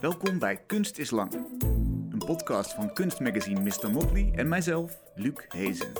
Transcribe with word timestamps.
Welkom 0.00 0.38
bij 0.38 0.60
Kunst 0.66 0.98
is 0.98 1.10
Lang. 1.10 1.32
Een 2.10 2.22
podcast 2.26 2.74
van 2.74 2.92
kunstmagazine 2.92 3.60
Mr. 3.60 3.90
Motley 3.90 4.32
en 4.34 4.48
mijzelf, 4.48 4.98
Luc 5.14 5.32
Hezen. 5.48 5.92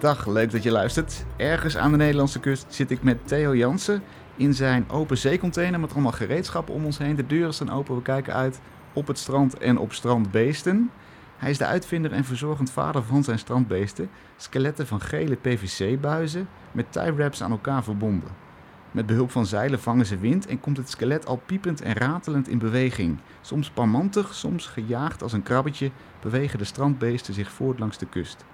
Dag, 0.00 0.26
leuk 0.26 0.50
dat 0.50 0.62
je 0.62 0.70
luistert. 0.70 1.24
Ergens 1.36 1.76
aan 1.76 1.90
de 1.90 1.96
Nederlandse 1.96 2.40
kust 2.40 2.66
zit 2.68 2.90
ik 2.90 3.02
met 3.02 3.28
Theo 3.28 3.56
Jansen 3.56 4.02
in 4.36 4.54
zijn 4.54 4.90
open 4.90 5.18
zeecontainer 5.18 5.80
met 5.80 5.92
allemaal 5.92 6.12
gereedschappen 6.12 6.74
om 6.74 6.84
ons 6.84 6.98
heen. 6.98 7.16
De 7.16 7.26
deuren 7.26 7.54
staan 7.54 7.70
open, 7.70 7.96
we 7.96 8.02
kijken 8.02 8.34
uit 8.34 8.60
op 8.92 9.06
het 9.06 9.18
strand 9.18 9.58
en 9.58 9.78
op 9.78 9.92
strandbeesten. 9.92 10.90
Hij 11.36 11.50
is 11.50 11.58
de 11.58 11.66
uitvinder 11.66 12.12
en 12.12 12.24
verzorgend 12.24 12.70
vader 12.70 13.02
van 13.02 13.24
zijn 13.24 13.38
strandbeesten, 13.38 14.10
skeletten 14.36 14.86
van 14.86 15.00
gele 15.00 15.36
PVC-buizen 15.36 16.48
met 16.72 16.92
tie 16.92 17.12
wraps 17.12 17.42
aan 17.42 17.50
elkaar 17.50 17.84
verbonden. 17.84 18.43
Met 18.94 19.06
behulp 19.06 19.30
van 19.30 19.46
zeilen 19.46 19.80
vangen 19.80 20.06
ze 20.06 20.18
wind 20.18 20.46
en 20.46 20.60
komt 20.60 20.76
het 20.76 20.90
skelet 20.90 21.26
al 21.26 21.42
piepend 21.46 21.82
en 21.82 21.94
ratelend 21.94 22.48
in 22.48 22.58
beweging. 22.58 23.18
Soms 23.40 23.70
parmantig, 23.70 24.34
soms 24.34 24.66
gejaagd 24.66 25.22
als 25.22 25.32
een 25.32 25.42
krabbetje, 25.42 25.90
bewegen 26.22 26.58
de 26.58 26.64
strandbeesten 26.64 27.34
zich 27.34 27.50
voort 27.50 27.78
langs 27.78 27.98
de 27.98 28.06
kust. 28.06 28.44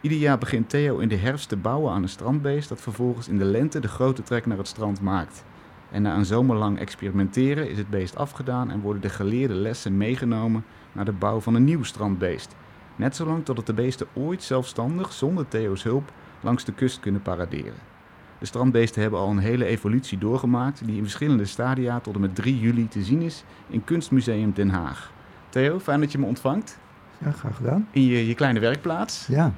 Ieder 0.00 0.18
jaar 0.18 0.38
begint 0.38 0.68
Theo 0.68 0.98
in 0.98 1.08
de 1.08 1.16
herfst 1.16 1.48
te 1.48 1.56
bouwen 1.56 1.92
aan 1.92 2.02
een 2.02 2.08
strandbeest 2.08 2.68
dat 2.68 2.80
vervolgens 2.80 3.28
in 3.28 3.38
de 3.38 3.44
lente 3.44 3.80
de 3.80 3.88
grote 3.88 4.22
trek 4.22 4.46
naar 4.46 4.58
het 4.58 4.68
strand 4.68 5.00
maakt. 5.00 5.44
En 5.90 6.02
na 6.02 6.16
een 6.16 6.24
zomerlang 6.24 6.78
experimenteren 6.78 7.70
is 7.70 7.78
het 7.78 7.90
beest 7.90 8.16
afgedaan 8.16 8.70
en 8.70 8.80
worden 8.80 9.02
de 9.02 9.08
geleerde 9.08 9.54
lessen 9.54 9.96
meegenomen 9.96 10.64
naar 10.92 11.04
de 11.04 11.12
bouw 11.12 11.40
van 11.40 11.54
een 11.54 11.64
nieuw 11.64 11.82
strandbeest. 11.82 12.56
Net 12.96 13.16
zolang 13.16 13.44
totdat 13.44 13.66
de 13.66 13.74
beesten 13.74 14.06
ooit 14.12 14.42
zelfstandig, 14.42 15.12
zonder 15.12 15.48
Theo's 15.48 15.82
hulp, 15.82 16.12
langs 16.40 16.64
de 16.64 16.72
kust 16.72 17.00
kunnen 17.00 17.22
paraderen. 17.22 17.89
De 18.40 18.46
strandbeesten 18.46 19.02
hebben 19.02 19.20
al 19.20 19.30
een 19.30 19.38
hele 19.38 19.64
evolutie 19.64 20.18
doorgemaakt, 20.18 20.84
die 20.84 20.96
in 20.96 21.02
verschillende 21.02 21.44
stadia 21.44 22.00
tot 22.00 22.14
en 22.14 22.20
met 22.20 22.34
3 22.34 22.58
juli 22.58 22.88
te 22.88 23.02
zien 23.02 23.22
is 23.22 23.44
in 23.68 23.84
Kunstmuseum 23.84 24.52
Den 24.52 24.68
Haag. 24.68 25.12
Theo, 25.48 25.78
fijn 25.78 26.00
dat 26.00 26.12
je 26.12 26.18
me 26.18 26.26
ontvangt. 26.26 26.78
Ja, 27.18 27.30
graag 27.30 27.56
gedaan. 27.56 27.88
In 27.90 28.02
je, 28.02 28.26
je 28.26 28.34
kleine 28.34 28.60
werkplaats. 28.60 29.26
Ja. 29.26 29.52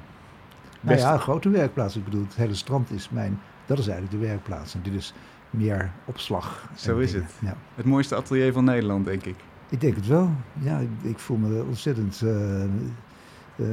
Nou 0.81 0.97
ja, 0.97 1.17
grote 1.17 1.49
werkplaats. 1.49 1.95
Ik 1.95 2.03
bedoel, 2.03 2.23
het 2.23 2.35
hele 2.35 2.55
strand 2.55 2.91
is 2.91 3.09
mijn... 3.09 3.39
Dat 3.65 3.79
is 3.79 3.87
eigenlijk 3.87 4.21
de 4.21 4.27
werkplaats. 4.27 4.73
En 4.73 4.79
dit 4.83 4.93
is 4.93 5.13
meer 5.49 5.91
opslag. 6.05 6.69
Zo 6.75 6.97
is 6.97 7.11
dingen. 7.11 7.25
het. 7.25 7.35
Ja. 7.41 7.55
Het 7.75 7.85
mooiste 7.85 8.15
atelier 8.15 8.53
van 8.53 8.63
Nederland, 8.63 9.05
denk 9.05 9.25
ik. 9.25 9.35
Ik 9.69 9.81
denk 9.81 9.95
het 9.95 10.07
wel. 10.07 10.31
Ja, 10.59 10.77
ik, 10.77 10.89
ik 11.01 11.19
voel 11.19 11.37
me 11.37 11.63
ontzettend 11.63 12.21
eh, 12.21 12.63
eh, 13.55 13.65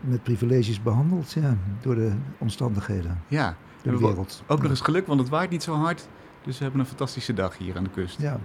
met 0.00 0.22
privileges 0.22 0.82
behandeld. 0.82 1.32
Ja, 1.32 1.56
door 1.80 1.94
de 1.94 2.12
omstandigheden. 2.38 3.22
Ja, 3.28 3.56
Door 3.82 3.92
de 3.92 3.98
wereld. 3.98 4.42
ook 4.46 4.60
nog 4.62 4.70
eens 4.70 4.80
geluk, 4.80 5.06
want 5.06 5.20
het 5.20 5.28
waait 5.28 5.50
niet 5.50 5.62
zo 5.62 5.74
hard. 5.74 6.08
Dus 6.42 6.56
we 6.58 6.62
hebben 6.62 6.80
een 6.80 6.86
fantastische 6.86 7.34
dag 7.34 7.58
hier 7.58 7.76
aan 7.76 7.84
de 7.84 7.90
kust. 7.90 8.20
Ja, 8.20 8.38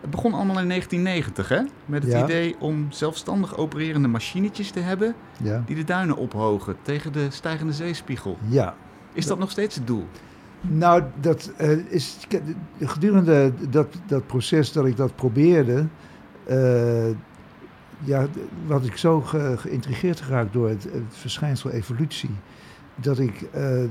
Het 0.00 0.10
begon 0.10 0.32
allemaal 0.32 0.58
in 0.60 0.68
1990, 0.68 1.48
hè? 1.48 1.60
Met 1.86 2.02
het 2.02 2.12
Ja. 2.12 2.24
idee 2.24 2.56
om 2.60 2.86
zelfstandig 2.88 3.56
opererende 3.56 4.08
machinetjes 4.08 4.70
te 4.70 4.80
hebben 4.80 5.14
ja, 5.42 5.62
die 5.66 5.76
de 5.76 5.84
duinen 5.84 6.16
ophogen 6.16 6.76
tegen 6.82 7.12
de 7.12 7.26
stijgende 7.30 7.72
zeespiegel. 7.72 8.38
ja. 8.48 8.74
Is 9.14 9.26
dat 9.26 9.38
nog 9.38 9.50
steeds 9.50 9.74
het 9.74 9.86
doel? 9.86 10.06
Nou, 10.60 11.02
dat 11.20 11.52
eh, 11.56 11.70
is 11.92 12.18
gedurende 12.80 13.52
dat, 13.70 13.86
dat 14.06 14.26
proces 14.26 14.72
dat 14.72 14.86
ik 14.86 14.96
dat 14.96 15.14
probeerde, 15.16 15.86
eh, 16.46 17.04
ja, 18.04 18.26
was 18.66 18.84
ik 18.86 18.96
zo 18.96 19.20
ge- 19.20 19.54
geïntrigeerd 19.58 20.20
geraakt 20.20 20.52
door 20.52 20.68
het, 20.68 20.82
het 20.84 21.02
verschijnsel 21.10 21.70
evolutie, 21.70 22.30
dat 22.94 23.18
ik 23.18 23.42
eh, 23.52 23.84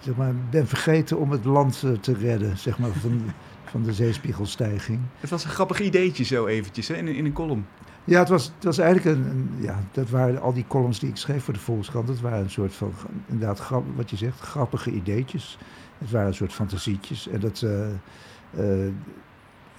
zeg 0.00 0.16
maar, 0.16 0.32
ben 0.50 0.66
vergeten 0.66 1.18
om 1.18 1.30
het 1.30 1.44
land 1.44 1.82
eh, 1.84 1.90
te 1.92 2.12
redden, 2.14 2.58
zeg 2.58 2.78
maar, 2.78 2.90
van, 2.90 3.20
van 3.70 3.82
de 3.82 3.92
zeespiegelstijging. 3.92 5.00
Het 5.20 5.30
was 5.30 5.44
een 5.44 5.50
grappig 5.50 5.80
ideetje 5.80 6.24
zo 6.24 6.46
eventjes, 6.46 6.88
hè? 6.88 6.94
In, 6.94 7.08
in 7.08 7.24
een 7.24 7.32
column. 7.32 7.66
Ja, 8.04 8.18
het 8.18 8.28
was, 8.28 8.44
het 8.54 8.64
was 8.64 8.78
eigenlijk 8.78 9.18
een, 9.18 9.24
een- 9.30 9.50
ja, 9.60 9.78
dat 9.92 10.10
waren 10.10 10.40
al 10.40 10.52
die 10.52 10.64
columns 10.68 10.98
die 10.98 11.08
ik 11.08 11.16
schreef 11.16 11.44
voor 11.44 11.54
de 11.54 11.60
Volkskrant. 11.60 12.06
Dat 12.06 12.20
waren 12.20 12.38
een 12.38 12.50
soort 12.50 12.74
van, 12.74 12.92
inderdaad, 13.26 13.58
grap, 13.58 13.84
wat 13.96 14.10
je 14.10 14.16
zegt, 14.16 14.40
grappige 14.40 14.90
ideetjes. 14.90 15.58
Het 15.98 16.10
waren 16.10 16.28
een 16.28 16.34
soort 16.34 16.52
fantasietjes. 16.52 17.28
En 17.28 17.40
dat, 17.40 17.62
eh, 17.62 17.86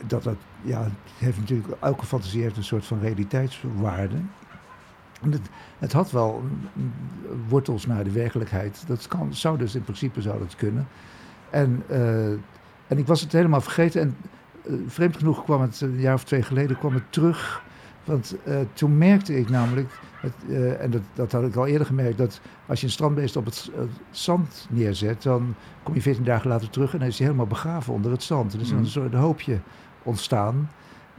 dat, 0.08 0.24
dat, 0.24 0.36
ja, 0.62 0.88
heeft 1.18 1.38
natuurlijk, 1.40 1.68
elke 1.80 2.06
fantasie 2.06 2.42
heeft 2.42 2.58
een 2.58 2.64
soort 2.64 2.86
van 2.86 3.00
realiteitswaarde. 3.00 4.18
En 5.22 5.32
het, 5.32 5.50
het 5.80 5.92
had 5.92 6.12
wel 6.12 6.44
mm, 6.74 6.92
wortels 7.48 7.86
naar 7.86 8.04
de 8.04 8.12
werkelijkheid. 8.12 8.84
Dat 8.88 9.08
kan, 9.08 9.34
zou 9.34 9.58
dus 9.58 9.76
in 9.76 9.82
principe 9.82 10.22
zou 10.22 10.40
dat 10.40 10.56
kunnen. 10.56 10.88
En, 11.50 11.84
eh, 11.88 12.32
en 12.88 12.98
ik 12.98 13.08
was 13.08 13.22
het 13.22 13.32
helemaal 13.32 13.62
vergeten. 13.62 14.02
En 14.02 14.16
eh, 14.66 14.74
vreemd 14.88 15.18
genoeg 15.18 15.44
kwam 15.44 15.62
het 15.62 15.82
een 15.82 16.00
jaar 16.00 16.14
of 16.14 16.24
twee 16.24 16.42
geleden 16.42 16.78
kwam 16.78 16.94
het 16.94 17.12
terug. 17.12 17.64
Want 18.04 18.36
eh, 18.44 18.56
toen 18.74 18.98
merkte 18.98 19.38
ik 19.38 19.50
namelijk, 19.50 20.00
het, 20.20 20.34
en 20.80 20.92
dat, 20.92 21.02
dat 21.14 21.32
had 21.32 21.44
ik 21.44 21.56
al 21.56 21.68
eerder 21.68 21.88
gemerkt, 21.88 22.18
dat 22.18 22.42
als 22.66 22.80
je 22.80 22.86
een 22.86 22.92
strandbeest 22.92 23.36
op 23.36 23.46
het, 23.46 23.72
zand 24.10 24.68
neerzet, 24.70 25.24
dan 25.24 25.56
kom 25.84 25.94
je 25.94 26.02
14 26.02 26.24
dagen 26.24 26.50
later 26.50 26.70
terug 26.70 26.94
en 26.94 27.00
dan 27.00 27.08
is 27.08 27.18
hij 27.18 27.26
helemaal 27.28 27.48
begraven 27.48 27.94
onder 27.94 28.12
het 28.12 28.24
zand. 28.24 28.54
Er 28.54 28.60
is 28.60 28.68
dan 28.68 28.76
Mhm. 28.76 28.86
een 28.86 28.92
soort 28.92 29.14
hoopje 29.14 29.60
ontstaan. 30.04 30.70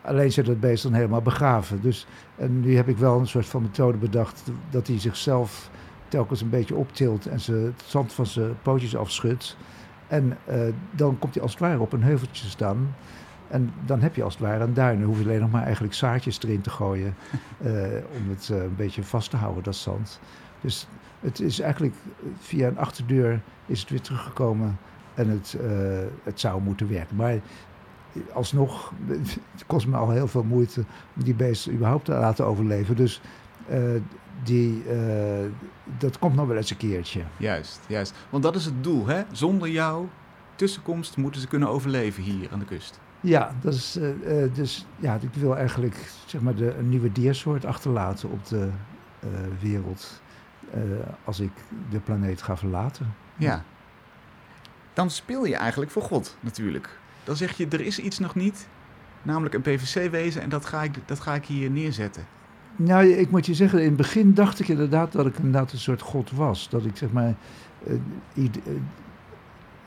Alleen 0.03 0.33
zit 0.33 0.47
het 0.47 0.61
beest 0.61 0.83
dan 0.83 0.93
helemaal 0.93 1.23
begraven. 1.23 1.81
Dus 1.81 2.07
en 2.37 2.61
nu 2.61 2.77
heb 2.77 2.89
ik 2.89 2.99
wel 2.99 3.19
een 3.19 3.27
soort 3.27 3.47
van 3.47 3.63
methode 3.63 3.99
bedacht 3.99 4.43
dat 4.71 4.87
hij 4.87 4.99
zichzelf 4.99 5.71
telkens 6.09 6.41
een 6.41 6.51
beetje 6.51 6.75
optilt 6.75 7.27
en 7.27 7.41
ze 7.41 7.53
het 7.53 7.83
zand 7.87 8.13
van 8.13 8.27
zijn 8.27 8.55
pootjes 8.63 8.97
afschudt. 8.97 9.57
En 10.09 10.39
eh, 10.45 10.61
dan 10.91 11.19
komt 11.19 11.35
hij 11.35 11.43
als 11.43 11.53
het 11.53 11.61
ware 11.61 11.81
op 11.81 11.93
een 11.93 12.03
heuveltje 12.03 12.49
staan. 12.49 12.95
En 13.49 13.73
dan 13.87 14.01
heb 14.01 14.15
je 14.15 14.23
als 14.23 14.35
het 14.35 14.43
ware 14.43 14.65
een 14.65 14.75
duin. 14.75 14.99
Dan 14.99 15.09
hoef 15.09 15.19
je 15.19 15.25
alleen 15.25 15.41
nog 15.41 15.51
maar 15.51 15.63
eigenlijk 15.63 15.95
zaadjes 15.95 16.43
erin 16.43 16.61
te 16.61 16.71
gooien. 16.71 17.15
eh, 17.59 17.73
om 18.17 18.31
het 18.31 18.51
eh, 18.53 18.63
een 18.63 18.77
beetje 18.77 19.03
vast 19.03 19.31
te 19.31 19.37
houden, 19.37 19.63
dat 19.63 19.77
zand. 19.77 20.21
Dus 20.61 20.87
het 21.21 21.41
is 21.41 21.61
eigenlijk 21.61 21.95
via 22.39 22.69
een 22.69 22.79
achterdeur 22.79 23.41
is 23.67 23.81
het 23.81 23.91
weer 23.91 24.01
teruggekomen. 24.01 24.79
En 25.15 25.29
het, 25.29 25.57
het 26.23 26.41
zou 26.41 26.63
moeten 26.63 26.89
werken. 26.89 27.17
Maar 27.17 27.39
alsnog, 28.33 28.93
het 29.07 29.67
kost 29.67 29.87
me 29.87 29.97
al 29.97 30.11
heel 30.11 30.29
veel 30.29 30.43
moeite 30.43 30.85
om 31.17 31.25
die 31.25 31.35
beesten 31.35 31.73
überhaupt 31.73 32.05
te 32.05 32.13
laten 32.13 32.47
overleven. 32.47 32.97
Dus 32.97 33.21
eh, 33.69 33.81
die, 34.45 34.85
eh, 34.89 35.47
dat 35.99 36.19
komt 36.19 36.35
nog 36.35 36.47
wel 36.47 36.57
eens 36.57 36.71
een 36.71 36.77
keertje. 36.77 37.23
Juist, 37.37 37.81
juist. 37.87 38.15
Want 38.31 38.43
dat 38.43 38.57
is 38.57 38.65
het 38.65 38.85
doel, 38.85 39.07
hè? 39.07 39.23
Zonder 39.33 39.69
jouw 39.69 40.09
tussenkomst 40.55 41.17
moeten 41.17 41.41
ze 41.41 41.49
kunnen 41.49 41.69
overleven 41.69 42.23
hier 42.23 42.49
aan 42.53 42.59
de 42.59 42.65
kust. 42.65 43.01
Ja, 43.21 43.55
dat 43.61 43.75
is, 43.75 43.97
eh, 43.97 44.11
dus 44.55 44.87
ja, 44.99 45.19
ik 45.21 45.35
wil 45.35 45.57
eigenlijk 45.57 45.97
zeg 46.27 46.41
maar 46.41 46.55
de, 46.55 46.75
een 46.75 46.89
nieuwe 46.89 47.13
diersoort 47.13 47.65
achterlaten 47.65 48.31
op 48.31 48.47
de 48.47 48.71
wereld 49.61 50.21
als 51.25 51.41
ik 51.41 51.51
de 51.91 51.99
planeet 51.99 52.43
ga 52.43 52.57
verlaten. 52.57 53.15
Ja. 53.37 53.65
Dan 54.93 55.11
speel 55.11 55.45
je 55.45 55.57
eigenlijk 55.57 55.91
voor 55.91 56.03
God, 56.03 56.37
natuurlijk. 56.41 57.00
Dan 57.25 57.37
zeg 57.37 57.57
je, 57.57 57.67
er 57.69 57.81
is 57.81 57.99
iets 57.99 58.19
nog 58.19 58.35
niet, 58.35 58.69
namelijk 59.23 59.55
een 59.55 59.61
PVC-wezen 59.61 60.43
en 60.43 60.49
dat 60.49 60.65
ga, 60.65 60.83
ik, 60.83 60.95
dat 61.07 61.21
ga 61.21 61.35
ik 61.35 61.45
hier 61.45 61.71
neerzetten. 61.71 62.27
Nou, 62.77 63.07
ik 63.07 63.31
moet 63.31 63.47
je 63.47 63.55
zeggen, 63.55 63.79
in 63.79 63.87
het 63.87 63.97
begin 63.97 64.35
dacht 64.35 64.61
ik 64.61 64.69
inderdaad 64.69 65.13
dat 65.13 65.27
ik 65.27 65.37
inderdaad 65.37 65.73
een 65.73 65.79
soort 65.79 66.01
god 66.01 66.31
was. 66.31 66.69
Dat 66.69 66.85
ik 66.85 66.97
zeg 66.97 67.11
maar 67.13 67.35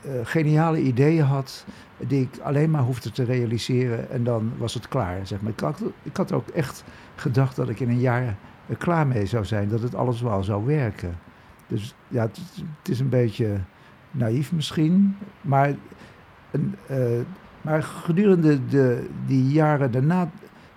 eh, 0.04 0.12
geniale 0.22 0.80
ideeën 0.80 1.24
had 1.24 1.64
die 1.98 2.22
ik 2.22 2.38
alleen 2.42 2.70
maar 2.70 2.82
hoefde 2.82 3.10
te 3.10 3.24
realiseren 3.24 4.10
en 4.10 4.24
dan 4.24 4.52
was 4.56 4.74
het 4.74 4.88
klaar. 4.88 5.26
Zeg 5.26 5.40
maar. 5.40 5.52
ik, 5.52 5.60
had, 5.60 5.82
ik 6.02 6.16
had 6.16 6.32
ook 6.32 6.48
echt 6.48 6.84
gedacht 7.14 7.56
dat 7.56 7.68
ik 7.68 7.80
in 7.80 7.88
een 7.88 8.00
jaar 8.00 8.36
er 8.68 8.76
klaar 8.76 9.06
mee 9.06 9.26
zou 9.26 9.44
zijn, 9.44 9.68
dat 9.68 9.82
het 9.82 9.94
alles 9.94 10.20
wel 10.20 10.42
zou 10.42 10.66
werken. 10.66 11.18
Dus 11.66 11.94
ja, 12.08 12.22
het 12.22 12.88
is 12.88 13.00
een 13.00 13.08
beetje 13.08 13.60
naïef 14.10 14.52
misschien, 14.52 15.16
maar, 15.40 15.74
eh, 16.86 16.96
maar 17.60 17.82
gedurende 17.82 18.66
de, 18.66 19.06
die 19.26 19.44
jaren 19.48 19.90
daarna 19.90 20.30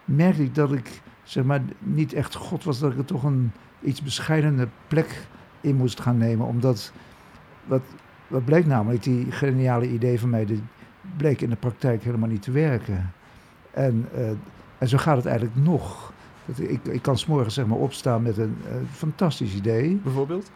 merkte 0.05 0.43
ik 0.43 0.55
dat 0.55 0.71
ik 0.73 1.01
zeg 1.23 1.43
maar, 1.43 1.61
niet 1.79 2.13
echt 2.13 2.35
God 2.35 2.63
was, 2.63 2.79
dat 2.79 2.91
ik 2.91 2.97
er 2.97 3.05
toch 3.05 3.23
een 3.23 3.51
iets 3.81 4.01
bescheidene 4.01 4.67
plek 4.87 5.25
in 5.61 5.75
moest 5.75 5.99
gaan 6.01 6.17
nemen. 6.17 6.45
Omdat, 6.45 6.91
wat, 7.65 7.81
wat 8.27 8.45
bleek 8.45 8.65
namelijk, 8.65 9.03
die 9.03 9.31
geniale 9.31 9.89
idee 9.91 10.19
van 10.19 10.29
mij, 10.29 10.45
die 10.45 10.63
bleek 11.17 11.41
in 11.41 11.49
de 11.49 11.55
praktijk 11.55 12.03
helemaal 12.03 12.29
niet 12.29 12.41
te 12.41 12.51
werken. 12.51 13.11
En, 13.71 14.07
eh, 14.15 14.29
en 14.77 14.87
zo 14.87 14.97
gaat 14.97 15.17
het 15.17 15.25
eigenlijk 15.25 15.57
nog. 15.65 16.13
Dat 16.45 16.59
ik, 16.59 16.85
ik 16.85 17.01
kan 17.01 17.17
s'morgens 17.17 17.53
zeg 17.53 17.65
maar 17.65 17.77
opstaan 17.77 18.21
met 18.21 18.37
een 18.37 18.57
eh, 18.67 18.75
fantastisch 18.91 19.55
idee. 19.55 19.99
Bijvoorbeeld? 20.03 20.51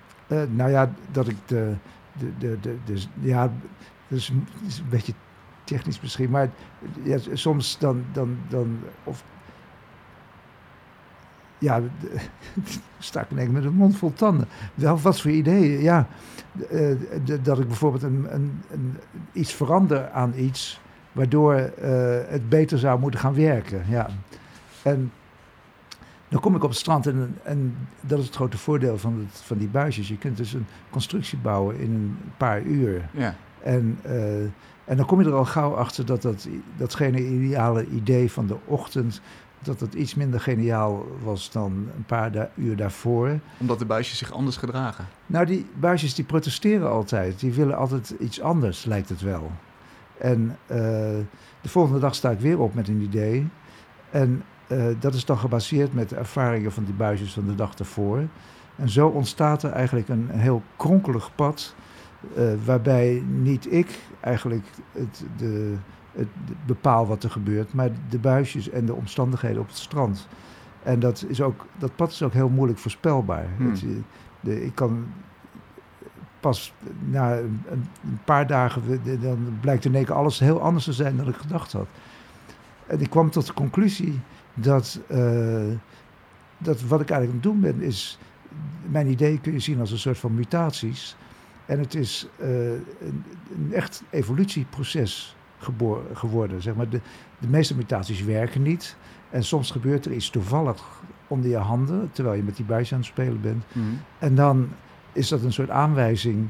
Nou 0.50 0.69
ja, 0.69 0.92
dat 1.12 1.28
ik 1.28 1.36
de, 1.45 1.74
de, 2.18 2.31
de, 2.40 2.57
de, 2.62 2.75
de- 2.86 3.01
ja, 3.19 3.51
dus 4.12 4.31
is 4.68 4.78
een 4.78 4.90
beetje 4.90 5.13
technisch 5.63 6.02
misschien, 6.02 6.30
maar 6.30 6.50
ja, 7.04 7.18
soms 7.34 7.78
dan, 7.78 8.04
dan, 8.13 8.38
dan 8.50 8.80
of 9.04 9.24
ja, 11.58 11.81
sta 13.00 13.22
ik 13.22 13.52
met 13.52 13.63
een 13.63 13.74
mond 13.74 13.98
vol 13.98 14.13
tanden. 14.13 14.48
Wel, 14.74 15.00
wat 15.00 15.22
voor 15.22 15.31
ideeën? 15.31 15.81
Ja, 15.81 16.08
eh, 16.69 16.96
dat 17.42 17.60
ik 17.60 17.68
bijvoorbeeld 17.68 18.04
een, 18.04 18.28
een, 18.34 18.62
een, 18.72 18.98
iets 19.31 19.54
verander 19.54 20.10
aan 20.10 20.34
iets, 20.38 20.81
waardoor 21.12 21.54
eh, 21.54 22.18
het 22.28 22.50
beter 22.50 22.78
zou 22.78 23.00
moeten 23.00 23.19
gaan 23.19 23.36
werken. 23.36 23.86
Ja. 23.90 24.10
En 24.84 25.12
dan 26.28 26.40
kom 26.40 26.56
ik 26.56 26.64
op 26.64 26.69
het 26.69 26.80
strand 26.80 27.07
en, 27.07 27.38
en 27.44 27.75
dat 28.02 28.19
is 28.19 28.25
het 28.25 28.36
grote 28.36 28.57
voordeel 28.57 28.98
van, 28.98 29.28
het, 29.30 29.42
van 29.42 29.57
die 29.57 29.68
buisjes. 29.68 30.07
Je 30.07 30.18
kunt 30.18 30.38
dus 30.38 30.54
een 30.54 30.66
constructie 30.90 31.38
bouwen 31.38 31.80
in 31.80 31.92
een 31.92 32.18
paar 32.38 32.62
uur. 32.62 33.10
Ja. 33.12 33.36
En, 33.63 34.00
uh, 34.06 34.42
en 34.86 34.98
dan 34.98 35.06
kom 35.06 35.22
je 35.22 35.28
er 35.28 35.34
al 35.34 35.46
gauw 35.46 35.75
achter 35.75 36.06
dat, 36.06 36.22
dat 36.22 36.48
datgene 36.78 37.28
ideale 37.28 37.88
idee 37.88 38.31
van 38.31 38.48
de 38.48 38.56
ochtend 38.66 39.22
dat 39.63 39.80
het 39.80 39.94
iets 39.94 40.16
minder 40.16 40.40
geniaal 40.40 41.08
was 41.24 41.52
dan 41.52 41.72
een 41.96 42.06
paar 42.06 42.31
da 42.31 42.50
uur 42.56 42.75
daarvoor. 42.75 43.40
Omdat 43.58 43.80
de 43.80 43.86
buisjes 43.86 44.18
zich 44.18 44.31
anders 44.31 44.58
gedragen? 44.58 45.06
Nou, 45.25 45.46
die 45.46 45.66
buisjes 45.80 46.16
die 46.16 46.25
protesteren 46.25 46.90
altijd. 46.90 47.40
Die 47.40 47.54
willen 47.54 47.78
altijd 47.78 48.10
iets 48.19 48.42
anders, 48.42 48.86
lijkt 48.86 49.10
het 49.10 49.22
wel. 49.22 49.52
En 50.18 50.57
uh, 50.68 50.78
de 51.62 51.69
volgende 51.69 52.00
dag 52.00 52.16
sta 52.16 52.30
ik 52.30 52.40
weer 52.40 52.60
op 52.60 52.74
met 52.74 52.88
een 52.88 53.02
idee. 53.02 53.48
En 54.10 54.44
uh, 54.68 54.86
dat 55.00 55.14
is 55.14 55.25
dan 55.25 55.38
gebaseerd 55.38 55.94
met 55.94 56.10
de 56.10 56.16
ervaringen 56.16 56.72
van 56.72 56.84
die 56.84 56.94
buisjes 56.94 57.34
van 57.34 57.46
de 57.46 57.56
dag 57.56 57.75
daarvoor. 57.75 58.28
En 58.75 58.90
zo 58.90 59.07
ontstaat 59.07 59.64
er 59.64 59.72
eigenlijk 59.72 60.07
een 60.07 60.30
heel 60.30 60.62
kronkelig 60.75 61.36
pad... 61.36 61.75
Uh, 62.38 62.53
waarbij 62.65 63.23
niet 63.27 63.73
ik 63.73 64.00
eigenlijk 64.19 64.65
het, 64.91 65.23
de, 65.38 65.75
het 66.12 66.27
bepaal 66.65 67.07
wat 67.07 67.23
er 67.23 67.31
gebeurt, 67.31 67.73
maar 67.73 67.89
de 68.09 68.19
buisjes 68.19 68.69
en 68.69 68.85
de 68.85 68.94
omstandigheden 68.94 69.62
op 69.62 69.68
het 69.68 69.77
strand. 69.77 70.27
En 70.83 71.00
dat, 71.00 71.25
is 71.27 71.41
ook, 71.41 71.65
dat 71.77 71.95
pad 71.95 72.12
is 72.12 72.23
ook 72.23 72.33
heel 72.33 72.50
moeilijk 72.50 72.79
voorspelbaar. 72.79 73.47
Hmm. 73.57 73.71
Het, 73.71 73.83
de, 74.39 74.65
ik 74.65 74.75
kan 74.75 75.06
pas 76.39 76.73
na 77.09 77.38
een, 77.38 77.62
een 78.03 78.19
paar 78.25 78.47
dagen, 78.47 79.01
dan 79.21 79.57
blijkt 79.62 79.85
in 79.85 79.95
één 79.95 80.06
keer 80.06 80.15
alles 80.15 80.39
heel 80.39 80.62
anders 80.62 80.85
te 80.85 80.94
zijn 80.94 81.18
dan 81.18 81.27
ik 81.27 81.35
gedacht 81.35 81.71
had. 81.71 81.88
En 82.88 83.01
ik 83.01 83.09
kwam 83.09 83.29
tot 83.29 83.47
de 83.47 83.53
conclusie 83.53 84.19
dat, 84.53 85.00
uh, 85.12 85.73
dat 86.57 86.81
wat 86.81 87.01
ik 87.01 87.09
eigenlijk 87.09 87.29
aan 87.29 87.33
het 87.33 87.44
doen 87.44 87.59
ben, 87.59 87.81
is. 87.81 88.19
Mijn 88.89 89.07
idee 89.07 89.39
kun 89.39 89.53
je 89.53 89.59
zien 89.59 89.79
als 89.79 89.91
een 89.91 90.00
soort 90.00 90.18
van 90.18 90.35
mutaties. 90.35 91.15
En 91.66 91.80
het 91.80 91.96
is 91.96 92.28
uh, 92.42 92.48
een, 92.72 93.24
een 93.56 93.74
echt 93.74 94.04
evolutieproces 94.10 95.36
geworden. 96.13 96.62
Zeg 96.62 96.75
maar. 96.75 96.90
de, 96.90 97.02
de 97.40 97.48
meeste 97.48 97.75
mutaties 97.75 98.24
werken 98.24 98.62
niet. 98.62 98.96
En 99.30 99.44
soms 99.44 99.72
gebeurt 99.72 100.06
er 100.06 100.12
iets 100.12 100.30
toevallig 100.30 100.84
onder 101.28 101.50
je 101.50 101.58
handen, 101.58 102.10
terwijl 102.12 102.36
je 102.36 102.44
met 102.44 102.56
die 102.56 102.66
buis 102.66 102.92
aan 102.94 102.98
het 102.98 103.08
spelen 103.08 103.42
bent. 103.42 103.63
Mm. 103.72 104.00
En 104.19 104.36
dan 104.36 104.69
is 105.13 105.28
dat 105.28 105.44
een 105.44 105.54
soort 105.54 105.69
aanwijzing, 105.69 106.48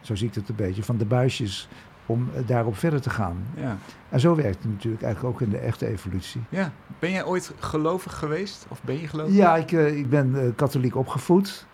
zo 0.00 0.14
zie 0.14 0.28
ik 0.28 0.34
het 0.34 0.48
een 0.48 0.54
beetje, 0.54 0.82
van 0.82 0.96
de 0.96 1.04
buisjes 1.04 1.68
om 2.06 2.30
daarop 2.46 2.76
verder 2.76 3.00
te 3.00 3.10
gaan. 3.10 3.46
Ja. 3.56 3.78
En 4.08 4.20
zo 4.20 4.34
werkt 4.34 4.62
het 4.62 4.72
natuurlijk 4.72 5.02
eigenlijk 5.02 5.34
ook 5.34 5.40
in 5.40 5.50
de 5.50 5.58
echte 5.58 5.86
evolutie. 5.86 6.40
Ja. 6.48 6.72
Ben 6.98 7.10
jij 7.10 7.24
ooit 7.24 7.52
gelovig 7.58 8.18
geweest? 8.18 8.66
Of 8.68 8.82
ben 8.82 9.00
je 9.00 9.08
gelovig? 9.08 9.34
Ja, 9.34 9.56
ik, 9.56 9.72
uh, 9.72 9.98
ik 9.98 10.10
ben 10.10 10.52
katholiek 10.56 10.96
opgevoed. 10.96 11.66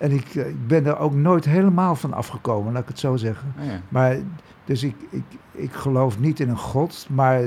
En 0.00 0.10
ik, 0.12 0.34
uh, 0.34 0.48
ik, 0.48 0.66
ben 0.66 0.86
er 0.86 0.98
ook 0.98 1.14
nooit 1.14 1.44
helemaal 1.44 1.94
van 1.94 2.12
afgekomen, 2.12 2.72
laat 2.72 2.82
ik 2.82 2.88
het 2.88 2.98
zo 2.98 3.16
zeggen. 3.16 3.54
Oh 3.58 3.64
ja. 3.64 3.80
Maar 3.88 4.16
dus 4.64 4.82
ik, 4.82 4.94
ik, 5.10 5.24
ik 5.52 5.72
geloof 5.72 6.18
niet 6.18 6.40
in 6.40 6.48
een 6.48 6.58
God, 6.58 7.06
maar 7.10 7.42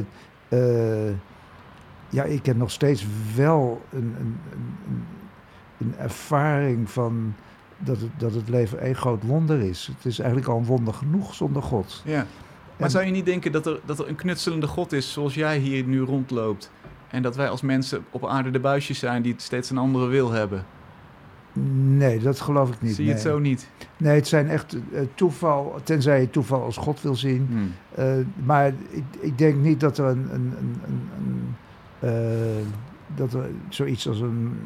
uh, 0.50 1.10
ja, 2.10 2.24
ik 2.24 2.46
heb 2.46 2.58
nog 2.58 2.72
steeds 2.72 3.06
wel 3.36 3.82
een, 3.90 4.16
een, 4.20 4.38
een, 4.52 5.04
een 5.78 5.94
ervaring 5.98 6.90
van 6.90 7.34
dat 7.78 8.00
het, 8.00 8.10
dat 8.18 8.34
het 8.34 8.50
leven 8.50 8.80
één 8.80 8.96
groot 8.96 9.24
wonder 9.24 9.62
is. 9.62 9.90
Het 9.96 10.06
is 10.06 10.20
eigenlijk 10.20 10.50
al 10.50 10.58
een 10.58 10.66
wonder 10.66 10.94
genoeg 10.94 11.34
zonder 11.34 11.62
God. 11.62 12.02
Ja. 12.06 12.18
Maar 12.18 12.26
en, 12.78 12.92
zou 12.92 13.06
je 13.06 13.12
niet 13.12 13.26
denken 13.26 13.52
dat 13.52 13.66
er, 13.66 13.80
dat 13.86 14.00
er 14.00 14.08
een 14.08 14.16
knutselende 14.16 14.68
God 14.68 14.92
is 14.92 15.12
zoals 15.12 15.34
jij 15.34 15.58
hier 15.58 15.84
nu 15.84 16.02
rondloopt? 16.02 16.72
En 17.10 17.22
dat 17.22 17.36
wij 17.36 17.50
als 17.50 17.62
mensen 17.62 18.06
op 18.12 18.28
aarde 18.28 18.52
de 18.52 18.60
buisjes 18.60 19.00
zijn 19.00 19.22
die 19.22 19.34
steeds 19.38 19.70
een 19.70 19.78
andere 19.78 20.08
wil 20.08 20.32
hebben? 20.32 20.66
Nee, 21.98 22.20
dat 22.20 22.40
geloof 22.40 22.70
ik 22.70 22.82
niet. 22.82 22.96
Zie 22.96 23.06
je 23.06 23.10
nee. 23.12 23.20
het 23.20 23.30
zo 23.32 23.40
niet? 23.40 23.70
Nee, 23.98 24.16
het 24.16 24.28
zijn 24.28 24.50
echt 24.50 24.76
uh, 24.76 25.00
toeval, 25.14 25.80
tenzij 25.84 26.22
je 26.22 26.30
toeval 26.30 26.64
als 26.64 26.78
God 26.78 27.02
wil 27.02 27.16
zien. 27.16 27.48
Hmm. 27.50 27.72
Uh, 28.00 28.26
maar 28.44 28.68
ik, 28.90 29.04
ik, 29.20 29.38
denk 29.38 29.56
niet 29.56 29.80
dat 29.80 29.98
er 29.98 30.06
een, 30.06 30.28
een, 30.34 30.54
een, 30.58 30.80
een 31.18 31.56
uh, 32.10 32.66
dat 33.16 33.34
er 33.34 33.50
zoiets 33.70 34.08
als 34.08 34.20
een 34.20 34.58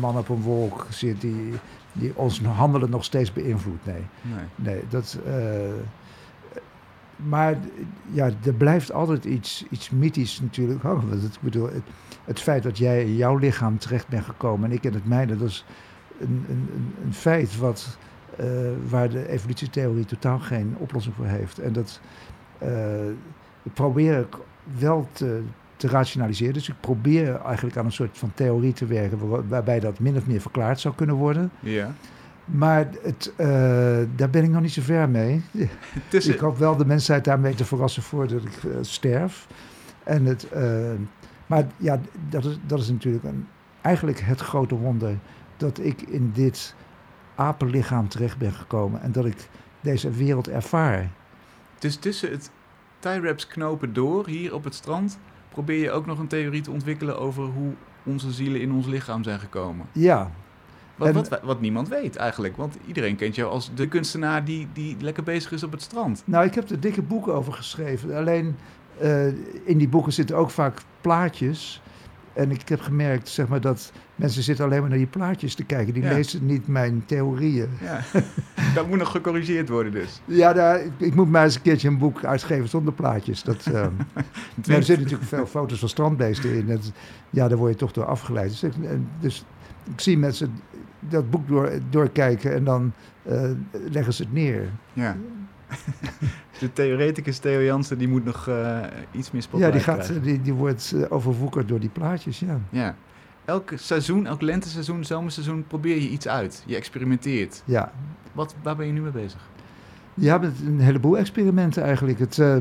man 0.00 0.18
op 0.18 0.28
een 0.28 0.40
wolk 0.40 0.86
zit 0.90 1.20
die, 1.20 1.52
die 1.92 2.16
ons 2.16 2.40
handelen 2.40 2.90
nog 2.90 3.04
steeds 3.04 3.32
beïnvloedt. 3.32 3.86
Nee, 3.86 4.04
nee. 4.22 4.44
nee 4.54 4.82
dat. 4.88 5.18
maar 7.16 7.58
ja, 8.10 8.30
er 8.44 8.54
blijft 8.54 8.92
altijd 8.92 9.24
iets, 9.24 9.64
iets 9.70 9.90
mythisch 9.90 10.40
natuurlijk 10.40 10.82
hangen. 10.82 11.12
Ik 11.12 11.40
bedoel, 11.40 11.66
het, 11.66 11.84
het 12.24 12.40
feit 12.40 12.62
dat 12.62 12.78
jij 12.78 13.04
in 13.04 13.16
jouw 13.16 13.36
lichaam 13.36 13.78
terecht 13.78 14.08
bent 14.08 14.24
gekomen 14.24 14.70
en 14.70 14.76
ik 14.76 14.84
in 14.84 14.94
het 14.94 15.06
mijne, 15.06 15.36
dat 15.36 15.48
is 15.48 15.64
een, 16.22 16.44
een, 16.48 16.94
een 17.04 17.14
feit 17.14 17.58
wat, 17.58 17.98
uh, 18.40 18.46
waar 18.88 19.08
de 19.08 19.28
evolutietheorie 19.28 20.04
totaal 20.04 20.38
geen 20.38 20.74
oplossing 20.78 21.14
voor 21.14 21.26
heeft. 21.26 21.58
En 21.58 21.72
dat 21.72 22.00
uh, 22.62 22.68
probeer 23.72 24.18
ik 24.18 24.36
wel 24.78 25.08
te, 25.12 25.42
te, 25.76 25.88
rationaliseren. 25.88 26.54
Dus 26.54 26.68
ik 26.68 26.80
probeer 26.80 27.40
eigenlijk 27.40 27.76
aan 27.76 27.84
een 27.84 27.92
soort 27.92 28.18
van 28.18 28.32
theorie 28.34 28.72
te 28.72 28.86
werken 28.86 29.28
waar, 29.28 29.48
waarbij 29.48 29.80
dat 29.80 29.98
min 29.98 30.16
of 30.16 30.26
meer 30.26 30.40
verklaard 30.40 30.80
zou 30.80 30.94
kunnen 30.94 31.16
worden. 31.16 31.50
Ja. 31.60 31.94
Maar 32.44 32.88
het, 33.02 33.32
uh, 33.38 33.46
daar 34.16 34.30
ben 34.30 34.44
ik 34.44 34.50
nog 34.50 34.60
niet 34.60 34.72
zo 34.72 34.82
ver 34.82 35.08
mee. 35.08 35.42
Tussen... 36.08 36.34
Ik 36.34 36.40
hoop 36.40 36.58
wel 36.58 36.76
de 36.76 36.86
mensheid 36.86 37.24
daarmee 37.24 37.54
te 37.54 37.64
verrassen 37.64 38.02
voordat 38.02 38.42
ik 38.42 38.60
sterf. 38.80 39.46
En 40.04 40.24
het, 40.24 40.48
maar 41.46 41.66
ja, 41.76 42.00
dat 42.28 42.44
is, 42.44 42.58
dat 42.66 42.78
is 42.78 42.88
natuurlijk 42.88 43.24
een, 43.24 43.46
eigenlijk 43.80 44.20
het 44.20 44.40
grote 44.40 44.74
wonder 44.74 45.18
dat 45.62 45.78
ik 45.78 46.02
in 46.02 46.30
dit 46.34 46.74
apenlichaam 47.34 48.08
terecht 48.08 48.38
ben 48.38 48.52
gekomen 48.52 49.02
en 49.02 49.12
dat 49.12 49.24
ik 49.24 49.48
deze 49.80 50.10
wereld 50.10 50.48
ervaar. 50.48 51.10
Dus 51.78 51.96
tussen 51.96 52.30
het 52.30 52.50
tie-wraps 52.98 53.46
knopen 53.46 53.92
door, 53.92 54.26
hier 54.26 54.54
op 54.54 54.64
het 54.64 54.74
strand, 54.74 55.18
probeer 55.48 55.78
je 55.78 55.90
ook 55.90 56.06
nog 56.06 56.18
een 56.18 56.26
theorie 56.26 56.60
te 56.60 56.70
ontwikkelen 56.70 57.18
over 57.18 57.44
hoe 57.44 57.72
onze 58.02 58.32
zielen 58.32 58.60
in 58.60 58.72
ons 58.72 58.86
lichaam 58.86 59.24
zijn 59.24 59.38
gekomen. 59.38 59.86
Ja. 59.92 60.30
Wat, 60.96 61.08
en, 61.08 61.14
wat, 61.14 61.40
wat, 61.42 61.60
niemand 61.60 61.88
weet 61.88 62.16
eigenlijk, 62.16 62.56
want 62.56 62.76
iedereen 62.86 63.16
kent 63.16 63.34
jou 63.34 63.50
als 63.50 63.74
de 63.74 63.88
kunstenaar 63.88 64.44
die, 64.44 64.68
die 64.72 64.96
lekker 65.00 65.22
bezig 65.22 65.52
is 65.52 65.62
op 65.62 65.72
het 65.72 65.82
strand. 65.82 66.22
Nou, 66.24 66.44
ik 66.44 66.54
heb 66.54 66.70
er 66.70 66.80
dikke 66.80 67.02
boeken 67.02 67.34
over 67.34 67.52
geschreven. 67.52 68.16
Alleen 68.16 68.56
uh, 69.02 69.26
in 69.64 69.78
die 69.78 69.88
boeken 69.88 70.12
zitten 70.12 70.36
ook 70.36 70.50
vaak 70.50 70.82
plaatjes. 71.00 71.81
En 72.34 72.50
ik 72.50 72.68
heb 72.68 72.80
gemerkt 72.80 73.28
zeg 73.28 73.48
maar, 73.48 73.60
dat 73.60 73.92
mensen 74.14 74.42
zitten 74.42 74.64
alleen 74.64 74.80
maar 74.80 74.88
naar 74.88 74.98
die 74.98 75.06
plaatjes 75.06 75.54
te 75.54 75.64
kijken. 75.64 75.94
Die 75.94 76.02
Ja. 76.02 76.12
lezen 76.12 76.46
niet 76.46 76.66
mijn 76.66 77.02
theorieën. 77.06 77.68
Ja. 77.80 78.00
dat 78.74 78.88
moet 78.88 78.98
nog 78.98 79.10
gecorrigeerd 79.10 79.68
worden 79.68 79.92
dus. 79.92 80.20
Ja, 80.24 80.52
daar, 80.52 80.80
ik, 80.84 80.92
ik 80.98 81.14
moet 81.14 81.30
maar 81.30 81.44
eens 81.44 81.54
een 81.54 81.62
keertje 81.62 81.88
een 81.88 81.98
boek 81.98 82.24
uitgeven 82.24 82.68
zonder 82.68 82.92
plaatjes. 82.92 83.42
Dat, 83.42 83.66
ehm, 83.72 83.90
er 84.66 84.82
zitten 84.82 85.00
natuurlijk 85.00 85.28
veel 85.28 85.46
foto's 85.46 85.78
van 85.78 85.88
strandbeesten 85.88 86.54
in. 86.54 86.66
Dat, 86.66 86.92
ja, 87.30 87.48
daar 87.48 87.58
word 87.58 87.72
je 87.72 87.78
toch 87.78 87.92
door 87.92 88.04
afgeleid. 88.06 88.48
Dus 88.50 88.62
ik, 88.62 88.72
dus 89.20 89.44
ik 89.92 90.00
zie 90.00 90.18
mensen 90.18 90.60
dat 90.98 91.30
boek 91.30 91.48
door, 91.48 91.70
doorkijken 91.90 92.54
en 92.54 92.64
dan 92.64 92.92
eh, 93.22 93.50
leggen 93.90 94.12
ze 94.14 94.22
het 94.22 94.32
neer. 94.32 94.68
Ja. 94.92 95.16
De 96.62 96.72
theoreticus 96.72 97.38
Theo 97.38 97.60
Jansen 97.62 97.98
die 97.98 98.08
moet 98.08 98.24
nog 98.24 98.46
uh, 98.48 98.80
iets 99.10 99.30
meer 99.30 99.42
Ja, 99.42 99.48
spotlight 99.48 99.72
die, 99.72 99.82
gaat, 99.82 99.94
krijgen. 100.04 100.22
die, 100.22 100.42
die 100.42 100.52
wordt 100.52 100.92
uh, 100.94 101.04
overwoekerd 101.08 101.68
door 101.68 101.80
die 101.80 101.88
plaatjes, 101.88 102.38
ja. 102.38 102.60
Ja. 102.70 102.94
Elk 103.44 103.70
seizoen, 103.74 104.26
elk 104.26 104.40
lenteseizoen, 104.40 105.04
zomerseizoen 105.04 105.64
probeer 105.66 105.94
je 105.94 106.08
iets 106.08 106.28
uit. 106.28 106.62
Je 106.66 106.76
experimenteert. 106.76 107.62
Ja, 107.64 107.92
Wat, 108.32 108.54
waar 108.62 108.76
ben 108.76 108.86
je 108.86 108.92
nu 108.92 109.00
mee 109.00 109.10
bezig? 109.10 109.40
ja 110.14 110.38
met 110.38 110.52
een 110.66 110.80
heleboel 110.80 111.18
experimenten 111.18 111.82
eigenlijk. 111.82 112.18
Het, 112.18 112.36
uh, 112.36 112.56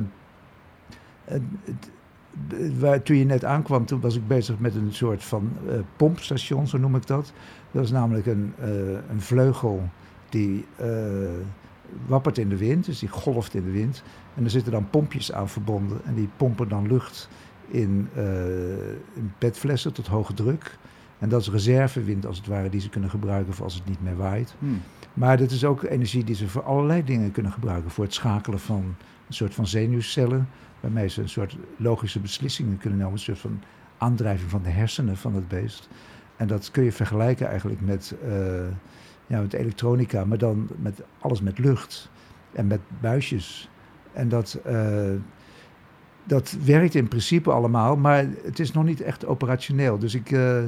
het, 1.26 1.42
het, 1.64 2.80
waar, 2.80 3.02
toen 3.02 3.18
je 3.18 3.26
net 3.26 3.46
aankwam, 3.46 3.86
toen 3.86 4.00
was 4.02 4.16
ik 4.16 4.28
bezig 4.28 4.60
met 4.60 4.76
een 4.76 4.94
soort 4.94 5.24
van 5.24 5.52
pompstation, 5.96 6.68
zo 6.68 6.78
noem 6.78 6.96
ik 6.96 7.08
dat. 7.08 7.34
Dat 7.72 7.84
is 7.84 7.92
namelijk 7.92 8.26
een, 8.26 8.54
een 9.10 9.22
vleugel 9.22 9.90
die 10.30 10.66
wappert 12.06 12.38
in 12.38 12.50
de 12.50 12.58
wind, 12.58 12.86
dus 12.86 13.00
die 13.00 13.10
golft 13.10 13.54
in 13.54 13.64
de 13.64 13.72
wind. 13.72 14.04
En 14.36 14.44
er 14.44 14.50
zitten 14.50 14.72
dan 14.72 14.90
pompjes 14.90 15.32
aan 15.32 15.50
verbonden 15.50 16.02
en 16.06 16.14
die 16.14 16.30
pompen 16.38 16.70
dan 16.70 16.88
lucht 16.88 17.30
in, 17.68 18.08
in 19.14 19.34
petflessen 19.38 19.94
tot 19.94 20.08
hoge 20.08 20.34
druk. 20.34 20.78
En 21.20 21.30
dat 21.30 21.42
is 21.42 21.50
reservewind 21.50 22.26
als 22.26 22.38
het 22.38 22.48
ware 22.48 22.70
die 22.70 22.82
ze 22.82 22.90
kunnen 22.90 23.10
gebruiken 23.10 23.54
voor 23.54 23.64
als 23.64 23.74
het 23.74 23.86
niet 23.86 24.04
meer 24.04 24.18
waait. 24.18 24.56
Hmm. 24.60 24.82
Maar 25.14 25.38
dat 25.38 25.52
is 25.52 25.66
ook 25.66 25.84
energie 25.84 26.24
die 26.24 26.36
ze 26.36 26.48
voor 26.48 26.64
allerlei 26.64 27.04
dingen 27.04 27.32
kunnen 27.32 27.52
gebruiken. 27.52 27.92
Voor 27.92 28.04
het 28.04 28.14
schakelen 28.14 28.60
van 28.60 28.96
een 29.28 29.34
soort 29.34 29.54
van 29.54 29.68
zenuwcellen, 29.68 30.50
waarmee 30.80 31.08
ze 31.08 31.22
een 31.22 31.30
soort 31.30 31.58
logische 31.78 32.20
beslissingen 32.20 32.78
kunnen 32.78 33.00
nemen. 33.00 33.14
Een 33.14 33.20
soort 33.20 33.40
van 33.40 33.62
aandrijving 33.98 34.50
van 34.50 34.62
de 34.64 34.70
hersenen 34.70 35.18
van 35.18 35.36
het 35.36 35.48
beest. 35.48 35.90
En 36.36 36.48
dat 36.48 36.72
kun 36.72 36.84
je 36.84 36.92
vergelijken 36.92 37.48
eigenlijk 37.48 37.82
met, 37.82 38.16
uh, 38.26 38.34
ja, 39.28 39.42
met 39.42 39.54
elektronica, 39.54 40.26
maar 40.26 40.38
dan 40.38 40.68
met 40.76 41.02
alles 41.20 41.42
met 41.42 41.60
lucht 41.60 42.10
en 42.52 42.68
met 42.68 42.80
buisjes. 43.02 43.70
En 44.14 44.30
dat, 44.30 44.60
uh, 44.68 45.12
dat 46.24 46.58
werkt 46.64 46.96
in 46.96 47.08
principe 47.08 47.52
allemaal, 47.52 47.96
maar 47.96 48.26
het 48.44 48.60
is 48.60 48.72
nog 48.72 48.84
niet 48.84 49.02
echt 49.02 49.26
operationeel. 49.26 49.98
Dus 50.00 50.16
ik 50.16 50.32
uh, 50.32 50.64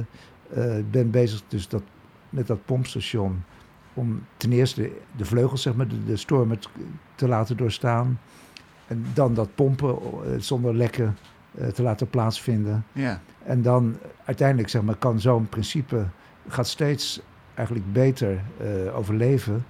ben 0.90 1.10
bezig 1.10 1.42
dus 1.48 1.68
dat, 1.68 1.82
met 2.30 2.46
dat 2.46 2.64
pompstation 2.64 3.42
om 3.94 4.24
ten 4.36 4.52
eerste 4.52 4.90
de 5.16 5.24
vleugels, 5.24 5.62
zeg 5.62 5.74
maar, 5.74 5.88
de, 5.88 6.04
de 6.04 6.16
stormen 6.16 6.58
te 7.14 7.28
laten 7.28 7.56
doorstaan. 7.56 8.20
En 8.86 9.04
dan 9.14 9.34
dat 9.34 9.54
pompen 9.54 9.98
zonder 10.38 10.74
lekken 10.74 11.16
te 11.72 11.82
laten 11.82 12.10
plaatsvinden. 12.10 12.84
Ja. 12.92 13.20
En 13.42 13.62
dan 13.62 13.96
uiteindelijk 14.24 14.68
zeg 14.68 14.82
maar, 14.82 14.96
kan 14.96 15.20
zo'n 15.20 15.48
principe 15.48 16.06
gaat 16.48 16.68
steeds 16.68 17.20
eigenlijk 17.54 17.92
beter 17.92 18.40
uh, 18.60 18.96
overleven. 18.96 19.64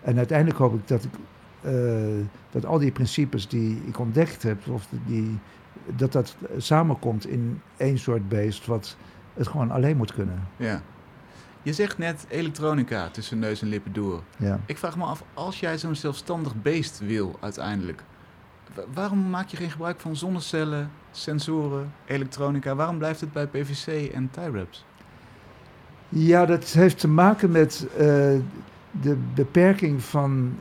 En 0.00 0.16
uiteindelijk 0.16 0.58
hoop 0.58 0.74
ik 0.74 0.88
dat, 0.88 1.04
ik, 1.04 1.10
uh, 1.64 2.24
dat 2.50 2.66
al 2.66 2.78
die 2.78 2.92
principes 2.92 3.48
die 3.48 3.82
ik 3.86 3.98
ontdekt 3.98 4.42
heb, 4.42 4.68
of 4.68 4.88
die, 5.06 5.38
dat 5.96 6.12
dat 6.12 6.36
samenkomt 6.56 7.26
in 7.26 7.60
één 7.76 7.98
soort 7.98 8.28
beest 8.28 8.66
wat 8.66 8.96
het 9.34 9.48
gewoon 9.48 9.70
alleen 9.70 9.96
moet 9.96 10.12
kunnen. 10.12 10.48
Ja. 10.56 10.82
Je 11.62 11.72
zegt 11.72 11.98
net 11.98 12.26
elektronica 12.28 13.08
tussen 13.08 13.38
neus 13.38 13.62
en 13.62 13.68
lippen 13.68 13.92
door. 13.92 14.22
Ja. 14.36 14.60
Ik 14.66 14.78
vraag 14.78 14.96
me 14.96 15.04
af, 15.04 15.24
als 15.34 15.60
jij 15.60 15.78
zo'n 15.78 15.94
zelfstandig 15.94 16.62
beest 16.62 16.98
wil 16.98 17.36
uiteindelijk, 17.40 18.02
waarom 18.94 19.30
maak 19.30 19.48
je 19.48 19.56
geen 19.56 19.70
gebruik 19.70 20.00
van 20.00 20.16
zonnecellen, 20.16 20.90
sensoren, 21.10 21.92
elektronica? 22.06 22.74
Waarom 22.74 22.98
blijft 22.98 23.20
het 23.20 23.32
bij 23.32 23.46
PVC 23.46 24.12
en 24.12 24.30
tie 24.30 24.50
wraps? 24.50 24.84
Ja, 26.08 26.46
dat 26.46 26.64
heeft 26.64 26.98
te 26.98 27.08
maken 27.08 27.50
met 27.50 27.86
uh, 27.92 27.98
de 29.00 29.16
beperking 29.34 30.02
van 30.02 30.54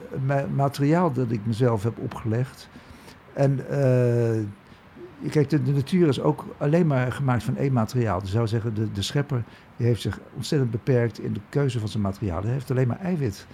materiaal 0.55 1.13
dat 1.13 1.31
ik 1.31 1.45
mezelf 1.45 1.83
heb 1.83 1.97
opgelegd. 1.97 2.69
En 3.33 3.59
uh, 3.59 5.29
kijk, 5.31 5.49
de, 5.49 5.63
de, 5.63 5.71
natuur 5.71 6.07
is 6.07 6.21
ook 6.21 6.45
alleen 6.57 6.87
maar 6.87 7.11
gemaakt 7.11 7.43
van 7.43 7.57
één 7.57 7.73
materiaal. 7.73 8.19
Dus 8.19 8.31
zou 8.31 8.47
zeggen, 8.47 8.73
de, 8.73 8.91
de 8.91 9.01
schepper 9.01 9.43
die 9.75 9.87
heeft 9.87 10.01
zich 10.01 10.19
ontzettend 10.35 10.71
beperkt 10.71 11.19
in 11.19 11.33
de 11.33 11.41
keuze 11.49 11.79
van 11.79 11.89
zijn 11.89 12.03
materiaal. 12.03 12.41
Hij 12.41 12.51
heeft 12.51 12.71
alleen 12.71 12.87
maar 12.87 12.99
eiwit 12.99 13.47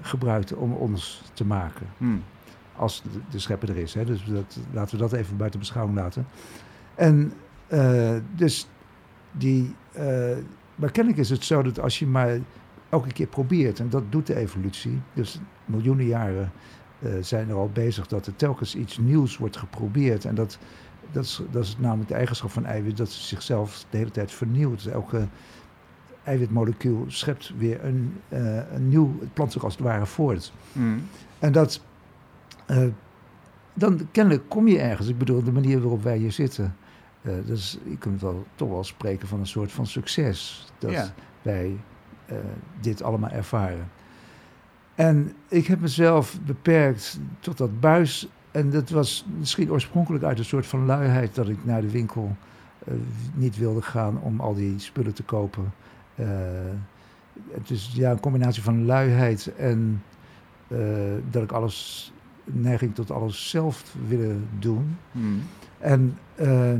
gebruikt 0.00 0.54
om 0.54 0.72
ons 0.72 1.22
te 1.34 1.44
maken. 1.44 1.86
Hmm 1.96 2.22
als 2.80 3.02
de, 3.02 3.20
de 3.30 3.38
schepper 3.38 3.70
er 3.70 3.76
is. 3.76 3.94
Hè. 3.94 4.04
Dus 4.04 4.24
dat, 4.24 4.58
laten 4.72 4.96
we 4.96 5.02
dat 5.02 5.12
even 5.12 5.36
buiten 5.36 5.60
beschouwing 5.60 5.96
laten. 5.96 6.26
En 6.94 7.32
uh, 7.68 8.16
dus 8.34 8.68
die. 9.32 9.74
Uh, 9.98 10.36
maar 10.80 10.90
kennelijk 10.90 11.22
is 11.22 11.30
het 11.30 11.44
zo 11.44 11.62
dat 11.62 11.80
als 11.80 11.98
je 11.98 12.06
maar 12.06 12.38
elke 12.88 13.12
keer 13.12 13.26
probeert, 13.26 13.80
en 13.80 13.88
dat 13.88 14.12
doet 14.12 14.26
de 14.26 14.36
evolutie, 14.36 15.00
dus 15.12 15.40
miljoenen 15.64 16.06
jaren 16.06 16.52
uh, 16.98 17.12
zijn 17.20 17.48
er 17.48 17.54
al 17.54 17.70
bezig 17.72 18.06
dat 18.06 18.26
er 18.26 18.36
telkens 18.36 18.74
iets 18.74 18.98
nieuws 18.98 19.36
wordt 19.36 19.56
geprobeerd. 19.56 20.24
En 20.24 20.34
dat, 20.34 20.58
dat, 21.12 21.24
is, 21.24 21.42
dat 21.50 21.64
is 21.64 21.76
namelijk 21.78 22.08
de 22.08 22.14
eigenschap 22.14 22.50
van 22.50 22.64
eiwit, 22.64 22.96
dat 22.96 23.10
ze 23.10 23.22
zichzelf 23.22 23.84
de 23.90 23.96
hele 23.96 24.10
tijd 24.10 24.32
vernieuwt. 24.32 24.82
Dus 24.84 24.92
elke 24.92 25.28
eiwitmolecuul 26.24 27.04
schept 27.06 27.52
weer 27.58 27.84
een, 27.84 28.20
een 28.72 28.88
nieuw, 28.88 29.16
het 29.20 29.34
plant 29.34 29.52
zich 29.52 29.64
als 29.64 29.72
het 29.72 29.82
ware 29.82 30.06
voort. 30.06 30.52
Mm. 30.72 31.02
En 31.38 31.52
dat 31.52 31.80
uh, 32.70 32.86
dan 33.74 34.08
kennelijk 34.10 34.48
kom 34.48 34.68
je 34.68 34.78
ergens. 34.78 35.08
Ik 35.08 35.18
bedoel, 35.18 35.42
de 35.42 35.52
manier 35.52 35.80
waarop 35.80 36.02
wij 36.02 36.16
hier 36.16 36.32
zitten. 36.32 36.76
Uh, 37.22 37.32
dus 37.44 37.78
je 37.84 37.96
kunt 37.96 38.20
wel 38.20 38.46
toch 38.54 38.68
wel 38.68 38.84
spreken 38.84 39.28
van 39.28 39.40
een 39.40 39.46
soort 39.46 39.72
van 39.72 39.86
succes. 39.86 40.66
Dat 40.78 40.90
ja. 40.90 41.12
wij 41.42 41.76
uh, 42.30 42.36
dit 42.80 43.02
allemaal 43.02 43.30
ervaren. 43.30 43.88
En 44.94 45.32
ik 45.48 45.66
heb 45.66 45.80
mezelf 45.80 46.38
beperkt 46.46 47.20
tot 47.40 47.58
dat 47.58 47.80
buis. 47.80 48.28
En 48.50 48.70
dat 48.70 48.90
was 48.90 49.26
misschien 49.38 49.70
oorspronkelijk 49.70 50.24
uit 50.24 50.38
een 50.38 50.44
soort 50.44 50.66
van 50.66 50.86
luiheid 50.86 51.34
dat 51.34 51.48
ik 51.48 51.64
naar 51.64 51.80
de 51.80 51.90
winkel 51.90 52.36
niet 53.34 53.58
wilde 53.58 53.82
gaan 53.82 54.20
om 54.20 54.40
al 54.40 54.54
die 54.54 54.78
spullen 54.78 55.14
te 55.14 55.22
kopen. 55.22 55.72
het 57.52 57.70
is 57.70 57.90
ja, 57.94 58.10
een 58.10 58.20
combinatie 58.20 58.62
van 58.62 58.84
luiheid 58.84 59.54
en 59.56 60.02
dat 61.30 61.42
ik 61.42 61.52
alles 61.52 62.12
neiging 62.44 62.94
tot 62.94 63.10
alles 63.10 63.50
zelf 63.50 63.94
willen 64.08 64.48
doen. 64.58 64.96
Hmm. 65.12 65.42
En, 65.78 66.18
uh, 66.40 66.72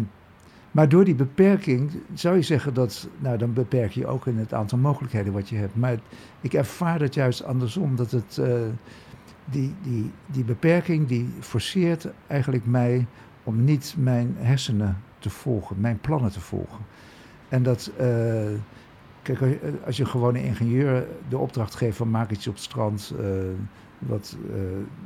maar 0.71 0.89
door 0.89 1.05
die 1.05 1.15
beperking 1.15 1.91
zou 2.15 2.37
je 2.37 2.43
zeggen 2.43 2.75
dat, 2.75 3.09
nou 3.19 3.39
dan 3.39 3.53
beperk 3.53 3.93
je 3.93 4.07
ook 4.07 4.27
in 4.27 4.37
het 4.37 4.55
aantal 4.55 4.79
mogelijkheden 4.79 5.33
wat 5.33 5.49
je 5.49 5.57
hebt. 5.57 5.77
Maar 5.77 5.99
ik 6.41 6.55
ervaar 6.55 7.01
het 7.01 7.15
juist 7.15 7.45
andersom, 7.45 7.97
dat 7.97 8.11
het, 8.11 8.37
uh, 8.41 8.53
die, 9.45 9.75
die, 9.83 10.11
die 10.27 10.45
beperking 10.45 11.07
die 11.07 11.29
forceert 11.41 12.09
eigenlijk 12.27 12.67
mij 12.67 13.07
om 13.45 13.65
niet 13.65 13.95
mijn 13.99 14.35
hersenen 14.39 14.97
te 15.19 15.31
volgen, 15.31 15.81
mijn 15.81 16.01
plannen 16.01 16.31
te 16.31 16.41
volgen. 16.41 16.79
En 17.49 17.63
dat, 17.63 17.91
uh, 18.01 18.07
kijk, 19.23 19.41
als 19.87 19.97
je 19.97 20.05
gewoon 20.05 20.35
een 20.35 20.45
ingenieur 20.45 21.07
de 21.29 21.39
opdracht 21.39 21.75
geeft 21.75 21.97
van 21.97 22.11
maak 22.11 22.31
iets 22.31 22.47
op 22.47 22.55
het 22.55 22.63
strand, 22.63 23.15
wat 24.01 24.37
uh, 24.51 24.61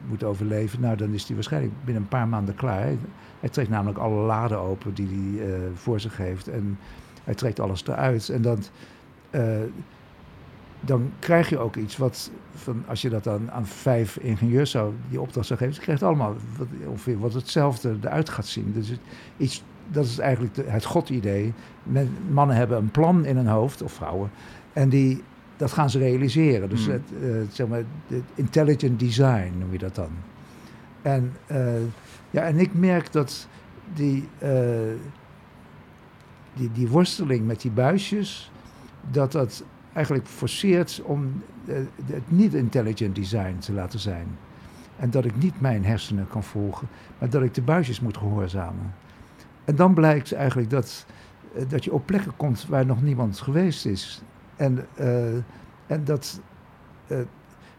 moet 0.08 0.24
overleven, 0.24 0.80
nou 0.80 0.96
dan 0.96 1.12
is 1.12 1.24
hij 1.24 1.34
waarschijnlijk 1.34 1.72
binnen 1.84 2.02
een 2.02 2.08
paar 2.08 2.28
maanden 2.28 2.54
klaar. 2.54 2.82
Hij, 3.40 3.48
trekt 3.48 3.68
namelijk 3.68 3.98
alle 3.98 4.20
laden 4.20 4.58
open 4.58 4.94
die 4.94 5.06
hij 5.06 5.48
uh, 5.48 5.54
voor 5.74 6.00
zich 6.00 6.16
heeft 6.16 6.48
en 6.48 6.78
hij 7.24 7.34
trekt 7.34 7.60
alles 7.60 7.86
eruit. 7.86 8.28
En 8.28 8.42
dan, 8.42 8.58
uh, 9.30 9.56
dan 10.80 11.10
krijg 11.18 11.48
je 11.48 11.58
ook 11.58 11.76
iets 11.76 11.96
wat, 11.96 12.30
van, 12.54 12.84
als 12.86 13.02
je 13.02 13.08
dat 13.08 13.24
dan 13.24 13.50
aan 13.50 13.66
vijf 13.66 14.16
ingenieurs 14.16 14.70
zou, 14.70 14.92
die 15.08 15.20
opdracht 15.20 15.46
zou 15.46 15.58
geven, 15.58 15.74
je 15.74 15.80
krijgt 15.80 16.02
allemaal 16.02 16.34
wat, 16.58 16.66
ongeveer 16.86 17.18
wat 17.18 17.34
hetzelfde 17.34 17.96
eruit 18.00 18.28
gaat 18.28 18.46
zien. 18.46 18.72
Dus 18.72 18.92
iets, 19.36 19.62
dat 19.90 20.04
is 20.04 20.18
eigenlijk 20.18 20.56
het 20.66 20.84
godidee. 20.84 21.52
Mannen 22.30 22.56
hebben 22.56 22.78
een 22.78 22.90
plan 22.90 23.24
in 23.24 23.36
hun 23.36 23.46
hoofd, 23.46 23.82
of 23.82 23.92
vrouwen, 23.92 24.30
en 24.72 24.88
die 24.88 25.22
dat 25.56 25.72
gaan 25.72 25.90
ze 25.90 25.98
realiseren. 25.98 26.68
Dus 26.68 26.84
Hmm. 26.84 26.92
het, 26.92 27.02
uh, 27.22 27.36
zeg 27.50 27.66
maar, 27.66 27.82
het 28.06 28.22
intelligent 28.34 29.00
design 29.00 29.52
noem 29.58 29.72
je 29.72 29.78
dat 29.78 29.94
dan. 29.94 30.10
En, 31.02 31.32
uh, 31.50 31.74
ja, 32.30 32.42
en 32.42 32.58
ik 32.58 32.74
merk 32.74 33.12
dat 33.12 33.48
die, 33.94 34.28
uh, 34.42 34.50
die, 36.54 36.72
die 36.72 36.88
worsteling 36.88 37.46
met 37.46 37.60
die 37.60 37.70
buisjes, 37.70 38.50
dat 39.10 39.32
dat 39.32 39.64
eigenlijk 39.92 40.26
forceert 40.26 41.02
om 41.04 41.42
het 42.04 42.30
niet 42.30 42.54
intelligent 42.54 43.14
design 43.14 43.58
te 43.58 43.72
laten 43.72 43.98
zijn. 43.98 44.26
En 44.96 45.10
dat 45.10 45.24
ik 45.24 45.36
niet 45.36 45.60
mijn 45.60 45.84
hersenen 45.84 46.28
kan 46.28 46.42
volgen, 46.42 46.88
maar 47.18 47.30
dat 47.30 47.42
ik 47.42 47.54
de 47.54 47.62
buisjes 47.62 48.00
moet 48.00 48.16
gehoorzamen. 48.16 48.94
En 49.64 49.76
dan 49.76 49.94
blijkt 49.94 50.32
eigenlijk 50.32 50.70
dat, 50.70 51.06
dat 51.68 51.84
je 51.84 51.92
op 51.92 52.06
plekken 52.06 52.36
komt 52.36 52.66
waar 52.66 52.86
nog 52.86 53.02
niemand 53.02 53.40
geweest 53.40 53.86
is. 53.86 54.22
En, 54.56 54.86
uh, 55.00 55.34
en 55.86 56.04
dat, 56.04 56.40
uh, 57.08 57.18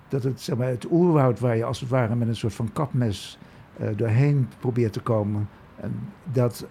dat 0.08 0.24
het, 0.24 0.42
zeg 0.42 0.58
maar, 0.58 0.68
het 0.68 0.92
oerwoud 0.92 1.40
waar 1.40 1.58
je 1.58 1.64
als 1.64 1.80
het 1.80 1.90
ware 1.90 2.16
met 2.16 2.28
een 2.28 2.36
soort 2.36 2.54
van 2.54 2.72
kapmes 2.74 3.40
uh, 3.82 3.88
doorheen 3.96 4.50
probeert 4.60 4.94
te 4.94 5.02
komen, 5.02 5.50
en 5.76 5.92
dat, 6.32 6.68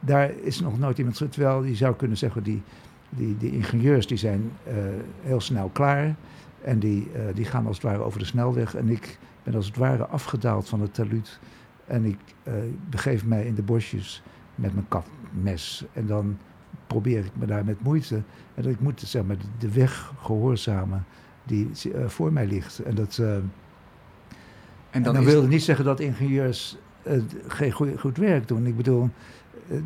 daar 0.00 0.30
is 0.30 0.60
nog 0.60 0.78
nooit 0.78 0.98
iemand. 0.98 1.16
Terwijl 1.16 1.64
je 1.64 1.74
zou 1.74 1.94
kunnen 1.94 2.16
zeggen, 2.16 2.42
die, 2.42 2.62
die, 3.08 3.36
die 3.36 3.52
ingenieurs 3.52 4.06
die 4.06 4.16
zijn 4.16 4.52
heel 5.20 5.40
snel 5.40 5.68
klaar. 5.68 6.14
En 6.62 6.78
die, 6.78 7.10
die 7.34 7.44
gaan 7.44 7.66
als 7.66 7.76
het 7.76 7.84
ware 7.84 8.02
over 8.02 8.18
de 8.18 8.24
snelweg. 8.24 8.74
En 8.74 8.88
ik 8.88 9.18
ben 9.42 9.54
als 9.54 9.66
het 9.66 9.76
ware 9.76 10.06
afgedaald 10.06 10.68
van 10.68 10.80
het 10.80 10.94
taluut. 10.94 11.38
En 11.86 12.04
ik 12.04 12.18
begeef 12.90 13.24
mij 13.24 13.46
in 13.46 13.54
de 13.54 13.62
bosjes 13.62 14.22
met 14.54 14.74
mijn 14.74 14.88
kapmes. 14.88 15.84
En 15.92 16.06
dan 16.06 16.38
probeer 16.86 17.24
ik 17.24 17.32
me 17.32 17.46
daar 17.46 17.64
met 17.64 17.82
moeite. 17.82 18.14
En 18.54 18.62
dat 18.62 18.72
ik 18.72 18.80
moet 18.80 19.00
zeg 19.00 19.24
maar, 19.24 19.36
de 19.58 19.72
weg 19.72 20.12
gehoorzamen 20.20 21.04
die 21.44 21.70
uh, 21.86 22.06
voor 22.06 22.32
mij 22.32 22.46
ligt. 22.46 22.78
En 22.78 22.94
dat. 22.94 23.18
Uh, 23.20 23.34
en 23.34 23.42
dan, 24.90 25.02
en 25.04 25.12
dan 25.12 25.24
wil 25.24 25.40
het 25.40 25.50
niet 25.50 25.62
zeggen 25.62 25.84
dat 25.84 26.00
ingenieurs 26.00 26.76
uh, 27.06 27.22
geen 27.46 27.72
goed, 27.72 28.00
goed, 28.00 28.16
werk 28.16 28.48
doen. 28.48 28.66
Ik 28.66 28.76
bedoel, 28.76 29.10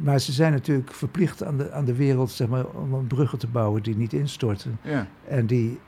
maar 0.03 0.19
ze 0.19 0.33
zijn 0.33 0.53
natuurlijk 0.53 0.93
verplicht 0.93 1.45
aan 1.45 1.57
de, 1.57 1.73
aan 1.73 1.85
de 1.85 1.95
wereld 1.95 2.31
zeg 2.31 2.49
maar, 2.49 2.67
om 2.67 3.07
bruggen 3.07 3.39
te 3.39 3.47
bouwen 3.47 3.83
die 3.83 3.97
niet 3.97 4.13
instorten. 4.13 4.79
Ja. 4.83 5.07
En 5.29 5.47
die. 5.47 5.79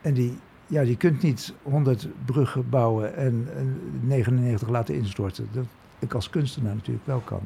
en 0.00 0.14
die 0.14 0.38
ja, 0.66 0.80
je 0.80 0.96
kunt 0.96 1.22
niet 1.22 1.54
100 1.62 2.08
bruggen 2.24 2.68
bouwen 2.68 3.16
en, 3.16 3.48
en 3.56 3.80
99 4.00 4.68
laten 4.68 4.94
instorten. 4.94 5.48
Dat 5.52 5.64
ik 5.98 6.14
als 6.14 6.30
kunstenaar 6.30 6.74
natuurlijk 6.74 7.06
wel 7.06 7.20
kan 7.20 7.40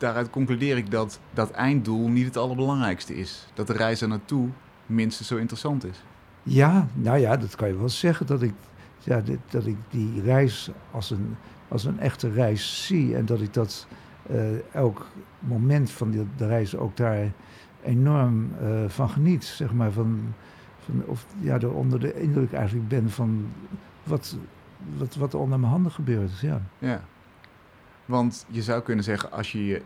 daaruit 0.00 0.30
concludeer 0.30 0.76
ik 0.76 0.90
dat 0.90 1.20
dat 1.32 1.50
einddoel 1.50 2.08
niet 2.08 2.24
het 2.24 2.36
allerbelangrijkste 2.36 3.16
is. 3.16 3.46
Dat 3.54 3.66
de 3.66 3.72
reis 3.72 4.00
er 4.00 4.08
naartoe 4.08 4.48
minstens 4.86 5.28
zo 5.28 5.36
interessant 5.36 5.84
is. 5.84 6.02
Ja, 6.42 6.86
nou 6.94 7.18
ja, 7.18 7.36
dat 7.36 7.56
kan 7.56 7.68
je 7.68 7.78
wel 7.78 7.88
zeggen. 7.88 8.26
Dat 8.26 8.42
ik, 8.42 8.54
ja, 8.98 9.22
dat 9.50 9.66
ik 9.66 9.76
die 9.90 10.22
reis 10.22 10.70
als 10.90 11.10
een, 11.10 11.36
als 11.68 11.84
een 11.84 12.00
echte 12.00 12.30
reis 12.30 12.86
zie. 12.86 13.16
En 13.16 13.26
dat 13.26 13.40
ik 13.40 13.54
dat 13.54 13.86
uh, 14.30 14.74
elk 14.74 15.06
moment 15.38 15.90
van 15.90 16.10
de, 16.10 16.24
de 16.36 16.46
reis 16.46 16.76
ook 16.76 16.96
daar 16.96 17.32
enorm 17.82 18.50
eh, 18.60 18.68
van 18.86 19.10
geniet, 19.10 19.44
zeg 19.44 19.72
maar. 19.72 19.92
Van, 19.92 20.34
van, 20.78 21.02
of 21.06 21.26
ja, 21.40 21.54
er 21.54 21.72
onder 21.72 22.00
de 22.00 22.20
indruk 22.20 22.52
eigenlijk 22.52 22.88
ben 22.88 23.10
van 23.10 23.46
wat, 24.02 24.36
wat, 24.96 25.14
wat 25.14 25.32
er 25.32 25.38
onder 25.38 25.58
mijn 25.58 25.72
handen 25.72 25.92
gebeurt. 25.92 26.38
Ja. 26.38 26.62
Ja. 26.78 27.00
Want 28.10 28.46
je 28.48 28.62
zou 28.62 28.82
kunnen 28.82 29.04
zeggen, 29.04 29.32
als 29.32 29.52
je 29.52 29.66
je 29.66 29.82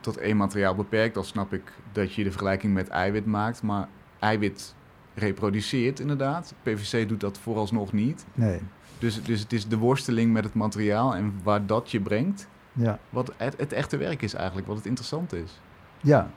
tot 0.00 0.16
één 0.16 0.36
materiaal 0.36 0.74
beperkt, 0.74 1.14
dan 1.14 1.24
snap 1.24 1.52
ik 1.52 1.72
dat 1.92 2.14
je 2.14 2.24
de 2.24 2.30
vergelijking 2.30 2.74
met 2.74 2.88
eiwit 2.88 3.26
maakt. 3.26 3.62
Maar 3.62 3.88
eiwit 4.18 4.74
reproduceert 5.14 6.00
inderdaad. 6.00 6.54
PVC 6.62 7.08
doet 7.08 7.20
dat 7.20 7.38
vooralsnog 7.38 7.92
niet. 7.92 8.26
Nee. 8.34 8.60
Dus, 8.98 9.22
dus 9.22 9.40
het 9.40 9.52
is 9.52 9.68
de 9.68 9.76
worsteling 9.76 10.32
met 10.32 10.44
het 10.44 10.54
materiaal 10.54 11.14
en 11.14 11.34
waar 11.42 11.66
dat 11.66 11.90
je 11.90 12.00
brengt. 12.00 12.48
Ja. 12.72 12.98
Wat 13.10 13.32
het, 13.36 13.56
het 13.56 13.72
echte 13.72 13.96
werk 13.96 14.22
is 14.22 14.34
eigenlijk, 14.34 14.66
wat 14.66 14.76
het 14.76 14.86
interessant 14.86 15.32
is. 15.32 15.60
Ja. 16.00 16.30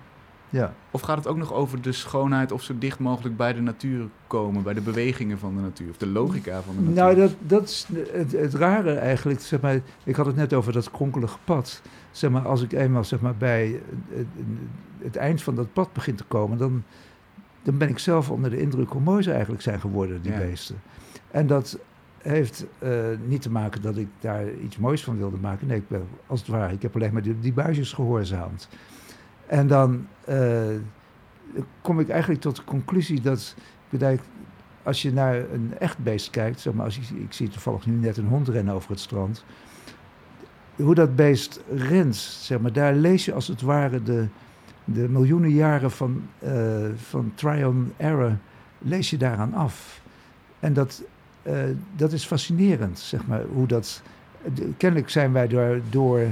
Ja. 0.50 0.74
Of 0.91 1.01
gaat 1.01 1.18
het 1.18 1.27
ook 1.27 1.38
nog 1.38 1.53
over 1.53 1.82
de 1.82 1.91
schoonheid 1.91 2.51
of 2.51 2.63
zo 2.63 2.74
dicht 2.77 3.00
mogelijk 3.00 3.38
bij 3.38 3.53
de 3.53 3.62
natuur 3.62 4.08
komen, 4.27 4.63
bij 4.63 4.74
de 4.74 4.82
bewegingen 4.82 5.39
van 5.39 5.56
de 5.56 5.62
natuur, 5.62 5.89
of 5.89 5.98
de 5.98 6.08
logica 6.08 6.62
van 6.62 6.75
de 6.75 6.82
natuur? 6.82 6.96
Nou, 6.96 7.15
dat, 7.15 7.36
dat 7.39 7.63
is 7.63 7.88
het, 8.13 8.32
het 8.32 8.53
rare 8.53 8.94
eigenlijk. 8.94 9.39
Zeg 9.41 9.62
maar, 9.62 9.79
ik 10.03 10.15
had 10.15 10.25
het 10.25 10.36
net 10.36 10.53
over 10.53 10.74
dat 10.74 10.91
kronkelige 10.91 11.38
pad. 11.44 11.82
Zeg 12.12 12.29
maar, 12.29 12.48
als 12.48 12.62
ik 12.62 12.72
eenmaal 12.72 13.03
zeg 13.03 13.22
maar, 13.22 13.36
bij 13.36 13.82
het, 14.10 14.27
het 14.98 15.15
eind 15.15 15.41
van 15.41 15.56
dat 15.56 15.74
pad 15.74 15.94
begin 15.94 16.15
te 16.15 16.24
komen, 16.24 16.58
dan, 16.58 16.84
dan 17.63 17.77
ben 17.77 17.89
ik 17.89 18.00
zelf 18.00 18.29
onder 18.32 18.50
de 18.50 18.62
indruk 18.62 18.89
hoe 18.89 19.01
mooi 19.01 19.24
ze 19.24 19.32
eigenlijk 19.32 19.62
zijn 19.62 19.79
geworden, 19.79 20.22
die 20.22 20.32
Ja. 20.32 20.38
beesten. 20.38 20.75
En 21.32 21.48
dat 21.48 21.79
heeft 22.22 22.65
eh, 22.79 22.91
niet 23.25 23.41
te 23.41 23.51
maken 23.51 23.82
dat 23.82 23.98
ik 23.98 24.08
daar 24.20 24.53
iets 24.53 24.77
moois 24.77 25.03
van 25.03 25.18
wilde 25.18 25.38
maken. 25.38 25.68
Nee, 25.68 25.77
ik 25.77 25.88
ben, 25.88 26.03
als 26.27 26.39
het 26.39 26.50
ware, 26.50 26.74
ik 26.74 26.82
heb 26.82 26.96
alleen 26.96 27.13
maar 27.13 27.22
die, 27.22 27.39
die 27.39 27.53
buisjes 27.53 27.94
gehoorzaamd. 27.94 28.70
En 29.50 29.68
dan 29.68 30.08
eh, 30.25 30.75
kom 31.82 32.00
ik 32.00 32.10
eigenlijk 32.10 32.41
tot 32.41 32.56
de 32.56 32.63
conclusie 32.63 33.22
dat, 33.22 33.56
ik 33.89 34.20
als 34.84 35.01
je 35.01 35.13
naar 35.13 35.36
een 35.36 35.74
echt 35.79 35.98
beest 35.98 36.29
kijkt, 36.29 36.60
zeg 36.60 36.74
maar, 36.74 36.86
als 36.86 36.96
je, 36.96 37.20
ik 37.20 37.34
zie 37.34 37.50
toevallig 37.50 37.86
nu 37.86 37.94
net 37.94 38.18
een 38.18 38.27
hond 38.27 38.48
rennen 38.48 38.74
over 38.74 38.89
het 38.89 39.00
strand, 39.00 39.46
hoe 40.75 40.96
dat 40.96 41.15
beest 41.15 41.60
rent, 41.75 42.15
zeg 42.15 42.60
maar, 42.60 42.74
daar 42.74 42.94
lees 42.94 43.25
je 43.25 43.34
als 43.34 43.48
het 43.48 43.62
ware 43.62 44.03
de, 44.03 44.27
de 44.86 45.10
miljoenen 45.10 45.51
jaren 45.51 45.91
van, 45.91 46.22
eh, 46.39 46.86
van 46.96 47.32
trial 47.36 47.70
and 47.70 47.91
error, 47.98 48.38
lees 48.77 49.10
je 49.10 49.18
daaraan 49.18 49.53
af. 49.53 50.01
En 50.60 50.74
dat, 50.74 51.03
eh, 51.41 51.63
dat 51.96 52.12
is 52.12 52.25
fascinerend, 52.25 53.00
zeg 53.00 53.27
maar, 53.27 53.44
hoe 53.53 53.68
dat... 53.68 54.01
kennelijk 54.77 55.10
zijn 55.10 55.32
wij 55.32 55.48
daardoor 55.48 56.20
eh, 56.20 56.27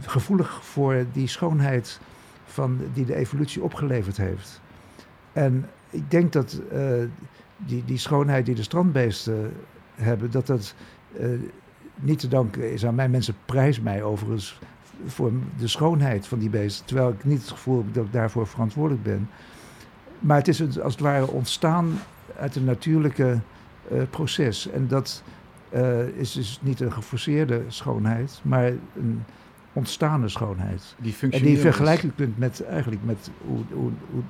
gevoelig 0.00 0.64
voor 0.64 1.04
die 1.12 1.26
schoonheid 1.26 2.00
van, 2.44 2.78
die 2.92 3.04
de 3.04 3.14
evolutie 3.14 3.62
opgeleverd 3.62 4.16
heeft. 4.16 4.60
En 5.32 5.68
ik 5.90 6.10
denk 6.10 6.32
dat 6.32 6.60
eh, 6.70 6.80
die, 7.56 7.84
die 7.84 7.98
schoonheid 7.98 8.46
die 8.46 8.54
de 8.54 8.62
strandbeesten 8.62 9.52
hebben, 9.94 10.30
dat 10.30 10.46
dat 10.46 10.74
eh, 11.18 11.28
niet 11.94 12.18
te 12.18 12.28
danken 12.28 12.72
is 12.72 12.86
aan 12.86 12.94
mij. 12.94 13.08
Mensen 13.08 13.34
prijzen 13.44 13.82
mij 13.82 14.02
overigens 14.02 14.58
voor 15.06 15.32
de 15.58 15.68
schoonheid 15.68 16.26
van 16.26 16.38
die 16.38 16.50
beesten, 16.50 16.86
terwijl 16.86 17.08
ik 17.08 17.24
niet 17.24 17.40
het 17.40 17.50
gevoel 17.50 17.76
heb 17.76 17.94
dat 17.94 18.04
ik 18.04 18.12
daarvoor 18.12 18.46
verantwoordelijk 18.46 19.02
ben. 19.02 19.28
Maar 20.18 20.36
het 20.36 20.48
is 20.48 20.80
als 20.80 20.92
het 20.92 21.02
ware 21.02 21.26
ontstaan 21.26 21.98
uit 22.36 22.56
een 22.56 22.64
natuurlijke 22.64 23.38
eh, 23.90 24.02
proces. 24.10 24.70
En 24.70 24.88
dat 24.88 25.22
eh, 25.68 26.06
is 26.06 26.32
dus 26.32 26.58
niet 26.62 26.80
een 26.80 26.92
geforceerde 26.92 27.62
schoonheid, 27.68 28.40
maar 28.42 28.66
een 28.96 29.24
ontstaande 29.74 30.28
schoonheid. 30.28 30.94
Die 30.98 31.14
En 31.30 31.42
die 31.42 31.58
vergelijk 31.58 32.04
kunt 32.16 32.38
met 32.38 32.64
eigenlijk 32.64 33.04
met 33.04 33.30
hoe, 33.46 33.62
hoe, 33.72 33.90
hoe, 34.10 34.22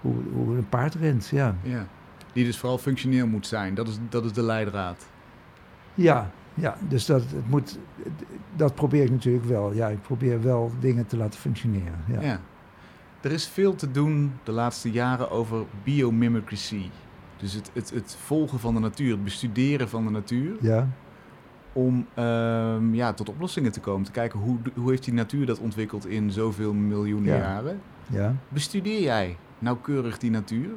hoe, 0.00 0.14
hoe 0.32 0.56
een 0.56 0.68
paard 0.68 0.94
rent. 0.94 1.28
Ja. 1.28 1.56
Ja. 1.62 1.86
Die 2.32 2.44
dus 2.44 2.58
vooral 2.58 2.78
functioneel 2.78 3.26
moet 3.26 3.46
zijn. 3.46 3.74
Dat 3.74 3.88
is, 3.88 3.98
dat 4.08 4.24
is 4.24 4.32
de 4.32 4.42
leidraad. 4.42 5.06
Ja, 5.94 6.30
ja, 6.54 6.76
dus 6.88 7.06
dat, 7.06 7.20
het 7.20 7.48
moet, 7.48 7.78
dat 8.56 8.74
probeer 8.74 9.02
ik 9.02 9.10
natuurlijk 9.10 9.44
wel. 9.44 9.72
Ja, 9.72 9.88
ik 9.88 10.02
probeer 10.02 10.42
wel 10.42 10.72
dingen 10.80 11.06
te 11.06 11.16
laten 11.16 11.40
functioneren. 11.40 11.98
Ja. 12.06 12.20
Ja. 12.20 12.40
Er 13.20 13.32
is 13.32 13.48
veel 13.48 13.74
te 13.74 13.90
doen 13.90 14.32
de 14.44 14.52
laatste 14.52 14.90
jaren 14.90 15.30
over 15.30 15.64
biomimicry. 15.84 16.90
Dus 17.36 17.52
het, 17.52 17.70
het, 17.72 17.90
het 17.90 18.16
volgen 18.20 18.58
van 18.58 18.74
de 18.74 18.80
natuur, 18.80 19.10
het 19.10 19.24
bestuderen 19.24 19.88
van 19.88 20.04
de 20.04 20.10
natuur. 20.10 20.56
Ja, 20.60 20.88
Om 21.72 22.06
ehm, 22.14 22.94
ja, 22.94 23.12
tot 23.12 23.28
oplossingen 23.28 23.72
te 23.72 23.80
komen. 23.80 24.04
Te 24.06 24.10
kijken 24.10 24.38
hoe, 24.38 24.56
hoe 24.74 24.90
heeft 24.90 25.04
die 25.04 25.14
natuur 25.14 25.46
dat 25.46 25.58
ontwikkeld 25.58 26.06
in 26.06 26.30
zoveel 26.30 26.72
miljoenen 26.74 27.32
Ja. 27.32 27.38
jaren. 27.38 27.80
ja. 28.06 28.34
Bestudeer 28.48 29.00
jij 29.02 29.36
nauwkeurig 29.58 30.18
die 30.18 30.30
natuur? 30.30 30.68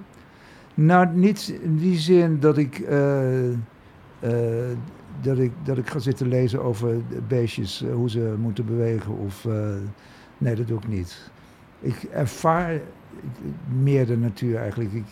Nou, 0.73 1.07
niet 1.15 1.59
in 1.61 1.77
die 1.77 1.97
zin 1.97 2.39
dat 2.39 2.57
ik, 2.57 2.79
eh, 2.79 3.51
eh, 3.51 4.77
dat 5.21 5.37
ik, 5.37 5.51
dat 5.63 5.77
ik 5.77 5.87
ga 5.89 5.99
zitten 5.99 6.27
lezen 6.27 6.63
over 6.63 6.95
beestjes, 7.27 7.83
eh, 7.83 7.93
hoe 7.93 8.09
ze 8.09 8.35
moeten 8.39 8.65
bewegen. 8.65 9.17
Of, 9.17 9.47
nee, 10.37 10.55
dat 10.55 10.67
doe 10.67 10.77
ik 10.77 10.87
niet. 10.87 11.31
Ik 11.79 12.03
ervaar 12.03 12.81
meer 13.81 14.05
de 14.05 14.17
natuur 14.17 14.57
eigenlijk. 14.57 14.93
Ik, 14.93 15.05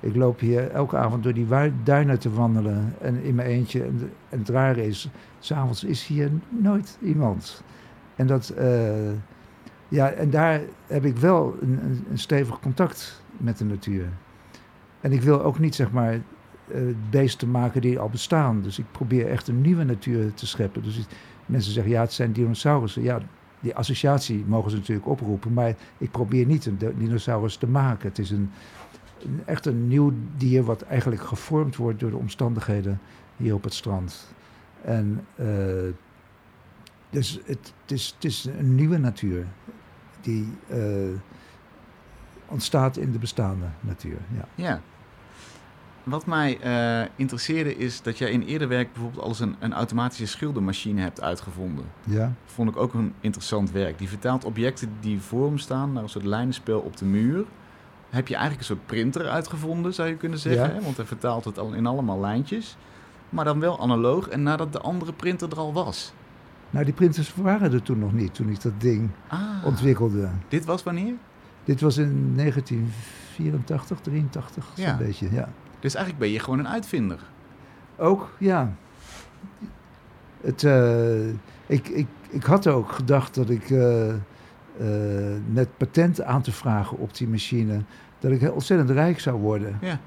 ik 0.00 0.16
loop 0.16 0.40
hier 0.40 0.70
elke 0.70 0.96
avond 0.96 1.22
door 1.22 1.34
die 1.34 1.46
duinen 1.82 2.18
te 2.18 2.30
wandelen 2.30 2.94
en 3.00 3.22
in 3.22 3.34
mijn 3.34 3.48
eentje. 3.48 3.82
En, 3.82 4.10
het 4.28 4.48
rare 4.48 4.86
is, 4.86 5.10
s'avonds 5.38 5.84
is 5.84 6.06
hier 6.06 6.30
nooit 6.48 6.98
iemand. 7.02 7.62
En, 8.16 8.26
dat, 8.26 8.48
eh, 8.48 9.10
ja, 9.88 10.10
en 10.10 10.30
daar 10.30 10.60
heb 10.86 11.04
ik 11.04 11.16
wel 11.16 11.56
een, 11.60 12.04
stevig 12.14 12.60
contact 12.60 13.22
met 13.36 13.58
de 13.58 13.64
natuur. 13.64 14.08
En 15.00 15.12
ik 15.12 15.22
wil 15.22 15.42
ook 15.42 15.58
niet, 15.58 15.74
zeg 15.74 15.90
maar, 15.90 16.12
eh, 16.12 16.80
beesten 17.10 17.50
maken 17.50 17.80
die 17.80 17.98
al 17.98 18.08
bestaan. 18.08 18.62
Dus 18.62 18.78
ik 18.78 18.84
probeer 18.90 19.28
echt 19.28 19.48
een 19.48 19.60
nieuwe 19.60 19.84
natuur 19.84 20.34
te 20.34 20.46
scheppen. 20.46 20.82
Dus 20.82 21.06
mensen 21.46 21.72
zeggen, 21.72 21.92
ja, 21.92 22.00
het 22.00 22.12
zijn 22.12 22.32
dinosaurussen. 22.32 23.02
Ja, 23.02 23.20
die 23.60 23.74
associatie 23.74 24.44
mogen 24.46 24.70
ze 24.70 24.76
natuurlijk 24.76 25.06
oproepen. 25.06 25.52
Maar 25.52 25.74
ik 25.98 26.10
probeer 26.10 26.46
niet 26.46 26.66
een 26.66 26.78
di- 26.78 26.94
dinosaurus 26.98 27.56
te 27.56 27.66
maken. 27.66 28.08
Het 28.08 28.18
is 28.18 28.30
een, 28.30 28.50
een- 29.26 29.42
echt 29.44 29.66
een 29.66 29.88
nieuw 29.88 30.12
dier 30.36 30.62
wat 30.64 30.82
eigenlijk 30.82 31.22
gevormd 31.22 31.76
wordt 31.76 32.00
door 32.00 32.10
de 32.10 32.16
omstandigheden 32.16 33.00
hier 33.36 33.54
op 33.54 33.64
het 33.64 33.74
strand. 33.74 34.34
En 34.82 35.26
eh, 35.34 35.46
dus 37.10 37.40
het, 37.44 37.72
het, 37.82 37.90
is, 37.90 38.12
het 38.14 38.24
is 38.24 38.44
een 38.58 38.74
nieuwe 38.74 38.98
natuur 38.98 39.46
die 40.20 40.52
eh, 40.68 40.78
ontstaat 42.48 42.96
in 42.96 43.12
de 43.12 43.18
bestaande 43.18 43.66
natuur. 43.80 44.18
Ja. 44.34 44.44
Ja. 44.54 44.80
Wat 46.02 46.26
mij 46.26 46.60
eh, 46.60 47.08
interesseerde 47.16 47.76
is 47.76 48.02
dat 48.02 48.18
jij 48.18 48.30
in 48.30 48.42
eerder 48.42 48.68
werk 48.68 48.92
bijvoorbeeld 48.92 49.22
al 49.22 49.28
eens 49.28 49.40
een, 49.40 49.56
een 49.58 49.72
automatische 49.72 50.26
schildermachine 50.26 51.00
hebt 51.00 51.20
uitgevonden. 51.22 51.84
Ja, 52.04 52.32
Vond 52.44 52.68
ik 52.70 52.76
ook 52.76 52.94
een 52.94 53.12
interessant 53.20 53.70
werk. 53.70 53.98
Die 53.98 54.08
vertaalt 54.08 54.44
objecten 54.44 54.90
die 55.00 55.20
voor 55.20 55.46
hem 55.46 55.58
staan 55.58 55.92
naar 55.92 56.02
een 56.02 56.08
soort 56.08 56.24
lijnenspel 56.24 56.80
op 56.80 56.96
de 56.96 57.04
muur. 57.04 57.44
Heb 58.16 58.28
je 58.28 58.34
eigenlijk 58.34 58.68
een 58.68 58.76
soort 58.76 58.86
printer 58.86 59.28
uitgevonden, 59.28 59.94
zou 59.94 60.08
je 60.08 60.16
kunnen 60.16 60.38
zeggen. 60.38 60.74
Ja. 60.74 60.80
Want 60.80 60.96
hij 60.96 61.06
vertaalt 61.06 61.44
het 61.44 61.58
al 61.58 61.72
in 61.72 61.86
allemaal 61.86 62.20
lijntjes. 62.20 62.76
Maar 63.28 63.44
dan 63.44 63.60
wel 63.60 63.80
analoog 63.80 64.28
en 64.28 64.42
nadat 64.42 64.72
de 64.72 64.80
andere 64.80 65.12
printer 65.12 65.50
er 65.50 65.58
al 65.58 65.72
was. 65.72 66.12
nou 66.70 66.84
die 66.84 66.94
printers 66.94 67.34
waren 67.34 67.72
er 67.72 67.82
toen 67.82 67.98
nog 67.98 68.12
niet, 68.12 68.34
toen 68.34 68.48
ik 68.48 68.62
dat 68.62 68.72
ding 68.80 69.10
Ah, 69.28 69.40
ontwikkelde. 69.64 70.28
dit 70.48 70.64
was 70.64 70.82
wanneer? 70.82 71.12
Dit 71.64 71.80
was 71.80 71.96
in 71.96 72.32
1984, 72.36 74.00
83, 74.00 74.66
zo'n 74.74 74.84
Ja. 74.84 74.96
beetje, 74.96 75.28
ja. 75.32 75.48
Dus 75.80 75.94
eigenlijk 75.94 76.24
ben 76.24 76.32
je 76.32 76.40
gewoon 76.40 76.58
een 76.58 76.68
uitvinder. 76.68 77.18
Ook, 77.96 78.30
ja. 78.38 78.72
Het, 80.40 80.64
eh, 80.64 81.28
ik, 81.66 81.88
ik, 81.88 82.06
ik 82.28 82.42
had 82.44 82.66
ook 82.66 82.92
gedacht 82.92 83.34
dat 83.34 83.50
ik 83.50 83.70
eh, 83.70 84.14
met 85.52 85.76
patent 85.76 86.22
aan 86.22 86.42
te 86.42 86.52
vragen 86.52 86.98
op 86.98 87.16
die 87.16 87.28
machine, 87.28 87.80
dat 88.18 88.30
ik 88.30 88.54
ontzettend 88.54 88.90
rijk 88.90 89.20
zou 89.20 89.40
worden. 89.40 89.78
Ja. 89.80 90.00